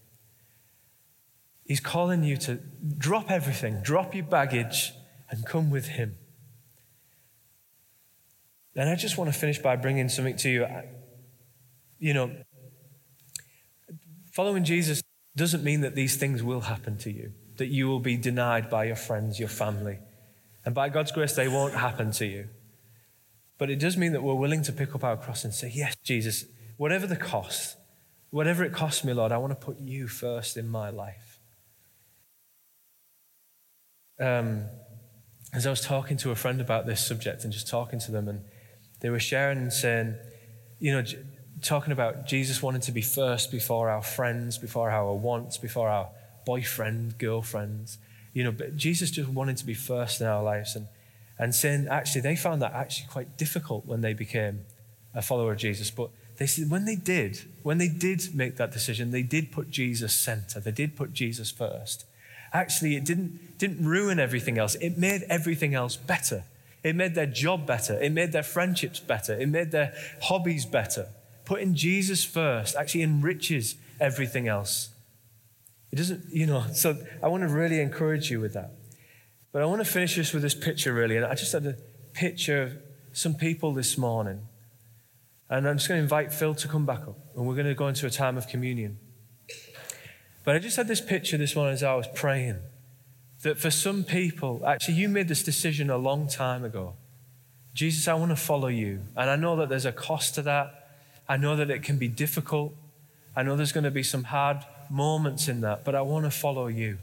He's 1.65 1.81
calling 1.81 2.25
you 2.25 2.37
to 2.39 2.61
drop 2.99 3.31
everything, 3.31 3.81
drop 3.83 4.15
your 4.15 4.25
baggage, 4.25 4.93
and 5.31 5.47
come 5.47 5.71
with 5.71 5.87
Him. 5.87 6.17
And 8.77 8.91
I 8.91 8.97
just 8.97 9.17
want 9.17 9.33
to 9.33 9.39
finish 9.39 9.59
by 9.59 9.77
bringing 9.77 10.09
something 10.09 10.37
to 10.39 10.51
you. 10.51 10.67
You 11.99 12.15
know, 12.15 12.37
following 14.33 14.65
Jesus 14.65 15.03
doesn't 15.37 15.63
mean 15.65 15.81
that 15.83 15.95
these 15.95 16.17
things 16.17 16.43
will 16.43 16.63
happen 16.63 16.99
to 16.99 17.11
you, 17.11 17.33
that 17.57 17.69
you 17.69 17.89
will 17.89 18.01
be 18.01 18.17
denied 18.17 18.69
by 18.69 18.85
your 18.85 18.97
friends, 18.97 19.39
your 19.39 19.49
family. 19.49 19.99
And 20.65 20.75
by 20.75 20.89
God's 20.89 21.13
grace, 21.13 21.35
they 21.35 21.49
won't 21.49 21.75
happen 21.75 22.11
to 22.13 22.27
you. 22.27 22.49
But 23.59 23.71
it 23.71 23.79
does 23.79 23.97
mean 23.97 24.13
that 24.13 24.23
we're 24.23 24.35
willing 24.35 24.63
to 24.63 24.73
pick 24.73 24.95
up 24.95 25.05
our 25.05 25.17
cross 25.17 25.45
and 25.45 25.55
say, 25.55 25.71
Yes, 25.73 25.97
Jesus, 26.03 26.45
whatever 26.77 27.07
the 27.07 27.17
cost, 27.17 27.77
whatever 28.31 28.65
it 28.65 28.73
costs 28.73 29.05
me, 29.05 29.13
Lord, 29.13 29.33
I 29.33 29.39
want 29.39 29.53
to 29.53 29.67
put 29.67 29.79
you 29.79 30.09
first 30.09 30.57
in 30.57 30.69
my 30.69 30.91
life. 30.91 31.39
Um, 34.21 34.65
as 35.53 35.67
I 35.67 35.71
was 35.71 35.81
talking 35.81 36.17
to 36.19 36.31
a 36.31 36.35
friend 36.35 36.61
about 36.61 36.87
this 36.87 37.05
subject 37.05 37.45
and 37.45 37.53
just 37.53 37.69
talking 37.69 38.01
to 38.01 38.11
them, 38.11 38.29
and 38.29 38.45
they 39.01 39.11
were 39.11 39.21
sharing 39.21 39.59
and 39.59 39.73
saying, 39.73 40.17
you 40.81 40.93
know, 40.93 41.05
talking 41.63 41.93
about 41.93 42.27
Jesus 42.27 42.63
wanting 42.63 42.81
to 42.83 42.93
be 42.93 43.03
first 43.03 43.53
before 43.53 43.89
our 43.89 44.03
friends, 44.03 44.59
before 44.59 44.91
our 44.91 45.15
wants, 45.15 45.57
before 45.57 45.89
our 45.89 46.09
boyfriend, 46.45 47.19
girlfriends. 47.19 47.99
You 48.33 48.45
know, 48.45 48.53
but 48.53 48.77
Jesus 48.77 49.11
just 49.11 49.29
wanted 49.29 49.57
to 49.59 49.67
be 49.67 49.75
first 49.75 50.21
in 50.21 50.27
our 50.27 50.43
lives. 50.43 50.75
And, 50.75 50.89
and 51.39 51.55
saying, 51.55 51.89
actually, 51.89 52.21
they 52.21 52.37
found 52.37 52.63
that 52.63 52.73
actually 52.73 53.09
quite 53.11 53.37
difficult 53.37 53.87
when 53.87 54.01
they 54.01 54.15
became 54.15 54.61
a 55.15 55.23
follower 55.23 55.53
of 55.53 55.59
Jesus. 55.59 55.91
But 55.91 56.11
they 56.37 56.47
said 56.47 56.71
when 56.71 56.85
they 56.85 56.97
did, 56.97 57.41
when 57.63 57.79
they 57.79 57.89
did 57.89 58.35
make 58.35 58.57
that 58.57 58.73
decision, 58.73 59.11
they 59.11 59.23
did 59.23 59.53
put 59.53 59.71
Jesus 59.71 60.15
center. 60.15 60.61
They 60.61 60.73
did 60.73 60.97
put 60.97 61.13
Jesus 61.13 61.51
first. 61.51 62.07
Actually, 62.53 62.97
it 62.97 63.05
didn't, 63.05 63.59
didn't 63.59 63.85
ruin 63.85 64.21
everything 64.21 64.59
else. 64.59 64.77
It 64.77 64.97
made 64.97 65.23
everything 65.29 65.75
else 65.75 65.97
better. 65.97 66.45
It 66.85 66.95
made 66.95 67.15
their 67.15 67.27
job 67.27 67.67
better. 67.67 67.99
It 68.01 68.13
made 68.13 68.33
their 68.33 68.43
friendships 68.43 69.01
better. 69.01 69.35
It 69.35 69.49
made 69.49 69.73
their 69.73 69.95
hobbies 70.23 70.67
better. 70.67 71.09
Putting 71.45 71.75
Jesus 71.75 72.25
first 72.25 72.77
actually 72.77 73.03
enriches 73.03 73.77
everything 74.01 74.49
else. 74.49 74.91
It 75.91 75.97
doesn't, 75.97 76.25
you 76.31 76.47
know, 76.47 76.65
so 76.73 76.97
I 77.23 77.29
want 77.29 77.43
to 77.43 77.49
really 77.49 77.81
encourage 77.81 78.31
you 78.31 78.41
with 78.41 78.53
that. 78.55 78.73
But 79.55 79.63
I 79.63 79.67
want 79.67 79.81
to 79.83 79.85
finish 79.85 80.17
this 80.17 80.33
with 80.33 80.43
this 80.43 80.53
picture, 80.53 80.93
really. 80.93 81.17
And 81.17 81.25
I 81.25 81.37
just 81.37 81.53
had 81.53 81.65
a 81.65 81.77
picture 82.13 82.61
of 82.61 82.77
some 83.13 83.37
people 83.37 83.73
this 83.73 83.97
morning. 83.97 84.49
And 85.49 85.69
I'm 85.69 85.77
just 85.77 85.87
going 85.87 86.01
to 86.01 86.03
invite 86.03 86.33
Phil 86.33 86.57
to 86.57 86.67
come 86.67 86.85
back 86.85 87.03
up. 87.03 87.17
And 87.37 87.47
we're 87.47 87.55
going 87.55 87.69
to 87.69 87.75
go 87.75 87.87
into 87.87 88.05
a 88.05 88.11
time 88.11 88.37
of 88.37 88.49
communion. 88.49 88.99
But 90.43 90.57
I 90.57 90.59
just 90.59 90.77
had 90.77 90.89
this 90.89 91.01
picture 91.01 91.37
this 91.37 91.55
morning 91.55 91.73
as 91.73 91.85
I 91.85 91.95
was 91.95 92.09
praying 92.17 92.59
that 93.43 93.57
for 93.57 93.71
some 93.71 94.03
people, 94.03 94.61
actually, 94.67 94.95
you 94.95 95.09
made 95.09 95.29
this 95.29 95.45
decision 95.45 95.89
a 95.89 95.99
long 95.99 96.27
time 96.27 96.65
ago. 96.65 96.95
Jesus, 97.75 98.09
I 98.09 98.15
want 98.15 98.33
to 98.33 98.37
follow 98.37 98.67
you. 98.67 99.03
And 99.17 99.31
I 99.31 99.37
know 99.37 99.55
that 99.55 99.69
there's 99.69 99.87
a 99.87 99.93
cost 99.93 100.35
to 100.35 100.43
that. 100.43 100.97
I 101.29 101.37
know 101.37 101.55
that 101.55 101.71
it 101.71 101.85
can 101.85 101.97
be 101.97 102.09
difficult. 102.09 102.75
I 103.37 103.45
know 103.45 103.55
there's 103.55 103.71
going 103.71 103.85
to 103.85 103.93
be 103.93 104.03
some 104.03 104.25
hard 104.25 104.65
moments 104.91 105.47
in 105.47 105.61
that, 105.61 105.85
but 105.85 105.95
I 105.95 106.03
want 106.03 106.25
to 106.25 106.33
follow 106.33 106.67
you. 106.67 106.99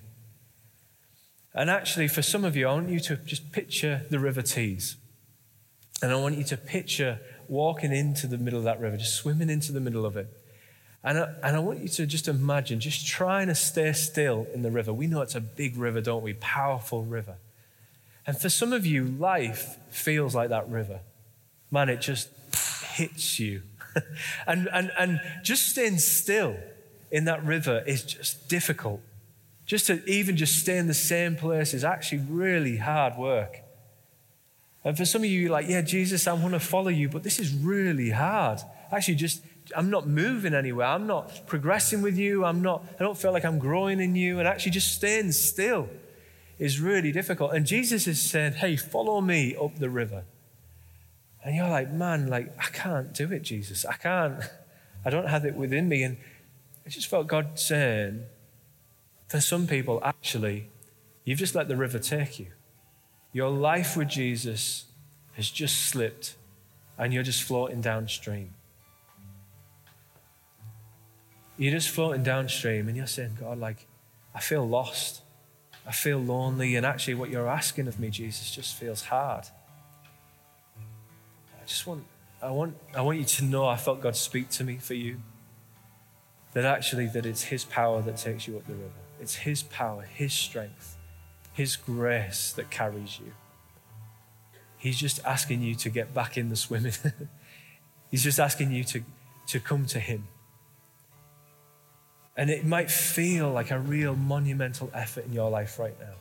And 1.53 1.69
actually, 1.69 2.07
for 2.07 2.21
some 2.21 2.43
of 2.43 2.55
you, 2.55 2.67
I 2.67 2.73
want 2.73 2.89
you 2.89 2.99
to 3.01 3.17
just 3.17 3.51
picture 3.51 4.05
the 4.09 4.19
River 4.19 4.41
Tees. 4.41 4.95
And 6.01 6.11
I 6.11 6.15
want 6.15 6.37
you 6.37 6.43
to 6.45 6.57
picture 6.57 7.19
walking 7.47 7.91
into 7.91 8.25
the 8.25 8.37
middle 8.37 8.57
of 8.57 8.65
that 8.65 8.79
river, 8.79 8.97
just 8.97 9.15
swimming 9.15 9.49
into 9.49 9.71
the 9.71 9.81
middle 9.81 10.05
of 10.05 10.15
it. 10.15 10.27
And 11.03 11.17
I, 11.17 11.33
and 11.43 11.55
I 11.55 11.59
want 11.59 11.79
you 11.79 11.87
to 11.89 12.05
just 12.05 12.27
imagine 12.27 12.79
just 12.79 13.05
trying 13.05 13.47
to 13.47 13.55
stay 13.55 13.91
still 13.93 14.47
in 14.53 14.61
the 14.61 14.71
river. 14.71 14.93
We 14.93 15.07
know 15.07 15.21
it's 15.21 15.35
a 15.35 15.41
big 15.41 15.75
river, 15.75 15.99
don't 15.99 16.23
we? 16.23 16.33
Powerful 16.33 17.03
river. 17.03 17.35
And 18.25 18.37
for 18.37 18.49
some 18.49 18.71
of 18.71 18.85
you, 18.85 19.05
life 19.05 19.77
feels 19.89 20.35
like 20.35 20.49
that 20.49 20.69
river. 20.69 21.01
Man, 21.71 21.89
it 21.89 22.01
just 22.01 22.29
hits 22.93 23.39
you. 23.39 23.63
and, 24.47 24.69
and, 24.71 24.91
and 24.97 25.19
just 25.43 25.69
staying 25.69 25.97
still 25.97 26.55
in 27.11 27.25
that 27.25 27.43
river 27.43 27.83
is 27.85 28.03
just 28.03 28.47
difficult. 28.47 29.01
Just 29.65 29.87
to 29.87 30.03
even 30.09 30.37
just 30.37 30.59
stay 30.59 30.77
in 30.77 30.87
the 30.87 30.93
same 30.93 31.35
place 31.35 31.73
is 31.73 31.83
actually 31.83 32.23
really 32.29 32.77
hard 32.77 33.17
work. 33.17 33.61
And 34.83 34.97
for 34.97 35.05
some 35.05 35.21
of 35.21 35.29
you, 35.29 35.41
you're 35.41 35.51
like, 35.51 35.69
yeah, 35.69 35.81
Jesus, 35.81 36.27
I 36.27 36.33
want 36.33 36.53
to 36.53 36.59
follow 36.59 36.89
you, 36.89 37.07
but 37.07 37.23
this 37.23 37.39
is 37.39 37.53
really 37.53 38.09
hard. 38.09 38.59
Actually, 38.91 39.15
just 39.15 39.41
I'm 39.75 39.89
not 39.89 40.07
moving 40.07 40.53
anywhere. 40.53 40.87
I'm 40.87 41.07
not 41.07 41.45
progressing 41.47 42.01
with 42.01 42.17
you. 42.17 42.43
I'm 42.43 42.61
not, 42.61 42.83
I 42.99 43.03
don't 43.03 43.17
feel 43.17 43.31
like 43.31 43.45
I'm 43.45 43.59
growing 43.59 43.99
in 43.99 44.15
you. 44.15 44.39
And 44.39 44.47
actually 44.47 44.71
just 44.71 44.93
staying 44.93 45.31
still 45.31 45.87
is 46.59 46.79
really 46.79 47.11
difficult. 47.11 47.53
And 47.53 47.65
Jesus 47.65 48.07
is 48.07 48.21
saying, 48.21 48.53
hey, 48.53 48.75
follow 48.75 49.21
me 49.21 49.55
up 49.55 49.77
the 49.77 49.89
river. 49.89 50.23
And 51.43 51.55
you're 51.55 51.69
like, 51.69 51.91
man, 51.91 52.27
like, 52.27 52.53
I 52.59 52.69
can't 52.69 53.13
do 53.13 53.31
it, 53.31 53.41
Jesus. 53.43 53.85
I 53.85 53.93
can't. 53.93 54.41
I 55.05 55.09
don't 55.09 55.27
have 55.27 55.45
it 55.45 55.55
within 55.55 55.89
me. 55.89 56.03
And 56.03 56.17
I 56.85 56.89
just 56.89 57.07
felt 57.07 57.27
God 57.27 57.57
saying, 57.57 58.23
for 59.31 59.39
some 59.39 59.65
people, 59.65 60.01
actually, 60.03 60.67
you've 61.23 61.39
just 61.39 61.55
let 61.55 61.69
the 61.69 61.77
river 61.77 61.99
take 61.99 62.37
you. 62.37 62.47
Your 63.31 63.49
life 63.49 63.95
with 63.95 64.09
Jesus 64.09 64.87
has 65.37 65.49
just 65.49 65.85
slipped 65.85 66.35
and 66.97 67.13
you're 67.13 67.23
just 67.23 67.41
floating 67.41 67.79
downstream. 67.79 68.53
You're 71.57 71.71
just 71.71 71.91
floating 71.91 72.23
downstream 72.23 72.89
and 72.89 72.97
you're 72.97 73.07
saying, 73.07 73.37
God, 73.39 73.57
like, 73.57 73.87
I 74.35 74.41
feel 74.41 74.67
lost. 74.67 75.21
I 75.87 75.93
feel 75.93 76.17
lonely. 76.17 76.75
And 76.75 76.85
actually, 76.85 77.13
what 77.13 77.29
you're 77.29 77.47
asking 77.47 77.87
of 77.87 78.01
me, 78.01 78.09
Jesus, 78.09 78.53
just 78.53 78.75
feels 78.75 79.03
hard. 79.03 79.45
I 80.77 81.65
just 81.65 81.87
want, 81.87 82.03
I 82.41 82.51
want, 82.51 82.75
I 82.93 82.99
want 82.99 83.17
you 83.17 83.25
to 83.25 83.45
know 83.45 83.65
I 83.65 83.77
felt 83.77 84.01
God 84.01 84.17
speak 84.17 84.49
to 84.49 84.65
me 84.65 84.75
for 84.75 84.93
you. 84.93 85.21
That 86.51 86.65
actually, 86.65 87.05
that 87.07 87.25
it's 87.25 87.43
His 87.43 87.63
power 87.63 88.01
that 88.01 88.17
takes 88.17 88.45
you 88.45 88.57
up 88.57 88.67
the 88.67 88.73
river. 88.73 89.00
It's 89.21 89.35
His 89.35 89.63
power, 89.63 90.01
His 90.01 90.33
strength, 90.33 90.97
His 91.53 91.75
grace 91.75 92.51
that 92.53 92.69
carries 92.69 93.19
you. 93.19 93.33
He's 94.77 94.97
just 94.97 95.23
asking 95.23 95.61
you 95.61 95.75
to 95.75 95.89
get 95.89 96.13
back 96.13 96.37
in 96.37 96.49
the 96.49 96.55
swimming. 96.55 96.93
He's 98.11 98.23
just 98.23 98.39
asking 98.39 98.71
you 98.71 98.83
to, 98.85 99.03
to 99.47 99.59
come 99.59 99.85
to 99.85 99.99
Him. 99.99 100.27
And 102.35 102.49
it 102.49 102.65
might 102.65 102.89
feel 102.89 103.51
like 103.51 103.69
a 103.69 103.79
real 103.79 104.15
monumental 104.15 104.89
effort 104.93 105.25
in 105.25 105.33
your 105.33 105.51
life 105.51 105.77
right 105.77 105.97
now. 105.99 106.15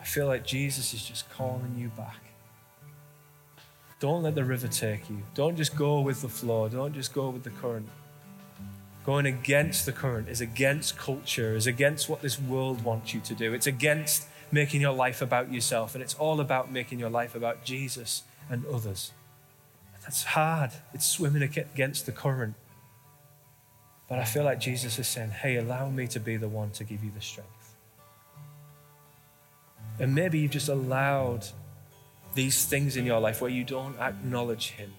I 0.00 0.04
feel 0.04 0.26
like 0.26 0.46
Jesus 0.46 0.94
is 0.94 1.04
just 1.04 1.28
calling 1.30 1.74
you 1.76 1.88
back. 1.88 2.20
Don't 3.98 4.22
let 4.22 4.36
the 4.36 4.44
river 4.44 4.68
take 4.68 5.10
you. 5.10 5.22
Don't 5.34 5.56
just 5.56 5.74
go 5.74 6.00
with 6.00 6.22
the 6.22 6.28
flow. 6.28 6.68
Don't 6.68 6.94
just 6.94 7.12
go 7.12 7.30
with 7.30 7.42
the 7.42 7.50
current. 7.50 7.88
Going 9.08 9.24
against 9.24 9.86
the 9.86 9.92
current 9.92 10.28
is 10.28 10.42
against 10.42 10.98
culture, 10.98 11.56
is 11.56 11.66
against 11.66 12.10
what 12.10 12.20
this 12.20 12.38
world 12.38 12.84
wants 12.84 13.14
you 13.14 13.20
to 13.20 13.34
do. 13.34 13.54
It's 13.54 13.66
against 13.66 14.26
making 14.52 14.82
your 14.82 14.92
life 14.92 15.22
about 15.22 15.50
yourself, 15.50 15.94
and 15.94 16.02
it's 16.04 16.12
all 16.16 16.40
about 16.40 16.70
making 16.70 16.98
your 16.98 17.08
life 17.08 17.34
about 17.34 17.64
Jesus 17.64 18.24
and 18.50 18.66
others. 18.66 19.12
And 19.94 20.02
that's 20.02 20.24
hard. 20.24 20.72
It's 20.92 21.06
swimming 21.06 21.42
against 21.42 22.04
the 22.04 22.12
current. 22.12 22.54
But 24.10 24.18
I 24.18 24.24
feel 24.24 24.44
like 24.44 24.60
Jesus 24.60 24.98
is 24.98 25.08
saying, 25.08 25.30
hey, 25.30 25.56
allow 25.56 25.88
me 25.88 26.06
to 26.08 26.20
be 26.20 26.36
the 26.36 26.46
one 26.46 26.70
to 26.72 26.84
give 26.84 27.02
you 27.02 27.10
the 27.10 27.22
strength. 27.22 27.76
And 29.98 30.14
maybe 30.14 30.38
you've 30.38 30.50
just 30.50 30.68
allowed 30.68 31.46
these 32.34 32.66
things 32.66 32.98
in 32.98 33.06
your 33.06 33.20
life 33.20 33.40
where 33.40 33.50
you 33.50 33.64
don't 33.64 33.98
acknowledge 33.98 34.72
Him, 34.72 34.92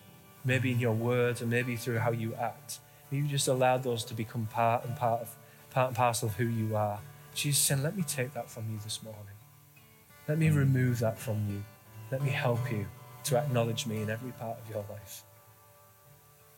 maybe 0.43 0.71
in 0.71 0.79
your 0.79 0.93
words 0.93 1.41
and 1.41 1.51
maybe 1.51 1.75
through 1.75 1.99
how 1.99 2.09
you 2.09 2.33
act. 2.33 2.79
You 3.11 3.27
just 3.27 3.47
allowed 3.47 3.83
those 3.83 4.03
to 4.05 4.13
become 4.13 4.47
part 4.47 4.85
and 4.85 4.95
part 4.95 5.21
of 5.21 5.35
part 5.71 5.87
and 5.87 5.97
parcel 5.97 6.29
of 6.29 6.35
who 6.35 6.45
you 6.45 6.75
are. 6.75 6.99
Jesus 7.33 7.59
saying, 7.59 7.83
Let 7.83 7.95
me 7.95 8.03
take 8.03 8.33
that 8.33 8.49
from 8.49 8.69
you 8.71 8.79
this 8.83 9.01
morning. 9.03 9.21
Let 10.27 10.37
me 10.37 10.49
remove 10.49 10.99
that 10.99 11.17
from 11.17 11.47
you. 11.49 11.63
Let 12.11 12.23
me 12.23 12.29
help 12.29 12.71
you 12.71 12.85
to 13.25 13.37
acknowledge 13.37 13.85
me 13.85 14.01
in 14.01 14.09
every 14.09 14.31
part 14.31 14.57
of 14.59 14.69
your 14.69 14.85
life. 14.89 15.23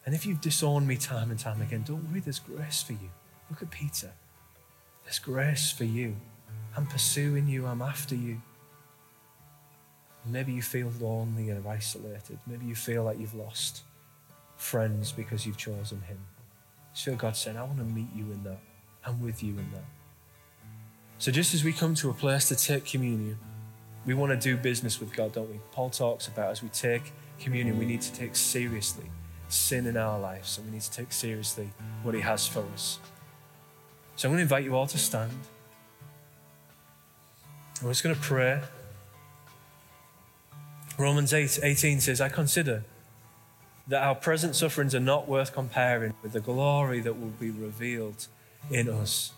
And 0.05 0.15
if 0.15 0.25
you've 0.25 0.41
disowned 0.41 0.87
me 0.87 0.97
time 0.97 1.29
and 1.29 1.39
time 1.39 1.61
again, 1.61 1.83
don't 1.85 2.09
worry, 2.09 2.19
there's 2.19 2.39
grace 2.39 2.81
for 2.81 2.93
you. 2.93 3.09
Look 3.49 3.61
at 3.61 3.69
Peter. 3.69 4.11
There's 5.03 5.19
grace 5.19 5.71
for 5.71 5.83
you. 5.83 6.15
I'm 6.75 6.87
pursuing 6.87 7.47
you, 7.47 7.65
I'm 7.65 7.81
after 7.81 8.15
you. 8.15 8.41
Maybe 10.25 10.53
you 10.53 10.61
feel 10.61 10.91
lonely 10.99 11.49
and 11.49 11.65
isolated. 11.67 12.39
Maybe 12.47 12.65
you 12.65 12.75
feel 12.75 13.03
like 13.03 13.19
you've 13.19 13.33
lost 13.33 13.81
friends 14.55 15.11
because 15.11 15.45
you've 15.45 15.57
chosen 15.57 16.01
Him. 16.01 16.19
Feel 16.93 17.15
God 17.15 17.35
saying, 17.35 17.57
I 17.57 17.63
want 17.63 17.77
to 17.77 17.83
meet 17.83 18.09
you 18.15 18.25
in 18.31 18.43
that. 18.43 18.59
I'm 19.05 19.21
with 19.21 19.41
you 19.41 19.51
in 19.51 19.71
that. 19.71 19.85
So 21.17 21.31
just 21.31 21.53
as 21.53 21.63
we 21.63 21.71
come 21.71 21.95
to 21.95 22.09
a 22.09 22.13
place 22.13 22.47
to 22.49 22.55
take 22.55 22.85
communion, 22.85 23.37
we 24.05 24.13
want 24.13 24.31
to 24.31 24.37
do 24.37 24.57
business 24.57 24.99
with 24.99 25.13
God, 25.13 25.33
don't 25.33 25.49
we? 25.49 25.59
Paul 25.71 25.89
talks 25.89 26.27
about 26.27 26.51
as 26.51 26.63
we 26.63 26.69
take 26.69 27.13
communion, 27.39 27.77
we 27.77 27.85
need 27.85 28.01
to 28.01 28.13
take 28.13 28.35
seriously 28.35 29.09
sin 29.47 29.85
in 29.85 29.97
our 29.97 30.19
lives, 30.19 30.57
and 30.57 30.67
we 30.67 30.73
need 30.73 30.81
to 30.81 30.91
take 30.91 31.11
seriously 31.11 31.69
what 32.03 32.15
He 32.15 32.21
has 32.21 32.47
for 32.47 32.63
us. 32.73 32.99
So 34.15 34.27
I'm 34.27 34.31
going 34.31 34.39
to 34.39 34.43
invite 34.43 34.63
you 34.63 34.75
all 34.75 34.87
to 34.87 34.97
stand. 34.97 35.31
We're 37.81 37.91
just 37.91 38.03
going 38.03 38.15
to 38.15 38.21
pray. 38.21 38.61
Romans 40.97 41.33
8 41.33 41.59
18 41.63 41.99
says, 41.99 42.21
I 42.21 42.29
consider 42.29 42.83
that 43.91 44.01
our 44.01 44.15
present 44.15 44.55
sufferings 44.55 44.95
are 44.95 45.01
not 45.01 45.27
worth 45.27 45.51
comparing 45.51 46.13
with 46.23 46.31
the 46.31 46.39
glory 46.39 47.01
that 47.01 47.19
will 47.19 47.33
be 47.41 47.51
revealed 47.51 48.25
in 48.69 48.89
us. 48.89 49.33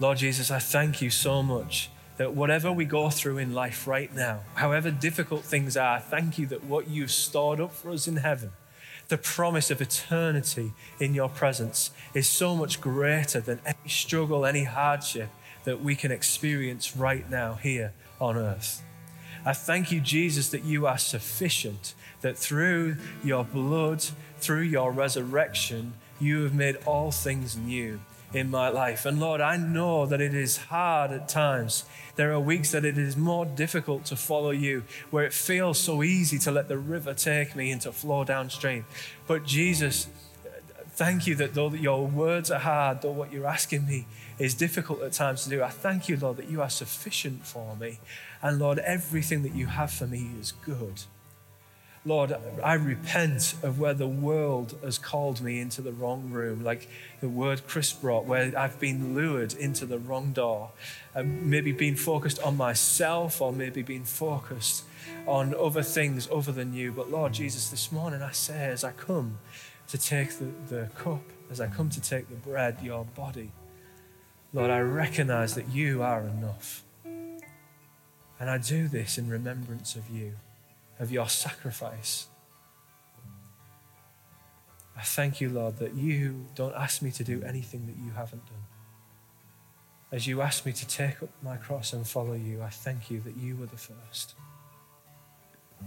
Lord 0.00 0.18
Jesus, 0.18 0.50
I 0.50 0.58
thank 0.58 1.00
you 1.00 1.08
so 1.08 1.40
much 1.40 1.88
that 2.16 2.34
whatever 2.34 2.72
we 2.72 2.84
go 2.84 3.10
through 3.10 3.38
in 3.38 3.54
life 3.54 3.86
right 3.86 4.12
now, 4.12 4.40
however 4.54 4.90
difficult 4.90 5.44
things 5.44 5.76
are, 5.76 6.00
thank 6.00 6.36
you 6.36 6.46
that 6.46 6.64
what 6.64 6.88
you've 6.88 7.12
stored 7.12 7.60
up 7.60 7.72
for 7.72 7.92
us 7.92 8.08
in 8.08 8.16
heaven, 8.16 8.50
the 9.06 9.16
promise 9.16 9.70
of 9.70 9.80
eternity 9.80 10.72
in 10.98 11.14
your 11.14 11.28
presence, 11.28 11.92
is 12.12 12.28
so 12.28 12.56
much 12.56 12.80
greater 12.80 13.40
than 13.40 13.60
any 13.64 13.88
struggle, 13.88 14.44
any 14.44 14.64
hardship 14.64 15.28
that 15.62 15.80
we 15.80 15.94
can 15.94 16.10
experience 16.10 16.96
right 16.96 17.30
now 17.30 17.54
here 17.54 17.92
on 18.20 18.36
earth. 18.36 18.82
I 19.46 19.52
thank 19.52 19.92
you, 19.92 20.00
Jesus, 20.00 20.48
that 20.50 20.64
you 20.64 20.86
are 20.88 20.98
sufficient, 20.98 21.94
that 22.20 22.36
through 22.36 22.96
your 23.24 23.44
blood, 23.44 24.04
through 24.38 24.62
your 24.62 24.92
resurrection, 24.92 25.94
you 26.20 26.42
have 26.42 26.54
made 26.54 26.76
all 26.86 27.10
things 27.10 27.56
new 27.56 28.00
in 28.32 28.50
my 28.50 28.68
life. 28.68 29.04
And 29.04 29.18
Lord, 29.18 29.40
I 29.40 29.56
know 29.56 30.06
that 30.06 30.20
it 30.20 30.34
is 30.34 30.56
hard 30.56 31.10
at 31.10 31.28
times. 31.28 31.84
There 32.16 32.32
are 32.32 32.40
weeks 32.40 32.70
that 32.72 32.84
it 32.84 32.96
is 32.96 33.16
more 33.16 33.44
difficult 33.44 34.04
to 34.06 34.16
follow 34.16 34.50
you, 34.50 34.84
where 35.10 35.24
it 35.24 35.32
feels 35.32 35.78
so 35.78 36.02
easy 36.02 36.38
to 36.40 36.50
let 36.50 36.68
the 36.68 36.78
river 36.78 37.14
take 37.14 37.56
me 37.56 37.70
and 37.70 37.80
to 37.82 37.92
flow 37.92 38.24
downstream. 38.24 38.84
But 39.26 39.44
Jesus, 39.44 40.06
thank 40.90 41.26
you 41.26 41.34
that 41.36 41.54
though 41.54 41.70
your 41.70 42.06
words 42.06 42.50
are 42.50 42.60
hard, 42.60 43.02
though 43.02 43.10
what 43.10 43.32
you're 43.32 43.46
asking 43.46 43.86
me 43.86 44.06
is 44.38 44.54
difficult 44.54 45.02
at 45.02 45.12
times 45.12 45.44
to 45.44 45.50
do, 45.50 45.62
I 45.62 45.70
thank 45.70 46.08
you, 46.08 46.16
Lord, 46.16 46.36
that 46.36 46.48
you 46.48 46.62
are 46.62 46.70
sufficient 46.70 47.46
for 47.46 47.74
me. 47.76 47.98
And 48.42 48.58
Lord, 48.58 48.78
everything 48.80 49.42
that 49.42 49.54
you 49.54 49.66
have 49.66 49.90
for 49.90 50.06
me 50.06 50.30
is 50.38 50.52
good. 50.52 51.02
Lord, 52.06 52.34
I 52.64 52.74
repent 52.74 53.54
of 53.62 53.78
where 53.78 53.92
the 53.92 54.08
world 54.08 54.78
has 54.82 54.96
called 54.96 55.42
me 55.42 55.60
into 55.60 55.82
the 55.82 55.92
wrong 55.92 56.30
room, 56.30 56.64
like 56.64 56.88
the 57.20 57.28
word 57.28 57.66
Chris 57.66 57.92
brought, 57.92 58.24
where 58.24 58.56
I've 58.58 58.80
been 58.80 59.14
lured 59.14 59.52
into 59.52 59.84
the 59.84 59.98
wrong 59.98 60.32
door, 60.32 60.70
and 61.14 61.50
maybe 61.50 61.72
being 61.72 61.96
focused 61.96 62.40
on 62.42 62.56
myself 62.56 63.42
or 63.42 63.52
maybe 63.52 63.82
being 63.82 64.04
focused 64.04 64.84
on 65.26 65.54
other 65.54 65.82
things 65.82 66.26
other 66.32 66.52
than 66.52 66.72
you. 66.72 66.90
But 66.90 67.10
Lord 67.10 67.34
Jesus, 67.34 67.68
this 67.68 67.92
morning 67.92 68.22
I 68.22 68.32
say, 68.32 68.70
as 68.70 68.82
I 68.82 68.92
come 68.92 69.38
to 69.88 69.98
take 69.98 70.38
the, 70.38 70.46
the 70.68 70.88
cup, 70.96 71.22
as 71.50 71.60
I 71.60 71.66
come 71.66 71.90
to 71.90 72.00
take 72.00 72.30
the 72.30 72.36
bread, 72.36 72.78
your 72.82 73.04
body, 73.04 73.52
Lord, 74.54 74.70
I 74.70 74.80
recognize 74.80 75.54
that 75.54 75.68
you 75.68 76.02
are 76.02 76.22
enough. 76.22 76.82
And 77.04 78.48
I 78.48 78.56
do 78.56 78.88
this 78.88 79.18
in 79.18 79.28
remembrance 79.28 79.96
of 79.96 80.08
you 80.08 80.36
of 81.00 81.10
your 81.10 81.28
sacrifice. 81.28 82.28
I 84.96 85.02
thank 85.02 85.40
you, 85.40 85.48
Lord, 85.48 85.78
that 85.78 85.94
you 85.94 86.46
don't 86.54 86.74
ask 86.74 87.00
me 87.00 87.10
to 87.12 87.24
do 87.24 87.42
anything 87.42 87.86
that 87.86 87.96
you 87.96 88.12
haven't 88.12 88.44
done. 88.44 88.64
As 90.12 90.26
you 90.26 90.42
ask 90.42 90.66
me 90.66 90.72
to 90.72 90.86
take 90.86 91.22
up 91.22 91.30
my 91.42 91.56
cross 91.56 91.92
and 91.92 92.06
follow 92.06 92.34
you, 92.34 92.60
I 92.62 92.68
thank 92.68 93.10
you 93.10 93.20
that 93.20 93.36
you 93.36 93.56
were 93.56 93.66
the 93.66 93.78
first. 93.78 94.34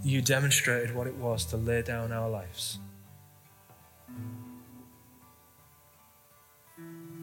You 0.02 0.20
demonstrated 0.20 0.94
what 0.94 1.06
it 1.06 1.14
was 1.14 1.44
to 1.46 1.56
lay 1.56 1.82
down 1.82 2.10
our 2.10 2.28
lives. 2.28 2.78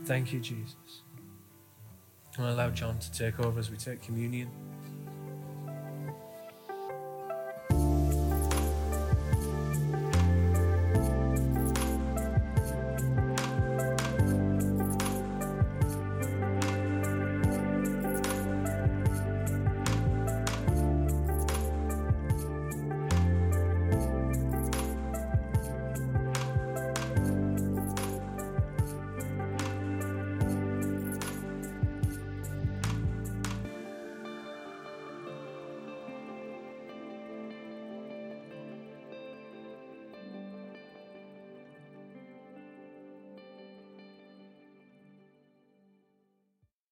Thank 0.06 0.32
you, 0.32 0.40
Jesus. 0.40 1.02
I 2.40 2.50
allow 2.50 2.70
John 2.70 2.98
to 3.00 3.12
take 3.12 3.40
over 3.40 3.60
as 3.60 3.70
we 3.70 3.78
take 3.78 4.02
communion. 4.02 4.50